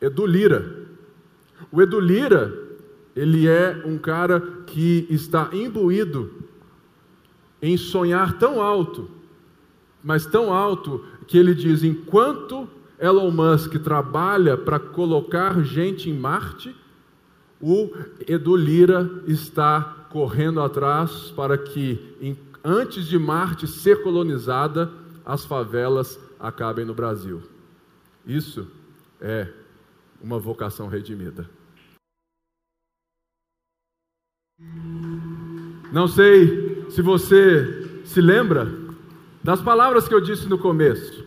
Edu 0.00 0.26
Lira. 0.26 0.86
O 1.70 1.80
Edu 1.80 2.00
Lira, 2.00 2.52
ele 3.14 3.46
é 3.46 3.82
um 3.84 3.98
cara 3.98 4.40
que 4.66 5.06
está 5.08 5.50
imbuído 5.52 6.30
em 7.60 7.76
sonhar 7.76 8.38
tão 8.38 8.60
alto, 8.60 9.08
mas 10.02 10.26
tão 10.26 10.52
alto, 10.52 11.04
que 11.26 11.38
ele 11.38 11.54
diz: 11.54 11.84
enquanto 11.84 12.68
Elon 12.98 13.30
Musk 13.30 13.74
trabalha 13.78 14.56
para 14.56 14.78
colocar 14.78 15.62
gente 15.62 16.10
em 16.10 16.18
Marte, 16.18 16.74
o 17.60 17.90
Edu 18.26 18.56
Lira 18.56 19.08
está 19.26 19.80
correndo 20.10 20.60
atrás 20.60 21.32
para 21.36 21.56
que, 21.56 22.36
antes 22.64 23.06
de 23.06 23.18
Marte 23.18 23.66
ser 23.66 24.02
colonizada, 24.02 24.92
as 25.24 25.44
favelas 25.44 26.18
acabem 26.38 26.84
no 26.84 26.94
Brasil. 26.94 27.42
Isso 28.26 28.70
é 29.20 29.48
uma 30.20 30.38
vocação 30.38 30.88
redimida. 30.88 31.48
Não 35.92 36.06
sei 36.08 36.88
se 36.90 37.02
você 37.02 38.02
se 38.04 38.20
lembra 38.20 38.66
das 39.42 39.60
palavras 39.60 40.06
que 40.08 40.14
eu 40.14 40.20
disse 40.20 40.48
no 40.48 40.58
começo. 40.58 41.26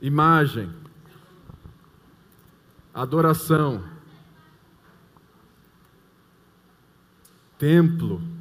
Imagem, 0.00 0.72
adoração, 2.94 3.82
templo. 7.58 8.35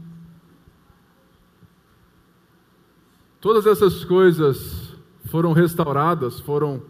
Todas 3.46 3.68
essas 3.68 4.04
coisas 4.04 4.96
foram 5.26 5.54
restauradas, 5.54 6.40
foram 6.40 6.82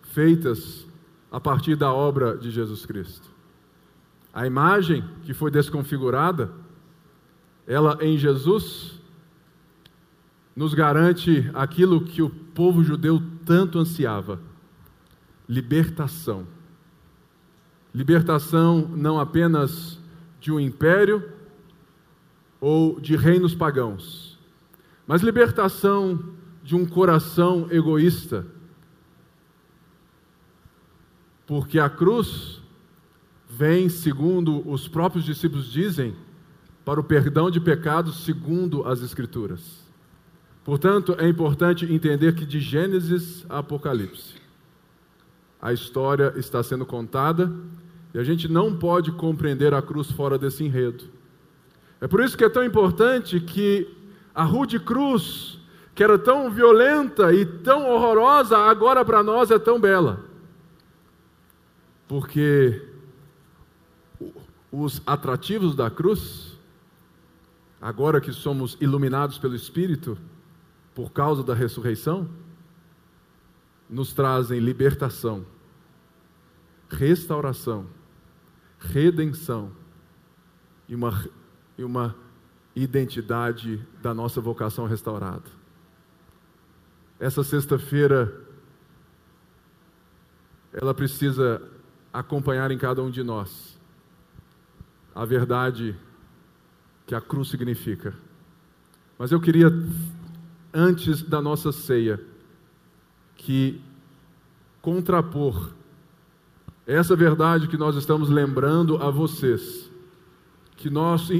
feitas 0.00 0.86
a 1.28 1.40
partir 1.40 1.74
da 1.74 1.92
obra 1.92 2.38
de 2.38 2.52
Jesus 2.52 2.86
Cristo. 2.86 3.28
A 4.32 4.46
imagem 4.46 5.04
que 5.24 5.34
foi 5.34 5.50
desconfigurada, 5.50 6.52
ela 7.66 7.98
em 8.00 8.16
Jesus 8.16 9.02
nos 10.54 10.72
garante 10.72 11.50
aquilo 11.52 12.04
que 12.04 12.22
o 12.22 12.30
povo 12.30 12.84
judeu 12.84 13.20
tanto 13.44 13.80
ansiava: 13.80 14.38
libertação. 15.48 16.46
Libertação 17.92 18.86
não 18.86 19.18
apenas 19.18 19.98
de 20.40 20.52
um 20.52 20.60
império 20.60 21.28
ou 22.60 23.00
de 23.00 23.16
reinos 23.16 23.52
pagãos, 23.52 24.33
mas 25.06 25.22
libertação 25.22 26.32
de 26.62 26.74
um 26.74 26.86
coração 26.86 27.68
egoísta. 27.70 28.46
Porque 31.46 31.78
a 31.78 31.90
cruz 31.90 32.62
vem, 33.48 33.88
segundo 33.88 34.68
os 34.68 34.88
próprios 34.88 35.24
discípulos 35.24 35.70
dizem, 35.70 36.16
para 36.84 37.00
o 37.00 37.04
perdão 37.04 37.50
de 37.50 37.60
pecados, 37.60 38.24
segundo 38.24 38.86
as 38.86 39.02
Escrituras. 39.02 39.84
Portanto, 40.64 41.14
é 41.18 41.28
importante 41.28 41.84
entender 41.84 42.34
que 42.34 42.46
de 42.46 42.58
Gênesis 42.60 43.44
a 43.48 43.58
Apocalipse, 43.58 44.34
a 45.60 45.72
história 45.72 46.32
está 46.36 46.62
sendo 46.62 46.86
contada 46.86 47.52
e 48.14 48.18
a 48.18 48.24
gente 48.24 48.48
não 48.48 48.74
pode 48.74 49.12
compreender 49.12 49.74
a 49.74 49.82
cruz 49.82 50.10
fora 50.10 50.38
desse 50.38 50.64
enredo. 50.64 51.04
É 52.00 52.08
por 52.08 52.22
isso 52.22 52.36
que 52.36 52.44
é 52.44 52.48
tão 52.48 52.64
importante 52.64 53.40
que 53.40 53.86
a 54.34 54.42
Rude 54.42 54.80
Cruz, 54.80 55.58
que 55.94 56.02
era 56.02 56.18
tão 56.18 56.50
violenta 56.50 57.32
e 57.32 57.46
tão 57.46 57.88
horrorosa, 57.88 58.58
agora 58.58 59.04
para 59.04 59.22
nós 59.22 59.50
é 59.50 59.58
tão 59.58 59.80
bela. 59.80 60.24
Porque 62.08 62.82
os 64.72 65.00
atrativos 65.06 65.74
da 65.74 65.90
cruz, 65.90 66.58
agora 67.80 68.20
que 68.20 68.32
somos 68.32 68.76
iluminados 68.80 69.38
pelo 69.38 69.54
Espírito, 69.54 70.18
por 70.94 71.12
causa 71.12 71.42
da 71.42 71.54
ressurreição, 71.54 72.28
nos 73.88 74.12
trazem 74.12 74.58
libertação, 74.58 75.46
restauração 76.88 77.86
redenção 78.84 79.72
e 80.88 80.94
uma, 80.94 81.24
e 81.78 81.84
uma 81.84 82.14
identidade 82.74 83.80
da 84.02 84.12
nossa 84.12 84.40
vocação 84.40 84.86
restaurada. 84.86 85.44
Essa 87.18 87.44
sexta-feira, 87.44 88.40
ela 90.72 90.92
precisa 90.92 91.62
acompanhar 92.12 92.70
em 92.70 92.78
cada 92.78 93.02
um 93.02 93.10
de 93.10 93.22
nós 93.22 93.78
a 95.14 95.24
verdade 95.24 95.96
que 97.06 97.14
a 97.14 97.20
cruz 97.20 97.48
significa. 97.48 98.14
Mas 99.18 99.30
eu 99.30 99.40
queria, 99.40 99.70
antes 100.72 101.22
da 101.22 101.40
nossa 101.40 101.70
ceia, 101.70 102.20
que 103.36 103.80
contrapor 104.82 105.72
essa 106.86 107.14
verdade 107.16 107.68
que 107.68 107.76
nós 107.76 107.96
estamos 107.96 108.28
lembrando 108.28 108.96
a 108.96 109.10
vocês, 109.10 109.90
que 110.76 110.90
nós, 110.90 111.30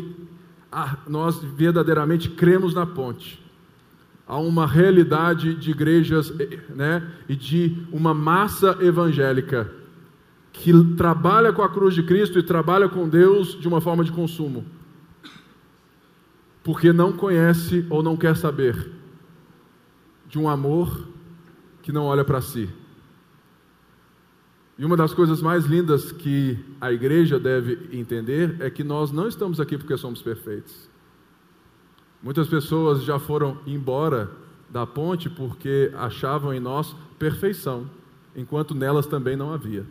nós 1.09 1.39
verdadeiramente 1.43 2.31
cremos 2.31 2.75
na 2.75 2.87
ponte. 2.87 3.43
Há 4.27 4.39
uma 4.39 4.67
realidade 4.67 5.55
de 5.55 5.71
igrejas 5.71 6.33
né, 6.75 7.07
e 7.29 7.37
de 7.37 7.87
uma 7.93 8.15
massa 8.15 8.79
evangélica 8.81 9.71
que 10.53 10.73
trabalha 10.97 11.53
com 11.53 11.63
a 11.63 11.69
cruz 11.69 11.95
de 11.95 12.03
Cristo 12.03 12.39
e 12.39 12.43
trabalha 12.43 12.89
com 12.89 13.09
Deus 13.09 13.59
de 13.61 13.69
uma 13.69 13.81
forma 13.81 14.05
de 14.05 14.13
consumo, 14.13 14.65
porque 16.63 16.93
não 16.93 17.13
conhece 17.13 17.85
ou 17.91 18.03
não 18.03 18.17
quer 18.17 18.37
saber 18.37 18.91
de 20.29 20.39
um 20.39 20.49
amor 20.49 21.09
que 21.83 21.93
não 21.93 22.05
olha 22.05 22.25
para 22.25 22.41
si. 22.41 22.69
E 24.77 24.85
uma 24.85 24.97
das 24.97 25.15
coisas 25.15 25.41
mais 25.41 25.67
lindas 25.67 26.11
que 26.11 26.59
a 26.81 26.93
igreja 26.93 27.39
deve 27.39 27.89
entender 27.97 28.57
é 28.61 28.69
que 28.69 28.83
nós 28.83 29.13
não 29.13 29.29
estamos 29.29 29.61
aqui 29.61 29.79
porque 29.79 29.97
somos 29.97 30.21
perfeitos. 30.21 30.89
Muitas 32.21 32.49
pessoas 32.49 33.05
já 33.05 33.19
foram 33.19 33.59
embora 33.67 34.31
da 34.69 34.85
ponte 34.85 35.31
porque 35.31 35.93
achavam 35.95 36.53
em 36.53 36.59
nós 36.59 36.97
perfeição, 37.19 37.89
enquanto 38.35 38.75
nelas 38.75 39.07
também 39.07 39.37
não 39.37 39.53
havia. 39.53 39.87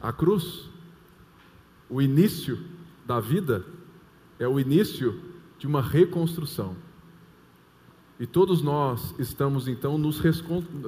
A 0.00 0.12
cruz, 0.12 0.70
o 1.90 2.00
início 2.00 2.58
da 3.04 3.20
vida, 3.20 3.62
é 4.38 4.48
o 4.48 4.58
início 4.58 5.20
de 5.58 5.66
uma 5.66 5.82
reconstrução. 5.82 6.74
E 8.20 8.26
todos 8.26 8.60
nós 8.60 9.14
estamos 9.18 9.66
então 9.66 9.96
nos 9.96 10.20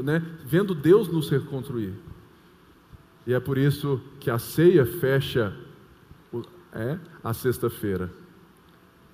né, 0.04 0.22
vendo 0.44 0.74
Deus 0.74 1.08
nos 1.08 1.30
reconstruir. 1.30 1.94
E 3.26 3.32
é 3.32 3.40
por 3.40 3.56
isso 3.56 3.98
que 4.20 4.30
a 4.30 4.38
ceia 4.38 4.84
fecha 4.84 5.56
é, 6.74 6.98
a 7.24 7.32
sexta-feira. 7.32 8.12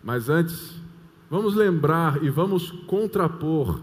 Mas 0.03 0.29
antes, 0.29 0.81
vamos 1.31 1.55
lembrar 1.55 2.23
e 2.25 2.29
vamos 2.29 2.73
contrapor 2.89 3.81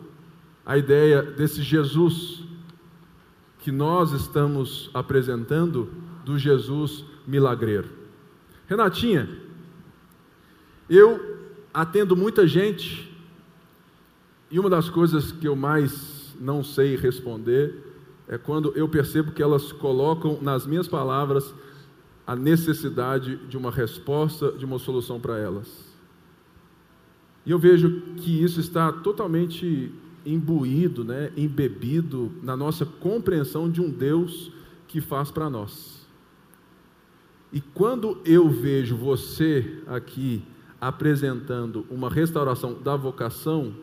a 0.65 0.77
ideia 0.77 1.21
desse 1.21 1.61
Jesus 1.61 2.43
que 3.59 3.71
nós 3.71 4.11
estamos 4.11 4.89
apresentando 4.93 5.89
do 6.25 6.37
Jesus 6.37 7.05
milagreiro. 7.25 7.87
Renatinha, 8.67 9.29
eu 10.89 11.37
atendo 11.73 12.17
muita 12.17 12.45
gente 12.45 13.14
e 14.49 14.59
uma 14.59 14.69
das 14.69 14.89
coisas 14.89 15.31
que 15.31 15.47
eu 15.47 15.55
mais 15.55 16.35
não 16.39 16.63
sei 16.63 16.95
responder 16.95 17.93
é 18.27 18.37
quando 18.37 18.71
eu 18.75 18.87
percebo 18.87 19.31
que 19.31 19.41
elas 19.41 19.71
colocam 19.71 20.39
nas 20.41 20.65
minhas 20.65 20.87
palavras 20.87 21.53
a 22.25 22.35
necessidade 22.35 23.37
de 23.47 23.57
uma 23.57 23.71
resposta, 23.71 24.51
de 24.51 24.65
uma 24.65 24.79
solução 24.79 25.19
para 25.19 25.37
elas. 25.37 25.93
E 27.45 27.51
eu 27.51 27.59
vejo 27.59 28.01
que 28.17 28.43
isso 28.43 28.59
está 28.59 28.91
totalmente 28.91 29.91
imbuído, 30.25 31.03
né, 31.03 31.31
embebido 31.37 32.31
na 32.41 32.57
nossa 32.57 32.85
compreensão 32.85 33.69
de 33.69 33.79
um 33.79 33.91
Deus 33.91 34.51
que 34.87 34.99
faz 34.99 35.29
para 35.29 35.49
nós. 35.49 36.07
E 37.53 37.61
quando 37.61 38.19
eu 38.25 38.49
vejo 38.49 38.95
você 38.95 39.81
aqui 39.85 40.43
apresentando 40.81 41.85
uma 41.89 42.09
restauração 42.09 42.73
da 42.81 42.95
vocação, 42.95 43.73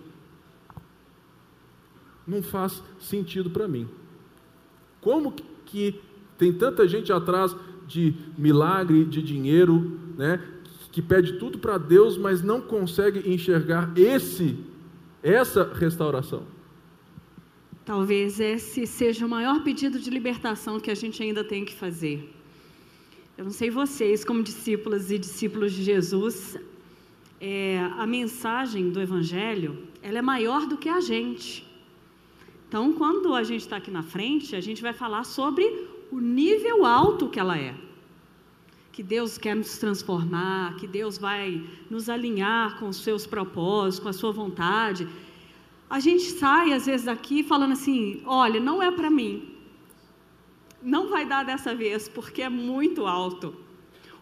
não 2.26 2.42
faz 2.42 2.82
sentido 2.98 3.50
para 3.50 3.66
mim. 3.68 3.88
Como 5.00 5.32
que 5.66 6.00
tem 6.38 6.52
tanta 6.52 6.86
gente 6.86 7.12
atrás 7.12 7.54
de 7.86 8.14
milagre, 8.38 9.04
de 9.04 9.22
dinheiro, 9.22 9.98
né, 10.16 10.42
que 10.90 11.02
pede 11.02 11.38
tudo 11.38 11.58
para 11.58 11.78
Deus, 11.78 12.16
mas 12.16 12.42
não 12.42 12.60
consegue 12.60 13.30
enxergar 13.30 13.92
esse 13.96 14.56
essa 15.22 15.72
restauração? 15.72 16.42
Talvez 17.84 18.38
esse 18.38 18.86
seja 18.86 19.26
o 19.26 19.28
maior 19.28 19.62
pedido 19.62 19.98
de 19.98 20.10
libertação 20.10 20.78
que 20.78 20.90
a 20.90 20.94
gente 20.94 21.22
ainda 21.22 21.42
tem 21.42 21.64
que 21.64 21.74
fazer. 21.74 22.32
Eu 23.36 23.44
não 23.44 23.50
sei 23.50 23.70
vocês, 23.70 24.24
como 24.24 24.42
discípulas 24.42 25.10
e 25.10 25.18
discípulos 25.18 25.72
de 25.72 25.82
Jesus, 25.82 26.58
é, 27.40 27.78
a 27.98 28.06
mensagem 28.06 28.90
do 28.90 29.00
Evangelho 29.00 29.78
ela 30.00 30.18
é 30.18 30.22
maior 30.22 30.66
do 30.66 30.76
que 30.76 30.88
a 30.88 31.00
gente. 31.00 31.66
Então, 32.72 32.90
quando 32.90 33.34
a 33.34 33.42
gente 33.42 33.60
está 33.60 33.76
aqui 33.76 33.90
na 33.90 34.02
frente, 34.02 34.56
a 34.56 34.60
gente 34.62 34.80
vai 34.80 34.94
falar 34.94 35.24
sobre 35.24 35.62
o 36.10 36.18
nível 36.18 36.86
alto 36.86 37.28
que 37.28 37.38
ela 37.38 37.58
é. 37.58 37.74
Que 38.90 39.02
Deus 39.02 39.36
quer 39.36 39.54
nos 39.54 39.76
transformar, 39.76 40.76
que 40.76 40.86
Deus 40.86 41.18
vai 41.18 41.62
nos 41.90 42.08
alinhar 42.08 42.78
com 42.78 42.88
os 42.88 42.96
seus 42.96 43.26
propósitos, 43.26 44.02
com 44.02 44.08
a 44.08 44.12
sua 44.14 44.32
vontade. 44.32 45.06
A 45.90 46.00
gente 46.00 46.22
sai 46.30 46.72
às 46.72 46.86
vezes 46.86 47.04
daqui 47.04 47.42
falando 47.42 47.72
assim: 47.72 48.22
olha, 48.24 48.58
não 48.58 48.82
é 48.82 48.90
para 48.90 49.10
mim. 49.10 49.54
Não 50.80 51.10
vai 51.10 51.26
dar 51.26 51.44
dessa 51.44 51.74
vez, 51.74 52.08
porque 52.08 52.40
é 52.40 52.48
muito 52.48 53.06
alto. 53.06 53.54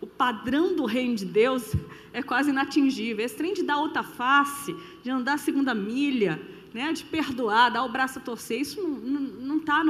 O 0.00 0.08
padrão 0.08 0.74
do 0.74 0.86
reino 0.86 1.14
de 1.14 1.24
Deus 1.24 1.72
é 2.12 2.20
quase 2.20 2.50
inatingível. 2.50 3.24
Esse 3.24 3.36
trem 3.36 3.54
de 3.54 3.62
dar 3.62 3.76
outra 3.78 4.02
face, 4.02 4.74
de 5.04 5.08
andar 5.08 5.38
segunda 5.38 5.72
milha, 5.72 6.42
né, 6.72 6.92
de 6.92 7.04
perdoar, 7.04 7.70
dar 7.70 7.84
o 7.84 7.88
braço 7.88 8.18
a 8.18 8.22
torcer, 8.22 8.60
isso 8.60 8.80
não 8.82 9.58
está 9.58 9.82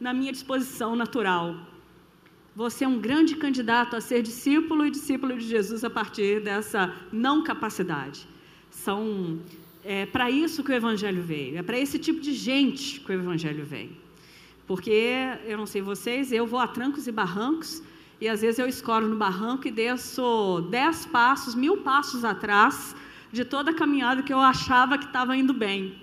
na 0.00 0.12
minha 0.14 0.32
disposição 0.32 0.96
natural. 0.96 1.56
Você 2.54 2.84
é 2.84 2.88
um 2.88 2.98
grande 2.98 3.36
candidato 3.36 3.96
a 3.96 4.00
ser 4.00 4.22
discípulo 4.22 4.86
e 4.86 4.90
discípulo 4.90 5.36
de 5.38 5.46
Jesus 5.46 5.84
a 5.84 5.90
partir 5.90 6.42
dessa 6.42 6.94
não 7.10 7.42
capacidade. 7.42 8.26
São 8.70 9.40
é 9.84 10.06
para 10.06 10.30
isso 10.30 10.62
que 10.62 10.70
o 10.70 10.74
Evangelho 10.74 11.22
veio, 11.22 11.58
é 11.58 11.62
para 11.62 11.78
esse 11.78 11.98
tipo 11.98 12.20
de 12.20 12.32
gente 12.32 13.00
que 13.00 13.10
o 13.10 13.14
Evangelho 13.14 13.64
vem. 13.64 13.90
Porque, 14.66 15.16
eu 15.44 15.58
não 15.58 15.66
sei 15.66 15.82
vocês, 15.82 16.30
eu 16.30 16.46
vou 16.46 16.60
a 16.60 16.68
trancos 16.68 17.06
e 17.06 17.12
barrancos, 17.12 17.82
e 18.20 18.28
às 18.28 18.40
vezes 18.40 18.60
eu 18.60 18.68
escoro 18.68 19.08
no 19.08 19.16
barranco 19.16 19.66
e 19.66 19.70
desço 19.70 20.68
dez 20.70 21.04
passos, 21.04 21.56
mil 21.56 21.78
passos 21.78 22.24
atrás 22.24 22.94
de 23.32 23.44
toda 23.44 23.72
a 23.72 23.74
caminhada 23.74 24.22
que 24.22 24.32
eu 24.32 24.38
achava 24.38 24.96
que 24.96 25.06
estava 25.06 25.36
indo 25.36 25.52
bem. 25.52 26.00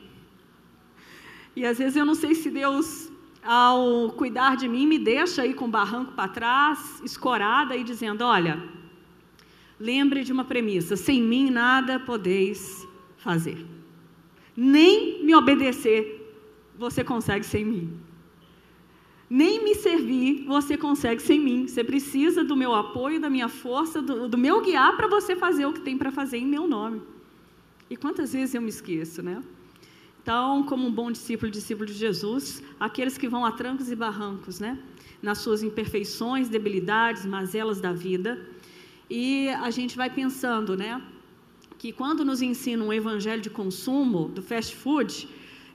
E 1.56 1.66
às 1.66 1.78
vezes 1.78 1.96
eu 1.96 2.06
não 2.06 2.16
sei 2.16 2.36
se 2.36 2.50
Deus, 2.50 3.12
ao 3.44 4.12
cuidar 4.12 4.56
de 4.56 4.68
mim, 4.68 4.86
me 4.86 5.00
deixa 5.00 5.46
ir 5.46 5.54
com 5.54 5.66
o 5.66 5.70
barranco 5.70 6.14
para 6.14 6.28
trás, 6.28 7.02
escorada 7.04 7.76
e 7.76 7.84
dizendo: 7.84 8.24
Olha, 8.24 8.62
lembre 9.80 10.24
de 10.24 10.32
uma 10.32 10.44
premissa: 10.44 10.96
sem 10.96 11.22
mim 11.22 11.50
nada 11.50 12.00
podeis 12.00 12.88
fazer. 13.18 13.66
Nem 14.56 15.24
me 15.24 15.34
obedecer 15.36 16.18
você 16.78 17.04
consegue 17.04 17.46
sem 17.46 17.66
mim. 17.66 18.00
Nem 19.30 19.64
me 19.64 19.76
servir 19.76 20.44
você 20.46 20.76
consegue 20.76 21.22
sem 21.22 21.40
mim. 21.40 21.68
Você 21.68 21.84
precisa 21.84 22.44
do 22.44 22.56
meu 22.56 22.74
apoio, 22.74 23.20
da 23.20 23.30
minha 23.30 23.48
força, 23.48 24.02
do, 24.02 24.28
do 24.28 24.38
meu 24.38 24.62
guiar 24.62 24.98
para 24.98 25.08
você 25.08 25.36
fazer 25.36 25.66
o 25.66 25.74
que 25.74 25.82
tem 25.82 25.98
para 25.98 26.12
fazer 26.12 26.38
em 26.38 26.48
meu 26.48 26.68
nome. 26.68 27.02
E 27.90 27.96
quantas 27.96 28.34
vezes 28.34 28.56
eu 28.56 28.62
me 28.62 28.70
esqueço, 28.70 29.22
né? 29.22 29.42
Então, 30.22 30.64
como 30.64 30.88
um 30.88 30.92
bom 30.92 31.12
discípulo, 31.12 31.52
discípulo 31.52 31.86
de 31.86 31.94
Jesus, 31.94 32.62
aqueles 32.80 33.18
que 33.18 33.28
vão 33.28 33.46
a 33.46 33.52
trancos 33.52 33.90
e 33.92 33.96
barrancos, 33.96 34.60
né? 34.60 34.78
Nas 35.22 35.40
suas 35.40 35.64
imperfeições, 35.64 36.50
debilidades, 36.50 37.26
mazelas 37.26 37.80
da 37.82 37.92
vida. 37.92 38.40
E 39.10 39.50
a 39.50 39.72
gente 39.72 39.98
vai 39.98 40.10
pensando, 40.10 40.78
né? 40.78 41.02
Que 41.78 41.92
quando 41.92 42.24
nos 42.26 42.42
ensina 42.42 42.84
um 42.84 42.92
evangelho 42.92 43.42
de 43.42 43.50
consumo, 43.50 44.28
do 44.28 44.42
fast 44.42 44.76
food, 44.76 45.28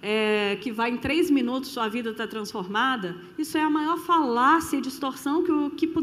é, 0.02 0.56
que 0.60 0.70
vai 0.70 0.90
em 0.90 0.98
três 0.98 1.30
minutos 1.30 1.70
sua 1.70 1.88
vida 1.88 2.10
está 2.10 2.26
transformada, 2.26 3.16
isso 3.38 3.56
é 3.56 3.62
a 3.62 3.70
maior 3.70 3.96
falácia 3.96 4.76
e 4.76 4.80
distorção 4.82 5.42
que, 5.42 5.86
que 5.86 5.94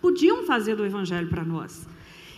podiam 0.00 0.44
fazer 0.44 0.74
do 0.74 0.84
evangelho 0.84 1.28
para 1.28 1.44
nós. 1.44 1.86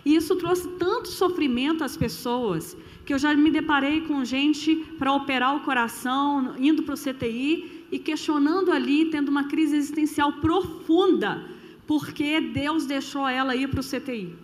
E 0.05 0.17
isso 0.17 0.35
trouxe 0.37 0.69
tanto 0.79 1.09
sofrimento 1.09 1.85
às 1.85 1.97
pessoas 1.97 2.77
que 3.07 3.15
eu 3.15 3.19
já 3.21 3.33
me 3.35 3.53
deparei 3.53 4.01
com 4.01 4.25
gente 4.25 4.75
para 4.99 5.13
operar 5.13 5.55
o 5.55 5.61
coração, 5.61 6.57
indo 6.59 6.83
para 6.83 6.95
o 6.95 6.99
CTI 6.99 7.87
e 7.93 8.01
questionando 8.01 8.73
ali, 8.73 9.05
tendo 9.05 9.29
uma 9.29 9.45
crise 9.45 9.77
existencial 9.77 10.33
profunda, 10.35 11.49
porque 11.87 12.41
Deus 12.41 12.85
deixou 12.85 13.29
ela 13.29 13.55
ir 13.55 13.69
para 13.69 13.79
o 13.79 13.85
CTI. 13.85 14.35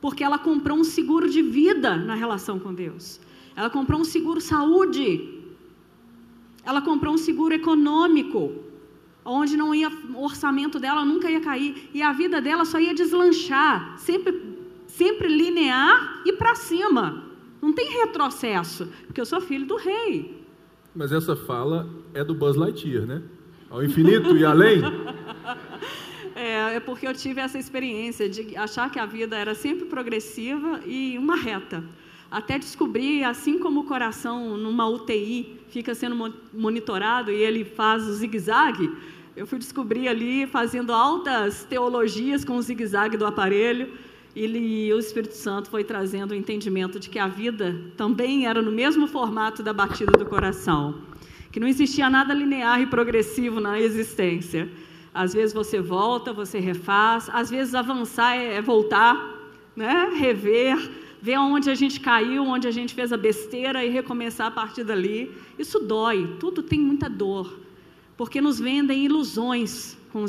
Porque 0.00 0.24
ela 0.24 0.38
comprou 0.38 0.76
um 0.76 0.82
seguro 0.82 1.30
de 1.30 1.40
vida 1.40 1.96
na 1.96 2.16
relação 2.16 2.58
com 2.58 2.74
Deus. 2.74 3.20
Ela 3.54 3.70
comprou 3.70 4.00
um 4.00 4.04
seguro 4.04 4.40
saúde. 4.40 5.38
Ela 6.64 6.82
comprou 6.82 7.14
um 7.14 7.18
seguro 7.18 7.54
econômico, 7.54 8.56
onde 9.24 9.56
não 9.56 9.72
ia, 9.72 9.88
o 9.88 10.24
orçamento 10.24 10.80
dela 10.80 11.04
nunca 11.04 11.30
ia 11.30 11.40
cair 11.40 11.90
e 11.94 12.02
a 12.02 12.12
vida 12.12 12.40
dela 12.40 12.64
só 12.64 12.80
ia 12.80 12.92
deslanchar, 12.92 13.96
sempre, 13.98 14.42
sempre 14.88 15.28
linear 15.28 16.22
e 16.26 16.32
para 16.32 16.56
cima. 16.56 17.27
Não 17.60 17.72
tem 17.72 17.90
retrocesso, 17.90 18.88
porque 19.06 19.20
eu 19.20 19.26
sou 19.26 19.40
filho 19.40 19.66
do 19.66 19.76
rei. 19.76 20.44
Mas 20.94 21.12
essa 21.12 21.36
fala 21.36 21.88
é 22.14 22.24
do 22.24 22.34
Buzz 22.34 22.56
Lightyear, 22.56 23.06
né? 23.06 23.22
Ao 23.70 23.82
infinito 23.82 24.36
e 24.36 24.44
além. 24.44 24.80
É, 26.34 26.76
é 26.76 26.80
porque 26.80 27.04
eu 27.04 27.12
tive 27.12 27.40
essa 27.40 27.58
experiência 27.58 28.28
de 28.28 28.56
achar 28.56 28.88
que 28.92 28.98
a 29.00 29.04
vida 29.04 29.36
era 29.36 29.56
sempre 29.56 29.86
progressiva 29.86 30.78
e 30.86 31.18
uma 31.18 31.34
reta. 31.34 31.82
Até 32.30 32.60
descobrir, 32.60 33.24
assim 33.24 33.58
como 33.58 33.80
o 33.80 33.84
coração 33.84 34.56
numa 34.56 34.88
UTI 34.88 35.58
fica 35.68 35.96
sendo 35.96 36.32
monitorado 36.52 37.32
e 37.32 37.42
ele 37.42 37.64
faz 37.64 38.06
o 38.06 38.12
zigue-zague, 38.12 38.88
eu 39.34 39.48
fui 39.48 39.58
descobrir 39.58 40.06
ali 40.06 40.46
fazendo 40.46 40.92
altas 40.92 41.64
teologias 41.64 42.44
com 42.44 42.56
o 42.56 42.62
zigue-zague 42.62 43.16
do 43.16 43.26
aparelho 43.26 43.92
ele, 44.34 44.92
o 44.92 44.98
Espírito 44.98 45.34
Santo 45.34 45.70
foi 45.70 45.82
trazendo 45.82 46.32
o 46.32 46.34
entendimento 46.34 47.00
de 47.00 47.08
que 47.08 47.18
a 47.18 47.26
vida 47.26 47.80
também 47.96 48.46
era 48.46 48.62
no 48.62 48.70
mesmo 48.70 49.06
formato 49.06 49.62
da 49.62 49.72
batida 49.72 50.12
do 50.12 50.26
coração, 50.26 51.02
que 51.50 51.58
não 51.58 51.66
existia 51.66 52.08
nada 52.08 52.34
linear 52.34 52.80
e 52.80 52.86
progressivo 52.86 53.60
na 53.60 53.80
existência. 53.80 54.68
Às 55.12 55.32
vezes 55.32 55.52
você 55.54 55.80
volta, 55.80 56.32
você 56.32 56.58
refaz, 56.58 57.28
às 57.32 57.50
vezes 57.50 57.74
avançar 57.74 58.36
é, 58.36 58.54
é 58.54 58.62
voltar, 58.62 59.16
né? 59.74 60.10
rever, 60.14 60.90
ver 61.20 61.38
onde 61.38 61.70
a 61.70 61.74
gente 61.74 61.98
caiu, 61.98 62.44
onde 62.44 62.68
a 62.68 62.70
gente 62.70 62.94
fez 62.94 63.12
a 63.12 63.16
besteira 63.16 63.84
e 63.84 63.88
recomeçar 63.88 64.46
a 64.48 64.50
partir 64.50 64.84
dali. 64.84 65.34
Isso 65.58 65.80
dói, 65.80 66.36
tudo 66.38 66.62
tem 66.62 66.78
muita 66.78 67.08
dor, 67.08 67.58
porque 68.16 68.40
nos 68.40 68.60
vendem 68.60 69.04
ilusões 69.04 69.96
com, 70.12 70.24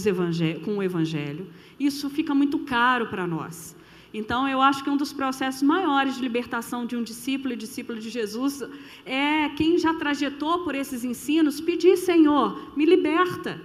com 0.64 0.78
o 0.78 0.84
Evangelho. 0.84 1.47
Isso 1.80 2.10
fica 2.10 2.34
muito 2.34 2.60
caro 2.60 3.08
para 3.08 3.28
nós. 3.28 3.76
Então, 4.14 4.47
eu 4.49 4.60
acho 4.62 4.84
que 4.84 4.89
um 4.89 4.97
dos 4.97 5.14
processos 5.14 5.62
maiores 5.62 6.16
de 6.16 6.22
libertação 6.22 6.86
de 6.86 6.95
um 6.95 7.03
discípulo 7.03 7.53
e 7.53 7.57
discípulo 7.57 7.99
de 7.99 8.10
Jesus 8.10 8.64
é 9.05 9.49
quem 9.49 9.78
já 9.78 9.93
trajetou 9.93 10.64
por 10.64 10.74
esses 10.74 11.03
ensinos 11.03 11.62
pedir, 11.62 11.95
Senhor, 11.95 12.76
me 12.76 12.86
liberta. 12.86 13.62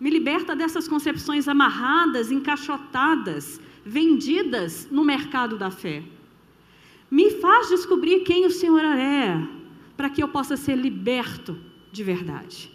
Me 0.00 0.10
liberta 0.10 0.54
dessas 0.56 0.88
concepções 0.88 1.46
amarradas, 1.46 2.30
encaixotadas, 2.30 3.60
vendidas 3.84 4.88
no 4.90 5.04
mercado 5.04 5.56
da 5.56 5.70
fé. 5.70 6.02
Me 7.10 7.30
faz 7.30 7.68
descobrir 7.68 8.20
quem 8.20 8.46
o 8.46 8.50
Senhor 8.50 8.84
é, 8.84 9.46
para 9.96 10.10
que 10.10 10.22
eu 10.22 10.28
possa 10.28 10.56
ser 10.56 10.76
liberto 10.76 11.56
de 11.90 12.02
verdade. 12.02 12.70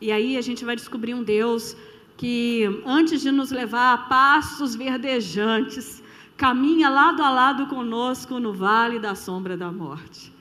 E 0.00 0.12
aí 0.12 0.36
a 0.36 0.40
gente 0.40 0.64
vai 0.64 0.76
descobrir 0.76 1.14
um 1.14 1.22
Deus 1.22 1.76
que, 2.16 2.64
antes 2.84 3.22
de 3.22 3.30
nos 3.30 3.50
levar 3.50 3.94
a 3.94 3.98
passos 3.98 4.74
verdejantes, 4.74 6.02
caminha 6.36 6.88
lado 6.88 7.22
a 7.22 7.30
lado 7.30 7.66
conosco 7.66 8.38
no 8.38 8.52
vale 8.52 8.98
da 8.98 9.14
sombra 9.14 9.56
da 9.56 9.70
morte. 9.72 10.32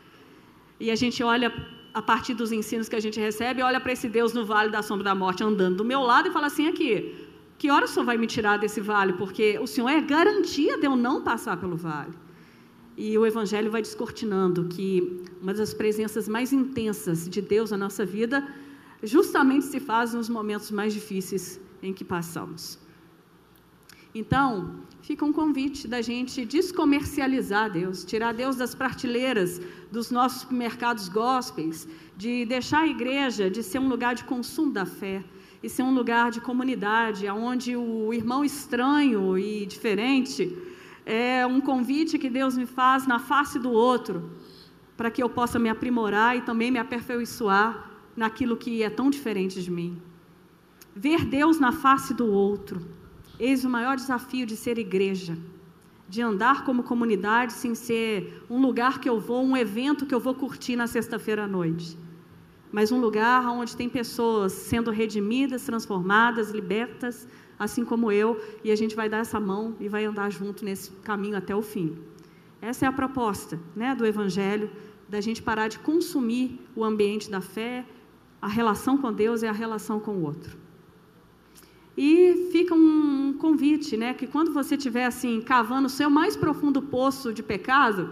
E 0.79 0.91
a 0.91 0.95
gente 0.95 1.23
olha 1.23 1.53
a 1.93 2.01
partir 2.01 2.33
dos 2.33 2.51
ensinos 2.51 2.89
que 2.89 2.95
a 2.95 2.99
gente 2.99 3.19
recebe, 3.19 3.61
olha 3.61 3.79
para 3.79 3.93
esse 3.93 4.09
Deus 4.09 4.33
no 4.33 4.45
vale 4.45 4.69
da 4.69 4.81
sombra 4.81 5.05
da 5.05 5.15
morte 5.15 5.43
andando 5.43 5.77
do 5.77 5.85
meu 5.85 6.01
lado 6.01 6.27
e 6.27 6.31
fala 6.31 6.47
assim 6.47 6.67
aqui: 6.67 7.15
que 7.57 7.71
hora 7.71 7.85
o 7.85 7.87
Senhor 7.87 8.05
vai 8.05 8.17
me 8.17 8.27
tirar 8.27 8.57
desse 8.57 8.81
vale? 8.81 9.13
Porque 9.13 9.57
o 9.59 9.67
Senhor 9.67 9.89
é 9.89 10.01
garantia 10.01 10.77
de 10.77 10.85
eu 10.85 10.95
não 10.95 11.21
passar 11.23 11.57
pelo 11.57 11.77
vale. 11.77 12.13
E 12.97 13.17
o 13.17 13.25
Evangelho 13.25 13.71
vai 13.71 13.81
descortinando 13.81 14.65
que 14.65 15.23
uma 15.41 15.53
das 15.53 15.73
presenças 15.73 16.27
mais 16.27 16.51
intensas 16.53 17.29
de 17.29 17.41
Deus 17.41 17.71
na 17.71 17.77
nossa 17.77 18.05
vida 18.05 18.45
justamente 19.03 19.65
se 19.65 19.79
faz 19.79 20.13
nos 20.13 20.29
momentos 20.29 20.71
mais 20.71 20.93
difíceis 20.93 21.59
em 21.81 21.93
que 21.93 22.03
passamos. 22.03 22.79
Então, 24.13 24.75
fica 25.05 25.23
um 25.23 25.31
convite 25.31 25.87
da 25.87 26.01
gente 26.01 26.43
descomercializar 26.43 27.71
Deus, 27.71 28.03
tirar 28.03 28.33
Deus 28.33 28.55
das 28.55 28.73
prateleiras 28.73 29.61
dos 29.91 30.09
nossos 30.09 30.49
mercados 30.49 31.07
gospels, 31.07 31.87
de 32.17 32.43
deixar 32.45 32.79
a 32.79 32.87
igreja 32.87 33.47
de 33.47 33.61
ser 33.61 33.77
um 33.77 33.87
lugar 33.87 34.15
de 34.15 34.23
consumo 34.23 34.71
da 34.73 34.83
fé 34.83 35.23
e 35.61 35.69
ser 35.69 35.83
um 35.83 35.93
lugar 35.93 36.31
de 36.31 36.41
comunidade, 36.41 37.29
onde 37.29 37.77
o 37.77 38.11
irmão 38.11 38.43
estranho 38.43 39.37
e 39.37 39.67
diferente 39.67 40.57
é 41.05 41.45
um 41.45 41.61
convite 41.61 42.17
que 42.17 42.29
Deus 42.29 42.57
me 42.57 42.65
faz 42.65 43.05
na 43.05 43.19
face 43.19 43.59
do 43.59 43.69
outro, 43.69 44.31
para 44.97 45.11
que 45.11 45.21
eu 45.21 45.29
possa 45.29 45.59
me 45.59 45.69
aprimorar 45.69 46.35
e 46.35 46.41
também 46.41 46.71
me 46.71 46.79
aperfeiçoar 46.79 47.91
naquilo 48.17 48.57
que 48.57 48.81
é 48.81 48.89
tão 48.89 49.11
diferente 49.11 49.61
de 49.61 49.69
mim. 49.69 50.01
Ver 50.95 51.25
Deus 51.25 51.59
na 51.59 51.71
face 51.71 52.11
do 52.11 52.25
outro 52.25 53.04
Eis 53.39 53.65
o 53.65 53.69
maior 53.69 53.97
desafio 53.97 54.45
de 54.45 54.55
ser 54.55 54.77
igreja, 54.77 55.37
de 56.07 56.21
andar 56.21 56.63
como 56.63 56.83
comunidade 56.83 57.51
sem 57.51 57.75
ser 57.75 58.45
um 58.49 58.61
lugar 58.61 58.99
que 58.99 59.09
eu 59.09 59.19
vou, 59.19 59.43
um 59.43 59.57
evento 59.57 60.05
que 60.05 60.15
eu 60.15 60.19
vou 60.19 60.33
curtir 60.33 60.75
na 60.77 60.87
sexta-feira 60.87 61.43
à 61.43 61.47
noite, 61.47 61.97
mas 62.71 62.91
um 62.91 62.99
lugar 62.99 63.45
onde 63.49 63.75
tem 63.75 63.89
pessoas 63.89 64.53
sendo 64.53 64.89
redimidas, 64.89 65.65
transformadas, 65.65 66.51
libertas, 66.51 67.27
assim 67.59 67.83
como 67.83 68.11
eu, 68.11 68.41
e 68.63 68.71
a 68.71 68.75
gente 68.75 68.95
vai 68.95 69.09
dar 69.09 69.17
essa 69.17 69.39
mão 69.39 69.75
e 69.79 69.89
vai 69.89 70.05
andar 70.05 70.29
junto 70.29 70.63
nesse 70.63 70.91
caminho 71.03 71.37
até 71.37 71.53
o 71.53 71.61
fim. 71.61 71.97
Essa 72.61 72.85
é 72.85 72.87
a 72.87 72.91
proposta 72.91 73.59
né, 73.75 73.93
do 73.93 74.05
Evangelho, 74.05 74.69
da 75.09 75.19
gente 75.19 75.41
parar 75.41 75.67
de 75.67 75.79
consumir 75.79 76.59
o 76.75 76.83
ambiente 76.83 77.29
da 77.29 77.41
fé, 77.41 77.85
a 78.41 78.47
relação 78.47 78.97
com 78.97 79.11
Deus 79.11 79.41
e 79.41 79.47
a 79.47 79.51
relação 79.51 79.99
com 79.99 80.11
o 80.11 80.23
outro. 80.23 80.64
E 81.97 82.49
fica 82.51 82.75
um 82.75 83.33
convite, 83.39 83.95
né, 83.95 84.13
que 84.13 84.27
quando 84.27 84.51
você 84.51 84.75
estiver 84.75 85.05
assim 85.05 85.39
cavando 85.41 85.87
o 85.87 85.89
seu 85.89 86.09
mais 86.09 86.35
profundo 86.35 86.81
poço 86.81 87.33
de 87.33 87.41
pecado, 87.41 88.09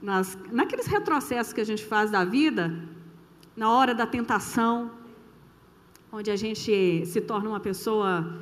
nas, 0.00 0.38
naqueles 0.50 0.86
retrocessos 0.86 1.52
que 1.52 1.60
a 1.60 1.64
gente 1.64 1.84
faz 1.84 2.10
da 2.10 2.24
vida, 2.24 2.74
na 3.56 3.70
hora 3.70 3.94
da 3.94 4.06
tentação, 4.06 4.90
onde 6.10 6.30
a 6.30 6.36
gente 6.36 7.04
se 7.04 7.20
torna 7.20 7.50
uma 7.50 7.60
pessoa 7.60 8.40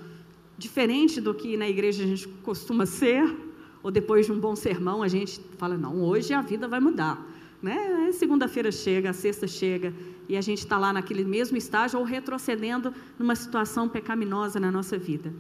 diferente 0.57 1.21
do 1.21 1.35
que 1.35 1.57
na 1.57 1.69
igreja 1.69 2.05
a 2.05 2.07
gente 2.07 2.29
costuma 2.45 2.87
ser, 2.87 3.35
ou 3.83 3.91
depois 3.91 4.27
de 4.27 4.33
um 4.33 4.39
bom 4.39 4.55
sermão 4.55 5.03
a 5.03 5.09
gente 5.09 5.41
fala, 5.59 5.77
não, 5.77 6.03
hoje 6.03 6.33
a 6.33 6.41
vida 6.41 6.69
vai 6.69 6.81
mudar. 6.81 7.25
Né? 7.63 8.11
Segunda-feira 8.13 8.71
chega, 8.71 9.11
a 9.11 9.13
sexta 9.13 9.47
chega, 9.47 9.93
e 10.29 10.37
a 10.37 10.41
gente 10.41 10.59
está 10.59 10.79
lá 10.79 10.93
naquele 10.93 11.25
mesmo 11.25 11.57
estágio 11.57 11.99
ou 11.99 12.05
retrocedendo 12.05 12.93
numa 13.19 13.35
situação 13.35 13.89
pecaminosa 13.89 14.61
na 14.61 14.71
nossa 14.71 14.99
vida. 14.99 15.33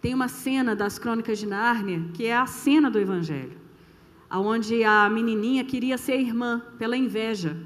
Tem 0.00 0.14
uma 0.14 0.28
cena 0.28 0.74
das 0.76 0.98
Crônicas 0.98 1.38
de 1.38 1.46
Nárnia 1.46 2.02
que 2.14 2.26
é 2.26 2.36
a 2.36 2.46
cena 2.46 2.90
do 2.90 2.98
Evangelho, 2.98 3.58
aonde 4.30 4.84
a 4.84 5.08
menininha 5.10 5.64
queria 5.64 5.98
ser 5.98 6.20
irmã 6.20 6.62
pela 6.78 6.96
inveja. 6.96 7.56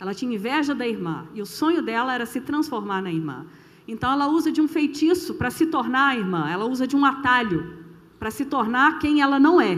Ela 0.00 0.14
tinha 0.14 0.34
inveja 0.34 0.74
da 0.74 0.86
irmã 0.86 1.26
e 1.34 1.42
o 1.42 1.46
sonho 1.46 1.82
dela 1.82 2.14
era 2.14 2.26
se 2.26 2.40
transformar 2.40 3.02
na 3.02 3.12
irmã. 3.12 3.46
Então 3.86 4.10
ela 4.10 4.28
usa 4.28 4.50
de 4.50 4.60
um 4.60 4.68
feitiço 4.68 5.34
para 5.34 5.50
se 5.50 5.66
tornar 5.66 6.08
a 6.08 6.16
irmã, 6.16 6.48
ela 6.48 6.64
usa 6.64 6.86
de 6.86 6.96
um 6.96 7.04
atalho 7.04 7.84
para 8.18 8.30
se 8.30 8.44
tornar 8.44 8.98
quem 8.98 9.20
ela 9.20 9.38
não 9.38 9.60
é, 9.60 9.76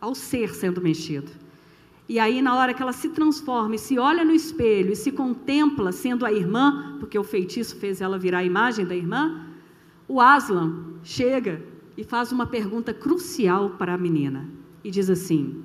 ao 0.00 0.14
ser 0.14 0.54
sendo 0.54 0.80
mexido. 0.80 1.30
E 2.10 2.18
aí, 2.18 2.42
na 2.42 2.56
hora 2.56 2.74
que 2.74 2.82
ela 2.82 2.92
se 2.92 3.10
transforma 3.10 3.76
e 3.76 3.78
se 3.78 3.96
olha 3.96 4.24
no 4.24 4.32
espelho 4.32 4.90
e 4.90 4.96
se 4.96 5.12
contempla 5.12 5.92
sendo 5.92 6.26
a 6.26 6.32
irmã, 6.32 6.96
porque 6.98 7.16
o 7.16 7.22
feitiço 7.22 7.76
fez 7.76 8.00
ela 8.00 8.18
virar 8.18 8.38
a 8.38 8.44
imagem 8.44 8.84
da 8.84 8.96
irmã, 8.96 9.46
o 10.08 10.20
Aslan 10.20 10.94
chega 11.04 11.64
e 11.96 12.02
faz 12.02 12.32
uma 12.32 12.46
pergunta 12.46 12.92
crucial 12.92 13.70
para 13.78 13.94
a 13.94 13.96
menina 13.96 14.50
e 14.82 14.90
diz 14.90 15.08
assim: 15.08 15.62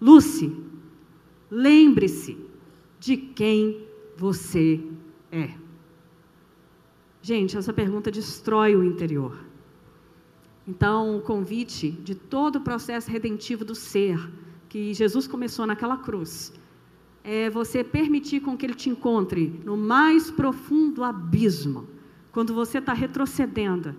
Lucy, 0.00 0.52
lembre-se 1.48 2.36
de 2.98 3.16
quem 3.16 3.86
você 4.16 4.80
é. 5.30 5.50
Gente, 7.22 7.56
essa 7.56 7.72
pergunta 7.72 8.10
destrói 8.10 8.74
o 8.74 8.82
interior. 8.82 9.38
Então, 10.66 11.18
o 11.18 11.22
convite 11.22 11.92
de 11.92 12.16
todo 12.16 12.56
o 12.56 12.62
processo 12.62 13.08
redentivo 13.08 13.64
do 13.64 13.76
ser 13.76 14.18
que 14.68 14.92
Jesus 14.92 15.26
começou 15.26 15.66
naquela 15.66 15.96
cruz, 15.96 16.52
é 17.24 17.50
você 17.50 17.82
permitir 17.82 18.40
com 18.40 18.56
que 18.56 18.66
ele 18.66 18.74
te 18.74 18.88
encontre 18.90 19.60
no 19.64 19.76
mais 19.76 20.30
profundo 20.30 21.02
abismo, 21.02 21.86
quando 22.32 22.54
você 22.54 22.78
está 22.78 22.92
retrocedendo, 22.92 23.94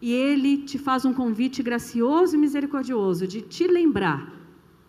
e 0.00 0.12
ele 0.12 0.58
te 0.58 0.78
faz 0.78 1.04
um 1.04 1.12
convite 1.12 1.62
gracioso 1.62 2.34
e 2.34 2.38
misericordioso 2.38 3.26
de 3.26 3.40
te 3.40 3.66
lembrar 3.66 4.32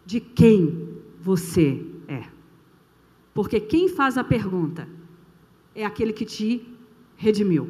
de 0.05 0.19
quem 0.19 0.89
você 1.21 1.85
é. 2.07 2.23
Porque 3.33 3.59
quem 3.59 3.87
faz 3.87 4.17
a 4.17 4.23
pergunta 4.23 4.87
é 5.75 5.85
aquele 5.85 6.13
que 6.13 6.25
te 6.25 6.67
redimiu, 7.15 7.69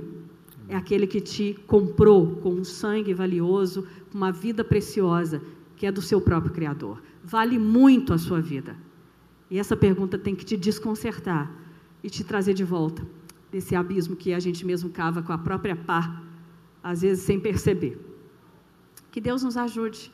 é 0.68 0.76
aquele 0.76 1.06
que 1.06 1.20
te 1.20 1.58
comprou 1.68 2.38
com 2.38 2.52
um 2.52 2.64
sangue 2.64 3.14
valioso, 3.14 3.86
uma 4.14 4.32
vida 4.32 4.64
preciosa, 4.64 5.42
que 5.76 5.86
é 5.86 5.92
do 5.92 6.02
seu 6.02 6.22
próprio 6.22 6.54
Criador 6.54 7.02
vale 7.24 7.58
muito 7.58 8.14
a 8.14 8.18
sua 8.18 8.42
vida? 8.42 8.76
E 9.50 9.58
essa 9.58 9.78
pergunta 9.78 10.18
tem 10.18 10.36
que 10.36 10.44
te 10.44 10.58
desconcertar 10.58 11.52
e 12.04 12.10
te 12.10 12.24
trazer 12.24 12.54
de 12.54 12.64
volta 12.64 13.06
desse 13.52 13.76
abismo 13.76 14.16
que 14.16 14.34
a 14.34 14.40
gente 14.40 14.66
mesmo 14.66 14.90
cava 14.90 15.22
com 15.22 15.32
a 15.32 15.38
própria 15.38 15.76
pá, 15.76 16.22
às 16.84 17.02
vezes 17.02 17.24
sem 17.24 17.40
perceber. 17.40 18.00
Que 19.12 19.22
Deus 19.22 19.44
nos 19.44 19.56
ajude 19.56 20.12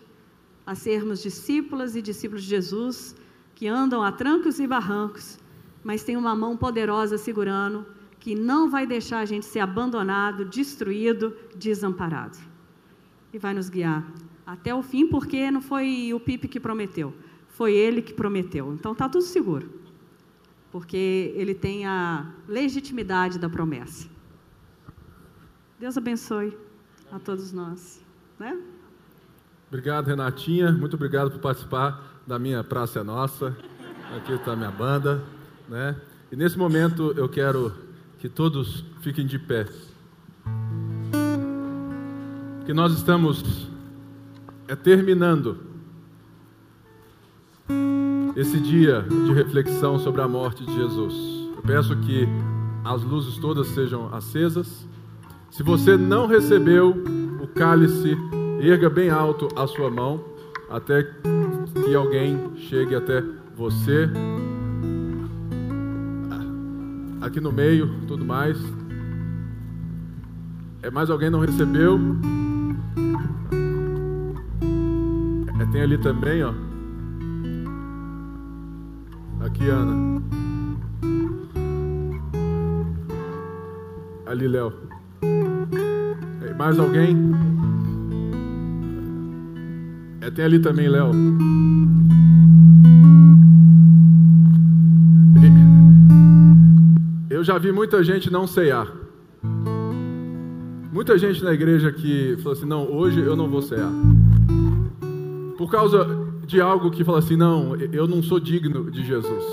a 0.65 0.75
sermos 0.75 1.21
discípulas 1.21 1.95
e 1.95 2.01
discípulos 2.01 2.43
de 2.43 2.49
Jesus 2.49 3.15
que 3.55 3.67
andam 3.67 4.03
a 4.03 4.11
trancos 4.11 4.59
e 4.59 4.67
barrancos, 4.67 5.39
mas 5.83 6.03
tem 6.03 6.15
uma 6.15 6.35
mão 6.35 6.55
poderosa 6.55 7.17
segurando 7.17 7.85
que 8.19 8.35
não 8.35 8.69
vai 8.69 8.85
deixar 8.85 9.19
a 9.19 9.25
gente 9.25 9.45
ser 9.45 9.61
abandonado, 9.61 10.43
destruído, 10.45 11.35
desamparado. 11.55 12.37
E 13.33 13.37
vai 13.37 13.53
nos 13.53 13.69
guiar 13.69 14.05
até 14.51 14.73
o 14.73 14.81
fim, 14.81 15.05
porque 15.05 15.51
não 15.51 15.61
foi 15.61 16.11
o 16.11 16.19
Pipe 16.19 16.47
que 16.47 16.59
prometeu, 16.59 17.13
foi 17.49 17.73
ele 17.73 18.01
que 18.01 18.13
prometeu. 18.13 18.73
Então 18.73 18.93
está 18.93 19.07
tudo 19.07 19.23
seguro, 19.23 19.69
porque 20.71 21.31
ele 21.35 21.53
tem 21.53 21.85
a 21.85 22.31
legitimidade 22.47 23.37
da 23.37 23.47
promessa. 23.47 24.07
Deus 25.79 25.95
abençoe 25.97 26.57
a 27.11 27.19
todos 27.19 27.53
nós. 27.53 28.03
Né? 28.39 28.59
Obrigado, 29.67 30.07
Renatinha. 30.07 30.71
Muito 30.71 30.95
obrigado 30.95 31.29
por 31.29 31.39
participar 31.39 32.21
da 32.25 32.39
minha 32.39 32.63
Praça 32.63 33.01
é 33.01 33.03
Nossa. 33.03 33.55
Aqui 34.17 34.33
está 34.33 34.53
a 34.53 34.55
minha 34.55 34.71
banda. 34.71 35.23
Né? 35.67 35.95
E 36.31 36.35
nesse 36.35 36.57
momento 36.57 37.13
eu 37.15 37.29
quero 37.29 37.71
que 38.17 38.27
todos 38.27 38.83
fiquem 39.01 39.27
de 39.27 39.37
pé. 39.37 39.67
Que 42.65 42.73
nós 42.73 42.93
estamos 42.93 43.69
é 44.69 44.75
terminando 44.75 45.57
esse 48.35 48.59
dia 48.59 49.01
de 49.01 49.33
reflexão 49.33 49.97
sobre 49.97 50.21
a 50.21 50.27
morte 50.27 50.63
de 50.63 50.71
Jesus. 50.75 51.15
Eu 51.55 51.63
peço 51.63 51.95
que 51.97 52.27
as 52.85 53.01
luzes 53.01 53.39
todas 53.39 53.67
sejam 53.69 54.13
acesas. 54.13 54.87
Se 55.49 55.63
você 55.63 55.97
não 55.97 56.27
recebeu 56.27 56.95
o 57.41 57.47
cálice, 57.47 58.15
erga 58.61 58.91
bem 58.91 59.09
alto 59.09 59.47
a 59.55 59.65
sua 59.65 59.89
mão 59.89 60.23
até 60.69 61.01
que 61.03 61.95
alguém 61.95 62.55
chegue 62.55 62.93
até 62.93 63.23
você. 63.57 64.07
Aqui 67.21 67.41
no 67.41 67.51
meio, 67.51 67.89
tudo 68.07 68.23
mais. 68.23 68.55
É 70.83 70.91
mais 70.91 71.09
alguém 71.09 71.31
não 71.31 71.39
recebeu? 71.39 71.99
Tem 75.71 75.81
ali 75.81 75.97
também, 75.97 76.43
ó. 76.43 76.53
Aqui, 79.45 79.69
Ana. 79.69 80.21
Ali, 84.25 84.47
Léo. 84.47 84.73
Mais 86.57 86.77
alguém? 86.77 87.15
É, 90.21 90.29
tem 90.29 90.45
ali 90.45 90.59
também, 90.59 90.89
Léo. 90.89 91.11
Eu 97.29 97.43
já 97.43 97.57
vi 97.57 97.71
muita 97.71 98.03
gente 98.03 98.29
não 98.29 98.45
cear. 98.45 98.87
Muita 100.91 101.17
gente 101.17 101.41
na 101.43 101.53
igreja 101.53 101.91
que 101.91 102.35
falou 102.37 102.51
assim: 102.53 102.65
não, 102.65 102.91
hoje 102.91 103.21
eu 103.21 103.35
não 103.35 103.47
vou 103.47 103.61
cear 103.61 103.89
por 105.59 105.69
causa 105.69 106.07
de 106.45 106.61
algo 106.61 106.89
que 106.89 107.03
fala 107.03 107.19
assim: 107.19 107.35
não, 107.35 107.75
eu 107.75 108.07
não 108.07 108.23
sou 108.23 108.39
digno 108.39 108.89
de 108.89 109.05
Jesus. 109.05 109.43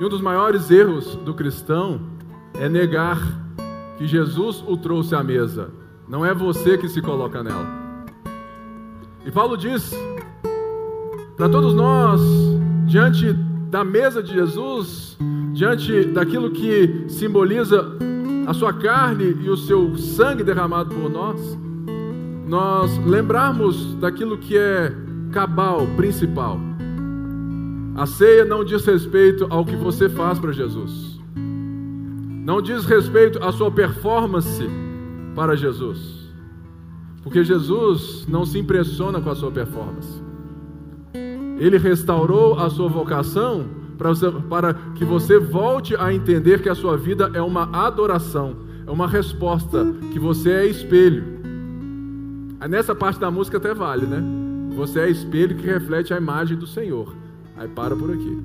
E 0.00 0.04
um 0.04 0.08
dos 0.08 0.20
maiores 0.20 0.68
erros 0.72 1.14
do 1.14 1.32
cristão 1.32 2.00
é 2.54 2.68
negar 2.68 3.16
que 3.96 4.04
Jesus 4.04 4.64
o 4.66 4.76
trouxe 4.76 5.14
à 5.14 5.22
mesa, 5.22 5.70
não 6.08 6.26
é 6.26 6.34
você 6.34 6.76
que 6.76 6.88
se 6.88 7.00
coloca 7.00 7.44
nela. 7.44 8.04
E 9.24 9.30
Paulo 9.30 9.56
diz 9.56 9.94
para 11.36 11.48
todos 11.48 11.72
nós, 11.72 12.20
diante 12.86 13.32
da 13.70 13.84
mesa 13.84 14.20
de 14.20 14.32
Jesus, 14.32 15.16
diante 15.52 16.06
daquilo 16.06 16.50
que 16.50 17.04
simboliza 17.06 17.96
a 18.48 18.52
sua 18.52 18.72
carne 18.72 19.36
e 19.44 19.48
o 19.48 19.56
seu 19.56 19.96
sangue 19.96 20.42
derramado 20.42 20.92
por 20.92 21.08
nós, 21.08 21.56
nós 22.46 22.96
lembrarmos 22.98 23.94
daquilo 23.96 24.38
que 24.38 24.56
é 24.56 24.92
cabal, 25.32 25.86
principal. 25.96 26.58
A 27.96 28.06
ceia 28.06 28.44
não 28.44 28.64
diz 28.64 28.84
respeito 28.86 29.46
ao 29.50 29.64
que 29.64 29.74
você 29.74 30.08
faz 30.08 30.38
para 30.38 30.52
Jesus. 30.52 31.18
Não 31.34 32.62
diz 32.62 32.84
respeito 32.84 33.42
à 33.42 33.50
sua 33.50 33.70
performance 33.70 34.64
para 35.34 35.56
Jesus. 35.56 36.30
Porque 37.22 37.42
Jesus 37.42 38.24
não 38.28 38.46
se 38.46 38.58
impressiona 38.58 39.20
com 39.20 39.30
a 39.30 39.34
sua 39.34 39.50
performance. 39.50 40.22
Ele 41.58 41.78
restaurou 41.78 42.56
a 42.58 42.70
sua 42.70 42.88
vocação 42.88 43.66
para, 43.98 44.14
para 44.48 44.74
que 44.94 45.04
você 45.04 45.38
volte 45.38 45.96
a 45.96 46.14
entender 46.14 46.62
que 46.62 46.68
a 46.68 46.74
sua 46.74 46.96
vida 46.96 47.30
é 47.34 47.42
uma 47.42 47.68
adoração, 47.86 48.56
é 48.86 48.90
uma 48.90 49.08
resposta, 49.08 49.84
que 50.12 50.18
você 50.18 50.50
é 50.50 50.66
espelho. 50.66 51.35
Nessa 52.68 52.94
parte 52.94 53.20
da 53.20 53.30
música 53.30 53.58
até 53.58 53.72
vale, 53.72 54.06
né? 54.06 54.22
Você 54.76 55.00
é 55.00 55.10
espelho 55.10 55.56
que 55.56 55.66
reflete 55.66 56.12
a 56.12 56.16
imagem 56.16 56.56
do 56.56 56.66
Senhor. 56.66 57.14
Aí 57.56 57.68
para 57.68 57.94
por 57.94 58.10
aqui. 58.10 58.42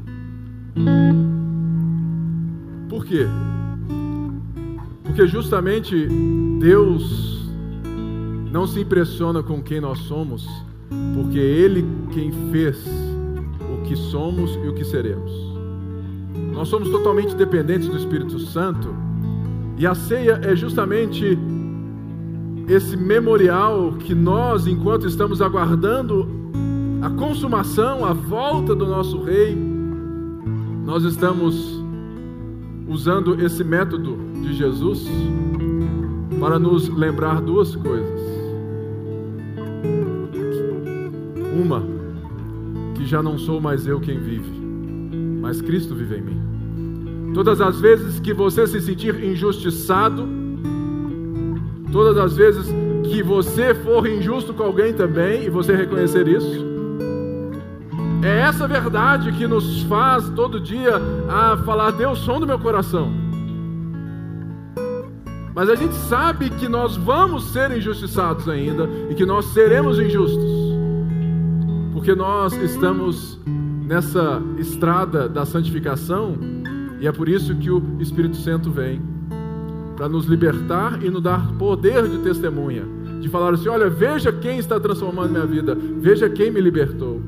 Por 2.88 3.05
quê? 3.05 3.26
Porque 5.03 5.28
justamente 5.28 6.07
Deus 6.59 7.49
não 8.51 8.68
se 8.68 8.82
impressiona 8.82 9.41
com 9.41 9.62
quem 9.62 9.82
nós 9.82 9.99
somos, 9.99 10.47
porque 11.16 11.39
Ele 11.39 11.86
quem 12.14 12.32
fez 12.51 12.86
o 13.62 13.82
que 13.84 13.95
somos 13.95 14.55
e 14.64 14.68
o 14.68 14.74
que 14.74 14.84
seremos. 14.84 15.32
Nós 16.53 16.68
somos 16.68 16.89
totalmente 16.89 17.34
dependentes 17.36 17.88
do 17.88 17.97
Espírito 17.97 18.39
Santo, 18.39 18.93
e 19.78 19.88
a 19.88 19.95
ceia 19.95 20.39
é 20.43 20.55
justamente 20.55 21.38
esse 22.68 22.95
memorial 22.95 23.93
que 23.99 24.14
nós, 24.14 24.68
enquanto 24.68 25.07
estamos 25.07 25.41
aguardando 25.41 26.28
a 27.01 27.09
consumação, 27.09 28.05
a 28.05 28.14
volta 28.14 28.76
do 28.76 28.86
nosso 28.86 29.22
Rei, 29.24 29.57
nós 30.86 31.03
estamos 31.03 31.82
usando 32.88 33.41
esse 33.41 33.64
método 33.64 34.18
de 34.41 34.53
Jesus 34.53 35.07
para 36.39 36.59
nos 36.59 36.89
lembrar 36.89 37.41
duas 37.41 37.76
coisas. 37.76 38.20
Uma, 41.53 41.84
que 42.95 43.05
já 43.05 43.22
não 43.22 43.38
sou 43.38 43.62
mais 43.62 43.86
eu 43.86 43.99
quem 43.99 44.20
vive, 44.20 44.51
mas 45.41 45.62
Cristo 45.62 45.95
vive 45.95 46.18
em 46.18 46.22
mim. 46.22 47.32
Todas 47.34 47.62
as 47.62 47.80
vezes 47.80 48.20
que 48.20 48.34
você 48.34 48.68
se 48.68 48.82
sentir 48.82 49.24
injustiçado, 49.24 50.28
todas 51.92 52.18
as 52.18 52.36
vezes 52.36 52.68
que 53.04 53.22
você 53.22 53.76
for 53.76 54.08
injusto 54.08 54.54
com 54.54 54.64
alguém 54.64 54.94
também 54.94 55.44
e 55.44 55.50
você 55.50 55.76
reconhecer 55.76 56.28
isso, 56.28 56.66
é 58.24 58.39
essa 58.42 58.68
verdade 58.68 59.32
que 59.32 59.48
nos 59.48 59.82
faz 59.84 60.30
todo 60.30 60.60
dia 60.60 60.94
a 61.28 61.58
falar: 61.58 61.92
Deus, 61.92 62.20
som 62.20 62.39
do 62.39 62.48
meu 62.48 62.60
coração. 62.60 63.12
Mas 65.54 65.70
a 65.70 65.76
gente 65.76 65.94
sabe 65.96 66.50
que 66.50 66.70
nós 66.70 66.96
vamos 66.96 67.52
ser 67.52 67.76
injustiçados 67.76 68.48
ainda 68.48 68.89
e 69.10 69.16
que 69.16 69.26
nós 69.26 69.46
seremos 69.48 70.00
injustos, 70.00 70.50
porque 71.92 72.16
nós 72.16 72.54
estamos 72.54 73.38
nessa 73.86 74.42
estrada 74.58 75.28
da 75.28 75.46
santificação 75.46 76.38
e 77.02 77.08
é 77.08 77.12
por 77.12 77.28
isso 77.28 77.56
que 77.56 77.70
o 77.70 77.84
Espírito 78.00 78.38
Santo 78.38 78.72
vem 78.72 79.02
para 80.02 80.10
nos 80.10 80.26
libertar 80.26 81.04
e 81.04 81.12
nos 81.12 81.22
dar 81.22 81.54
poder 81.60 82.10
de 82.10 82.18
testemunha, 82.24 82.84
de 83.20 83.30
falar 83.30 83.54
assim: 83.54 83.70
olha, 83.70 83.88
veja 83.88 84.34
quem 84.34 84.58
está 84.58 84.80
transformando 84.80 85.30
minha 85.30 85.45
vida, 85.45 85.76
veja 85.76 86.28
quem 86.28 86.49
me 86.49 86.60
libertou. 86.60 87.22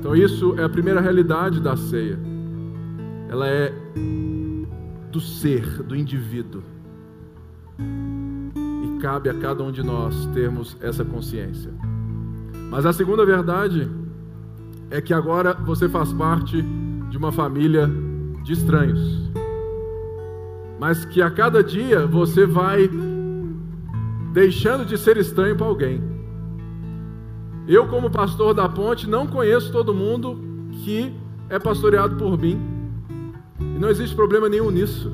Então, 0.00 0.16
isso 0.16 0.56
é 0.58 0.64
a 0.64 0.68
primeira 0.68 1.00
realidade 1.00 1.60
da 1.60 1.76
ceia. 1.76 2.18
Ela 3.28 3.46
é 3.46 3.72
do 5.12 5.20
ser, 5.20 5.80
do 5.84 5.94
indivíduo. 5.94 6.64
E 7.78 8.98
cabe 8.98 9.28
a 9.28 9.34
cada 9.34 9.62
um 9.62 9.70
de 9.70 9.84
nós 9.84 10.26
termos 10.34 10.76
essa 10.80 11.04
consciência. 11.04 11.72
Mas 12.68 12.84
a 12.84 12.92
segunda 12.92 13.24
verdade 13.24 13.88
é 14.90 15.00
que 15.00 15.14
agora 15.14 15.54
você 15.54 15.88
faz 15.88 16.12
parte 16.12 16.60
de 17.10 17.16
uma 17.16 17.30
família 17.30 17.88
de 18.42 18.54
estranhos. 18.54 19.25
Mas 20.78 21.04
que 21.04 21.22
a 21.22 21.30
cada 21.30 21.62
dia 21.62 22.06
você 22.06 22.46
vai 22.46 22.88
deixando 24.32 24.84
de 24.84 24.98
ser 24.98 25.16
estranho 25.16 25.56
para 25.56 25.66
alguém. 25.66 26.02
Eu, 27.66 27.88
como 27.88 28.10
pastor 28.10 28.54
da 28.54 28.68
ponte, 28.68 29.08
não 29.08 29.26
conheço 29.26 29.72
todo 29.72 29.94
mundo 29.94 30.38
que 30.84 31.12
é 31.48 31.58
pastoreado 31.58 32.16
por 32.16 32.38
mim. 32.38 32.60
E 33.58 33.78
não 33.78 33.88
existe 33.88 34.14
problema 34.14 34.48
nenhum 34.48 34.70
nisso. 34.70 35.12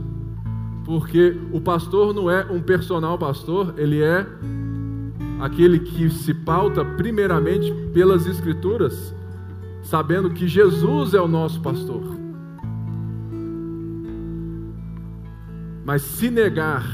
Porque 0.85 1.37
o 1.53 1.61
pastor 1.61 2.13
não 2.13 2.31
é 2.31 2.45
um 2.51 2.61
personal 2.61 3.17
pastor, 3.17 3.75
ele 3.77 4.03
é 4.03 4.27
aquele 5.41 5.79
que 5.79 6.11
se 6.11 6.35
pauta 6.35 6.85
primeiramente 6.85 7.73
pelas 7.93 8.27
Escrituras, 8.27 9.15
sabendo 9.83 10.31
que 10.31 10.47
Jesus 10.47 11.15
é 11.15 11.21
o 11.21 11.29
nosso 11.29 11.61
pastor. 11.61 12.22
Mas 15.93 16.01
se 16.01 16.31
negar 16.31 16.87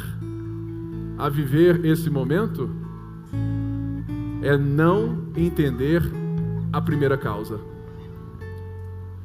a 1.17 1.29
viver 1.29 1.85
esse 1.87 2.11
momento, 2.11 2.69
é 4.43 4.59
não 4.59 5.19
entender 5.37 6.03
a 6.73 6.81
primeira 6.81 7.17
causa. 7.17 7.61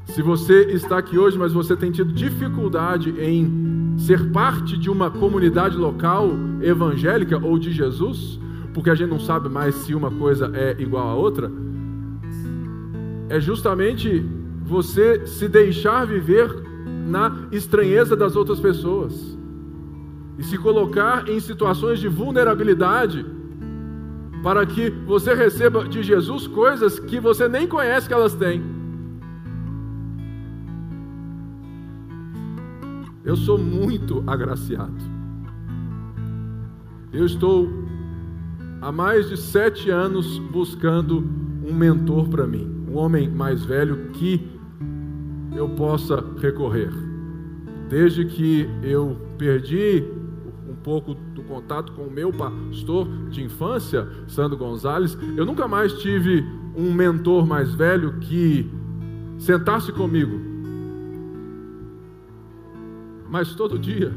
Se 0.06 0.22
você 0.22 0.66
está 0.66 1.00
aqui 1.00 1.18
hoje, 1.18 1.40
mas 1.40 1.54
você 1.54 1.76
tem 1.76 1.90
tido 1.90 2.14
dificuldade 2.14 3.20
em 3.20 3.96
ser 3.98 4.30
parte 4.30 4.78
de 4.78 4.92
uma 4.92 5.10
comunidade 5.10 5.76
local 5.76 6.30
evangélica 6.62 7.44
ou 7.44 7.58
de 7.58 7.72
Jesus, 7.72 8.40
porque 8.76 8.92
a 8.92 8.96
gente 8.96 9.10
não 9.10 9.20
sabe 9.20 9.50
mais 9.50 9.74
se 9.74 9.96
uma 9.96 10.12
coisa 10.12 10.52
é 10.54 10.76
igual 10.78 11.08
a 11.08 11.16
outra, 11.16 11.52
é 13.28 13.40
justamente 13.40 14.24
você 14.64 15.26
se 15.26 15.48
deixar 15.48 16.06
viver 16.06 16.62
na 17.08 17.48
estranheza 17.52 18.16
das 18.16 18.36
outras 18.36 18.60
pessoas 18.60 19.34
e 20.38 20.44
se 20.44 20.58
colocar 20.58 21.28
em 21.30 21.40
situações 21.40 22.00
de 22.00 22.08
vulnerabilidade 22.08 23.26
para 24.42 24.66
que 24.66 24.90
você 24.90 25.34
receba 25.34 25.88
de 25.88 26.04
Jesus 26.04 26.48
coisas 26.48 27.00
que 27.00 27.20
você 27.20 27.48
nem 27.48 27.68
conhece 27.68 28.08
que 28.08 28.14
elas 28.14 28.34
têm. 28.34 28.62
Eu 33.24 33.38
sou 33.38 33.58
muito 33.58 34.22
agraciado. 34.28 34.98
Eu 37.14 37.26
estou 37.26 37.70
há 38.82 38.92
mais 38.92 39.30
de 39.30 39.38
sete 39.38 39.90
anos 39.90 40.40
buscando 40.40 41.24
um 41.66 41.74
mentor 41.74 42.28
para 42.28 42.46
mim, 42.46 42.86
um 42.90 42.98
homem 42.98 43.30
mais 43.30 43.64
velho 43.64 44.10
que 44.12 44.46
eu 45.56 45.70
possa 45.70 46.22
recorrer. 46.42 46.92
Desde 47.88 48.26
que 48.26 48.68
eu 48.82 49.16
perdi 49.38 50.04
pouco 50.84 51.14
do 51.14 51.42
contato 51.44 51.94
com 51.94 52.04
o 52.04 52.12
meu 52.12 52.32
pastor 52.32 53.08
de 53.30 53.42
infância, 53.42 54.08
Sandro 54.28 54.58
Gonzalez, 54.58 55.18
eu 55.38 55.46
nunca 55.46 55.68
mais 55.68 55.94
tive 55.94 56.46
um 56.76 56.94
mentor 56.94 57.48
mais 57.48 57.74
velho 57.74 58.20
que 58.20 58.70
sentasse 59.38 59.92
comigo. 59.92 60.40
Mas 63.30 63.56
todo 63.56 63.80
dia 63.80 64.14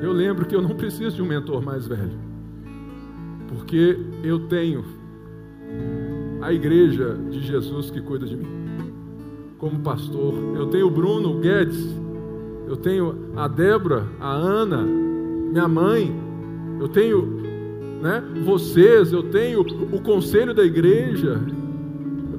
eu 0.00 0.12
lembro 0.12 0.44
que 0.46 0.54
eu 0.54 0.60
não 0.60 0.76
preciso 0.76 1.16
de 1.16 1.22
um 1.22 1.26
mentor 1.26 1.62
mais 1.62 1.86
velho, 1.86 2.18
porque 3.48 3.98
eu 4.22 4.46
tenho 4.48 4.84
a 6.40 6.52
igreja 6.52 7.16
de 7.30 7.40
Jesus 7.40 7.90
que 7.90 8.00
cuida 8.00 8.26
de 8.26 8.36
mim. 8.36 8.46
Como 9.58 9.78
pastor, 9.78 10.34
eu 10.56 10.66
tenho 10.66 10.88
o 10.88 10.90
Bruno 10.90 11.38
Guedes, 11.38 11.96
eu 12.66 12.76
tenho 12.76 13.32
a 13.36 13.46
Débora, 13.46 14.04
a 14.18 14.32
Ana, 14.32 14.84
minha 15.52 15.68
mãe, 15.68 16.10
eu 16.80 16.88
tenho 16.88 17.42
né, 18.00 18.22
vocês, 18.42 19.12
eu 19.12 19.22
tenho 19.24 19.60
o 19.60 20.00
conselho 20.00 20.54
da 20.54 20.64
igreja, 20.64 21.38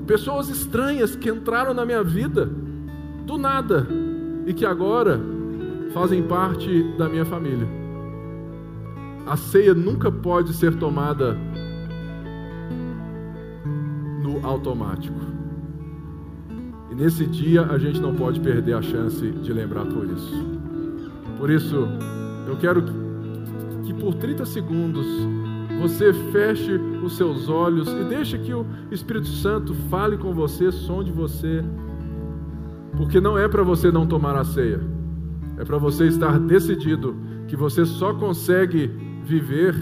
pessoas 0.07 0.49
estranhas 0.49 1.15
que 1.15 1.30
entraram 1.30 1.76
na 1.76 1.85
minha 1.85 2.03
vida 2.03 2.49
do 3.23 3.38
nada 3.38 3.88
e 4.48 4.53
que 4.53 4.65
agora 4.65 5.22
fazem 5.94 6.23
parte 6.23 6.84
da 6.98 7.07
minha 7.07 7.23
família. 7.23 7.68
A 9.27 9.38
ceia 9.38 9.76
nunca 9.76 10.11
pode 10.11 10.52
ser 10.52 10.76
tomada 10.76 11.38
no 14.23 14.45
automático. 14.45 15.15
E 16.91 16.95
nesse 16.95 17.27
dia 17.27 17.61
a 17.61 17.77
gente 17.77 18.02
não 18.02 18.15
pode 18.15 18.40
perder 18.40 18.73
a 18.73 18.81
chance 18.81 19.31
de 19.31 19.53
lembrar 19.53 19.85
por 19.85 20.03
isso. 20.03 20.45
Por 21.38 21.49
isso, 21.49 21.88
eu 22.48 22.57
quero 22.57 22.81
que 22.81 23.03
por 24.04 24.16
30 24.16 24.46
segundos 24.46 25.08
você 25.80 26.14
feche 26.14 26.74
os 27.02 27.16
seus 27.16 27.48
olhos 27.48 27.88
e 27.88 28.04
deixe 28.04 28.38
que 28.38 28.54
o 28.54 28.66
Espírito 28.92 29.28
Santo 29.28 29.74
fale 29.90 30.18
com 30.18 30.34
você, 30.34 30.72
sonde 30.72 31.10
você. 31.10 31.64
Porque 32.98 33.22
não 33.22 33.38
é 33.38 33.48
para 33.48 33.64
você 33.64 33.92
não 33.92 34.06
tomar 34.06 34.36
a 34.36 34.44
ceia, 34.44 34.82
é 35.58 35.64
para 35.64 35.78
você 35.78 36.06
estar 36.06 36.38
decidido 36.38 37.16
que 37.48 37.56
você 37.56 37.86
só 37.86 38.14
consegue 38.14 38.88
viver 39.24 39.74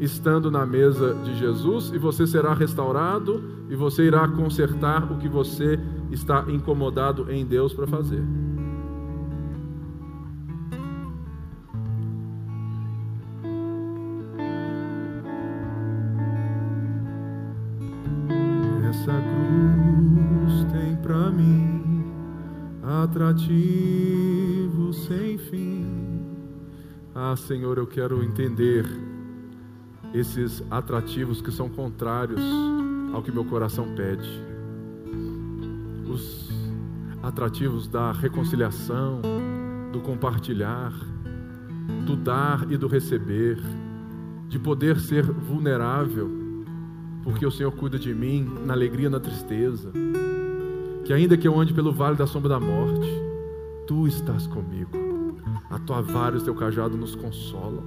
estando 0.00 0.50
na 0.50 0.66
mesa 0.66 1.14
de 1.24 1.36
Jesus 1.36 1.92
e 1.94 1.98
você 1.98 2.26
será 2.26 2.54
restaurado 2.54 3.42
e 3.70 3.76
você 3.76 4.04
irá 4.04 4.26
consertar 4.26 5.10
o 5.10 5.18
que 5.18 5.28
você 5.28 5.78
está 6.10 6.44
incomodado 6.48 7.30
em 7.30 7.46
Deus 7.46 7.72
para 7.72 7.86
fazer. 7.86 8.22
Ah, 27.20 27.34
Senhor, 27.34 27.76
eu 27.78 27.86
quero 27.86 28.22
entender 28.22 28.86
esses 30.14 30.62
atrativos 30.70 31.42
que 31.42 31.50
são 31.50 31.68
contrários 31.68 32.40
ao 33.12 33.20
que 33.24 33.32
meu 33.32 33.44
coração 33.44 33.92
pede. 33.96 34.30
Os 36.08 36.48
atrativos 37.20 37.88
da 37.88 38.12
reconciliação, 38.12 39.20
do 39.90 39.98
compartilhar, 39.98 40.92
do 42.06 42.14
dar 42.14 42.70
e 42.70 42.76
do 42.76 42.86
receber, 42.86 43.58
de 44.46 44.60
poder 44.60 45.00
ser 45.00 45.24
vulnerável, 45.24 46.30
porque 47.24 47.44
o 47.44 47.50
Senhor 47.50 47.72
cuida 47.72 47.98
de 47.98 48.14
mim 48.14 48.48
na 48.64 48.74
alegria 48.74 49.08
e 49.08 49.10
na 49.10 49.18
tristeza. 49.18 49.90
Que 51.04 51.12
ainda 51.12 51.36
que 51.36 51.48
eu 51.48 51.58
ande 51.58 51.74
pelo 51.74 51.92
vale 51.92 52.16
da 52.16 52.28
sombra 52.28 52.50
da 52.50 52.60
morte, 52.60 53.10
tu 53.88 54.06
estás 54.06 54.46
comigo. 54.46 55.07
A 55.70 55.78
tua 55.78 56.00
vara 56.00 56.36
e 56.36 56.38
o 56.38 56.42
teu 56.42 56.54
cajado 56.54 56.96
nos 56.96 57.14
consolam. 57.14 57.84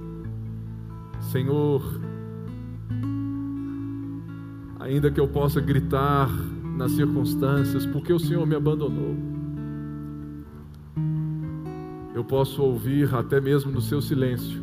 Senhor, 1.20 1.82
ainda 4.78 5.10
que 5.10 5.18
eu 5.18 5.28
possa 5.28 5.60
gritar 5.60 6.28
nas 6.76 6.92
circunstâncias, 6.92 7.86
porque 7.86 8.12
o 8.12 8.18
Senhor 8.18 8.46
me 8.46 8.54
abandonou. 8.54 9.16
Eu 12.14 12.24
posso 12.24 12.62
ouvir 12.62 13.12
até 13.14 13.40
mesmo 13.40 13.72
no 13.72 13.80
seu 13.80 14.00
silêncio 14.00 14.60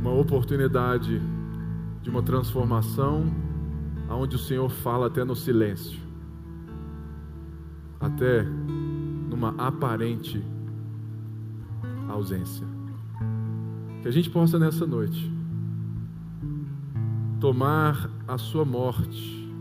uma 0.00 0.12
oportunidade 0.12 1.20
de 2.02 2.10
uma 2.10 2.22
transformação 2.22 3.24
aonde 4.08 4.36
o 4.36 4.38
Senhor 4.38 4.68
fala 4.68 5.06
até 5.06 5.24
no 5.24 5.34
silêncio. 5.34 5.98
Até 7.98 8.42
numa 8.42 9.54
aparente 9.56 10.44
ausência. 12.14 12.66
Que 14.02 14.08
a 14.08 14.10
gente 14.10 14.30
possa 14.30 14.58
nessa 14.58 14.86
noite 14.86 15.32
tomar 17.40 18.10
a 18.26 18.38
sua 18.38 18.64
morte, 18.64 19.52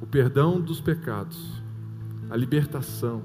o 0.00 0.06
perdão 0.06 0.60
dos 0.60 0.80
pecados, 0.80 1.62
a 2.28 2.36
libertação, 2.36 3.22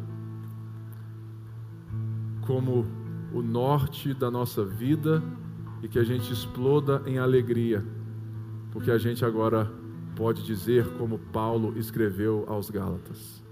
como 2.41 2.85
o 3.33 3.41
norte 3.41 4.13
da 4.13 4.29
nossa 4.29 4.63
vida 4.63 5.23
e 5.81 5.87
que 5.87 5.97
a 5.97 6.03
gente 6.03 6.31
exploda 6.31 7.01
em 7.07 7.17
alegria, 7.17 7.83
porque 8.71 8.91
a 8.91 8.97
gente 8.97 9.25
agora 9.25 9.71
pode 10.15 10.43
dizer, 10.43 10.87
como 10.97 11.17
Paulo 11.17 11.77
escreveu 11.77 12.45
aos 12.47 12.69
Gálatas: 12.69 13.43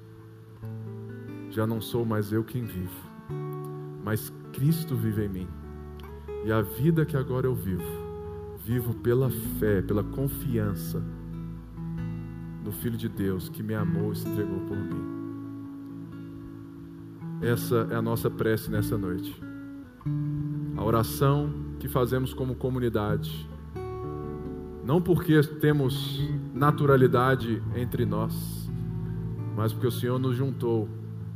Já 1.50 1.66
não 1.66 1.82
sou 1.82 2.06
mais 2.06 2.32
eu 2.32 2.44
quem 2.44 2.66
vivo, 2.66 3.10
mas 4.04 4.32
Cristo 4.54 4.96
vive 4.96 5.26
em 5.26 5.30
mim, 5.30 5.48
e 6.46 6.52
a 6.52 6.62
vida 6.62 7.06
que 7.06 7.18
agora 7.18 7.48
eu 7.48 7.56
vivo 7.56 8.02
vivo 8.66 8.94
pela 8.94 9.30
fé, 9.60 9.82
pela 9.82 10.04
confiança 10.04 11.04
no 12.64 12.72
Filho 12.72 12.98
de 12.98 13.10
Deus 13.10 13.50
que 13.50 13.64
me 13.64 13.74
amou 13.74 14.14
e 14.14 14.16
se 14.16 14.28
entregou 14.28 14.60
por 14.62 14.78
mim. 14.78 15.12
Essa 17.42 17.88
é 17.90 17.96
a 17.96 18.02
nossa 18.02 18.30
prece 18.30 18.70
nessa 18.70 18.98
noite. 18.98 19.36
A 20.78 20.84
oração 20.84 21.52
que 21.80 21.88
fazemos 21.88 22.34
como 22.34 22.56
comunidade. 22.56 23.50
Não 24.86 25.02
porque 25.02 25.42
temos 25.60 26.22
naturalidade 26.54 27.62
entre 27.76 28.06
nós, 28.06 28.70
mas 29.56 29.74
porque 29.74 29.88
o 29.88 29.92
Senhor 29.92 30.20
nos 30.20 30.36
juntou 30.36 30.88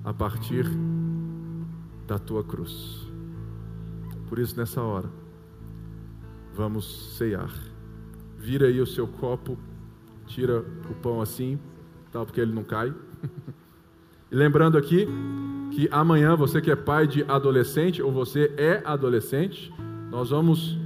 a 0.03 0.13
partir 0.13 0.65
da 2.05 2.19
tua 2.19 2.43
cruz. 2.43 3.04
Por 4.27 4.39
isso, 4.39 4.57
nessa 4.57 4.81
hora, 4.81 5.09
vamos 6.53 7.15
ceiar. 7.17 7.51
Vira 8.37 8.67
aí 8.67 8.79
o 8.81 8.87
seu 8.87 9.07
copo, 9.07 9.57
tira 10.25 10.63
o 10.89 10.95
pão 10.95 11.21
assim, 11.21 11.59
tal, 12.11 12.25
porque 12.25 12.41
ele 12.41 12.53
não 12.53 12.63
cai. 12.63 12.93
e 14.31 14.35
lembrando 14.35 14.77
aqui 14.77 15.07
que 15.71 15.87
amanhã 15.91 16.35
você 16.35 16.61
que 16.61 16.71
é 16.71 16.75
pai 16.75 17.07
de 17.07 17.23
adolescente 17.23 18.01
ou 18.01 18.11
você 18.11 18.53
é 18.57 18.81
adolescente, 18.85 19.73
nós 20.09 20.29
vamos 20.29 20.77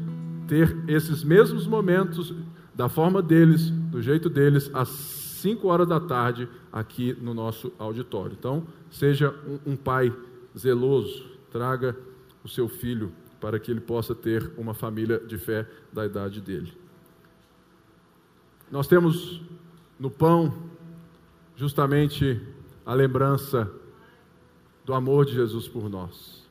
ter 0.47 0.75
esses 0.87 1.23
mesmos 1.23 1.67
momentos 1.67 2.33
da 2.73 2.89
forma 2.89 3.21
deles, 3.21 3.69
do 3.69 4.01
jeito 4.01 4.29
deles, 4.29 4.69
às 4.73 4.89
5 4.89 5.67
horas 5.67 5.87
da 5.87 5.99
tarde 5.99 6.47
aqui 6.71 7.15
no 7.21 7.33
nosso 7.33 7.71
auditório. 7.77 8.35
Então, 8.37 8.65
seja 8.89 9.33
um, 9.47 9.73
um 9.73 9.75
pai 9.75 10.13
zeloso, 10.57 11.25
traga 11.51 11.95
o 12.43 12.47
seu 12.49 12.67
filho 12.67 13.11
para 13.39 13.59
que 13.59 13.71
ele 13.71 13.81
possa 13.81 14.13
ter 14.13 14.51
uma 14.57 14.73
família 14.73 15.19
de 15.19 15.37
fé 15.37 15.67
da 15.91 16.05
idade 16.05 16.41
dele. 16.41 16.73
Nós 18.71 18.87
temos 18.87 19.41
no 19.99 20.11
pão 20.11 20.53
justamente 21.55 22.41
a 22.85 22.93
lembrança 22.93 23.71
do 24.85 24.93
amor 24.93 25.25
de 25.25 25.33
Jesus 25.33 25.67
por 25.67 25.89
nós. 25.89 26.47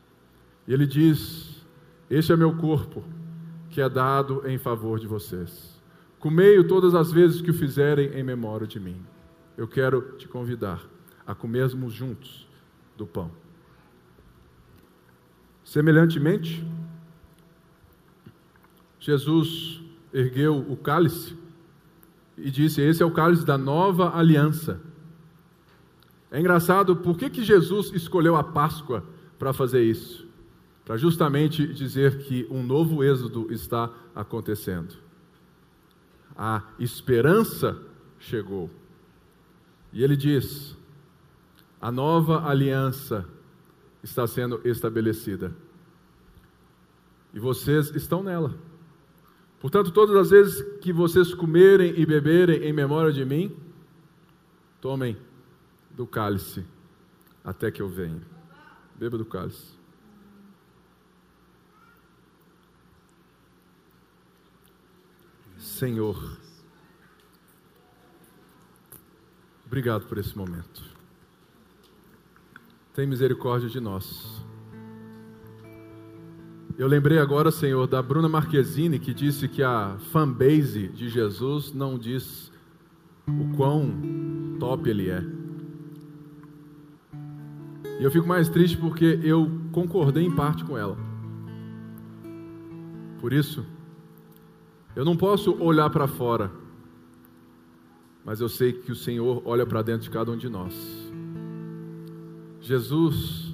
E 0.67 0.73
ele 0.73 0.87
diz: 0.87 1.65
Este 2.11 2.33
é 2.33 2.37
meu 2.37 2.57
corpo, 2.57 3.05
que 3.71 3.81
é 3.81 3.89
dado 3.89 4.47
em 4.47 4.59
favor 4.59 4.99
de 4.99 5.07
vocês. 5.07 5.81
Comei-o 6.19 6.67
todas 6.67 6.95
as 6.95 7.13
vezes 7.13 7.41
que 7.41 7.51
o 7.51 7.55
fizerem 7.55 8.11
em 8.11 8.23
memória 8.23 8.67
de 8.67 8.81
mim. 8.81 9.01
Eu 9.57 9.69
quero 9.69 10.17
te 10.19 10.27
convidar 10.27 10.85
a 11.27 11.35
comermos 11.35 11.93
juntos 11.93 12.49
do 12.97 13.07
pão. 13.07 13.31
Semelhantemente, 15.65 16.67
Jesus 19.09 19.81
ergueu 20.13 20.59
o 20.71 20.77
cálice 20.77 21.35
e 22.37 22.51
disse: 22.51 22.83
Esse 22.83 23.03
é 23.03 23.07
o 23.07 23.11
cálice 23.11 23.43
da 23.43 23.57
nova 23.57 24.15
aliança. 24.15 24.83
É 26.31 26.39
engraçado, 26.39 26.95
por 26.95 27.17
que, 27.17 27.31
que 27.31 27.43
Jesus 27.43 27.91
escolheu 27.95 28.37
a 28.37 28.45
Páscoa 28.45 29.03
para 29.39 29.55
fazer 29.55 29.83
isso? 29.83 30.29
Para 30.85 30.99
justamente 30.99 31.67
dizer 31.73 32.19
que 32.19 32.47
um 32.51 32.63
novo 32.63 33.03
êxodo 33.03 33.51
está 33.51 33.91
acontecendo. 34.15 34.95
A 36.37 36.63
esperança 36.79 37.79
chegou. 38.19 38.69
E 39.91 40.05
ele 40.05 40.19
diz: 40.19 40.77
a 41.81 41.91
nova 41.91 42.47
aliança 42.47 43.25
está 44.03 44.27
sendo 44.27 44.61
estabelecida. 44.67 45.57
E 47.33 47.41
vocês 47.41 47.89
estão 47.97 48.23
nela. 48.23 48.68
Portanto, 49.61 49.91
todas 49.91 50.15
as 50.17 50.31
vezes 50.31 50.63
que 50.81 50.93
vocês 50.93 51.35
comerem 51.35 51.99
e 51.99 52.07
beberem 52.07 52.63
em 52.63 52.73
memória 52.73 53.13
de 53.13 53.25
mim, 53.25 53.57
tomem 54.81 55.17
do 55.91 56.07
cálice 56.07 56.65
até 57.45 57.71
que 57.71 57.83
eu 57.83 57.89
venha. 57.89 58.23
Beba 58.95 59.19
do 59.19 59.25
cálice. 59.25 59.77
Senhor, 65.57 66.39
obrigado 69.67 70.07
por 70.07 70.19
esse 70.19 70.37
momento 70.37 70.99
tem 72.99 73.07
misericórdia 73.07 73.69
de 73.69 73.79
nós. 73.79 74.45
Eu 76.79 76.87
lembrei 76.87 77.19
agora, 77.19 77.51
Senhor, 77.51 77.89
da 77.89 78.01
Bruna 78.01 78.29
Marquezine, 78.29 79.01
que 79.01 79.13
disse 79.13 79.49
que 79.49 79.65
a 79.65 79.97
fanbase 80.13 80.87
de 80.87 81.09
Jesus 81.09 81.73
não 81.73 81.99
diz 81.99 82.53
o 83.27 83.57
quão 83.57 83.91
top 84.61 84.89
ele 84.89 85.11
é. 85.11 85.25
E 87.99 88.05
eu 88.05 88.13
fico 88.13 88.29
mais 88.29 88.49
triste 88.49 88.77
porque 88.77 89.19
eu 89.25 89.51
concordei 89.73 90.25
em 90.25 90.31
parte 90.31 90.65
com 90.65 90.79
ela. 90.79 90.97
Por 93.21 93.33
isso, 93.33 93.67
eu 94.95 95.05
não 95.05 95.17
posso 95.17 95.61
olhar 95.61 95.91
para 95.91 96.07
fora, 96.07 96.49
mas 98.25 98.41
eu 98.41 98.49
sei 98.49 98.73
que 98.73 98.93
o 98.93 98.97
Senhor 98.97 99.43
olha 99.45 99.67
para 99.67 99.83
dentro 99.83 100.03
de 100.03 100.11
cada 100.11 100.31
um 100.31 100.37
de 100.37 100.49
nós. 100.49 101.13
Jesus, 102.61 103.53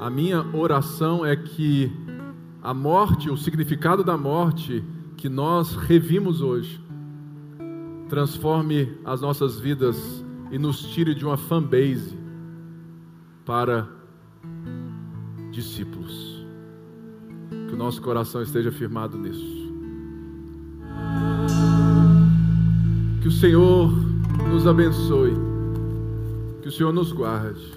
a 0.00 0.08
minha 0.08 0.40
oração 0.56 1.22
é 1.22 1.36
que 1.36 2.03
a 2.64 2.72
morte, 2.72 3.28
o 3.28 3.36
significado 3.36 4.02
da 4.02 4.16
morte 4.16 4.82
que 5.18 5.28
nós 5.28 5.76
revimos 5.76 6.40
hoje, 6.40 6.82
transforme 8.08 8.90
as 9.04 9.20
nossas 9.20 9.60
vidas 9.60 10.24
e 10.50 10.58
nos 10.58 10.80
tire 10.80 11.14
de 11.14 11.26
uma 11.26 11.36
fanbase 11.36 12.18
para 13.44 13.86
discípulos. 15.50 16.42
Que 17.68 17.74
o 17.74 17.76
nosso 17.76 18.00
coração 18.00 18.40
esteja 18.40 18.72
firmado 18.72 19.18
nisso. 19.18 19.74
Que 23.20 23.28
o 23.28 23.32
Senhor 23.32 23.92
nos 24.50 24.66
abençoe. 24.66 25.34
Que 26.62 26.68
o 26.68 26.72
Senhor 26.72 26.94
nos 26.94 27.12
guarde. 27.12 27.74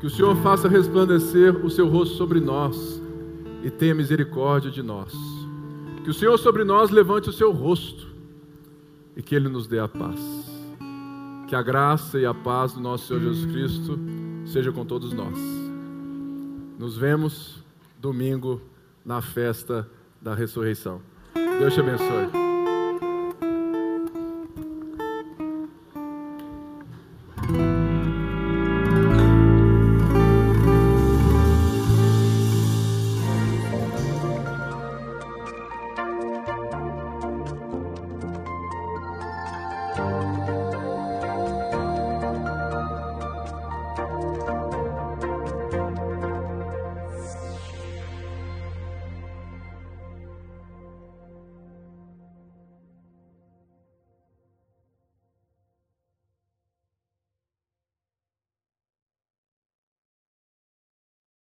Que 0.00 0.06
o 0.06 0.10
Senhor 0.10 0.34
faça 0.36 0.70
resplandecer 0.70 1.54
o 1.62 1.68
seu 1.68 1.86
rosto 1.86 2.16
sobre 2.16 2.40
nós 2.40 2.99
e 3.62 3.70
tenha 3.70 3.94
misericórdia 3.94 4.70
de 4.70 4.82
nós. 4.82 5.12
Que 6.04 6.10
o 6.10 6.14
Senhor 6.14 6.38
sobre 6.38 6.64
nós 6.64 6.90
levante 6.90 7.28
o 7.28 7.32
seu 7.32 7.52
rosto 7.52 8.08
e 9.16 9.22
que 9.22 9.34
Ele 9.34 9.48
nos 9.48 9.66
dê 9.66 9.78
a 9.78 9.88
paz. 9.88 10.18
Que 11.46 11.54
a 11.54 11.62
graça 11.62 12.18
e 12.18 12.24
a 12.24 12.32
paz 12.32 12.72
do 12.72 12.80
nosso 12.80 13.06
Senhor 13.06 13.20
Jesus 13.20 13.50
Cristo 13.50 13.98
seja 14.46 14.72
com 14.72 14.84
todos 14.84 15.12
nós. 15.12 15.38
Nos 16.78 16.96
vemos 16.96 17.62
domingo 17.98 18.60
na 19.04 19.20
festa 19.20 19.88
da 20.20 20.34
ressurreição. 20.34 21.02
Deus 21.58 21.74
te 21.74 21.80
abençoe. 21.80 22.39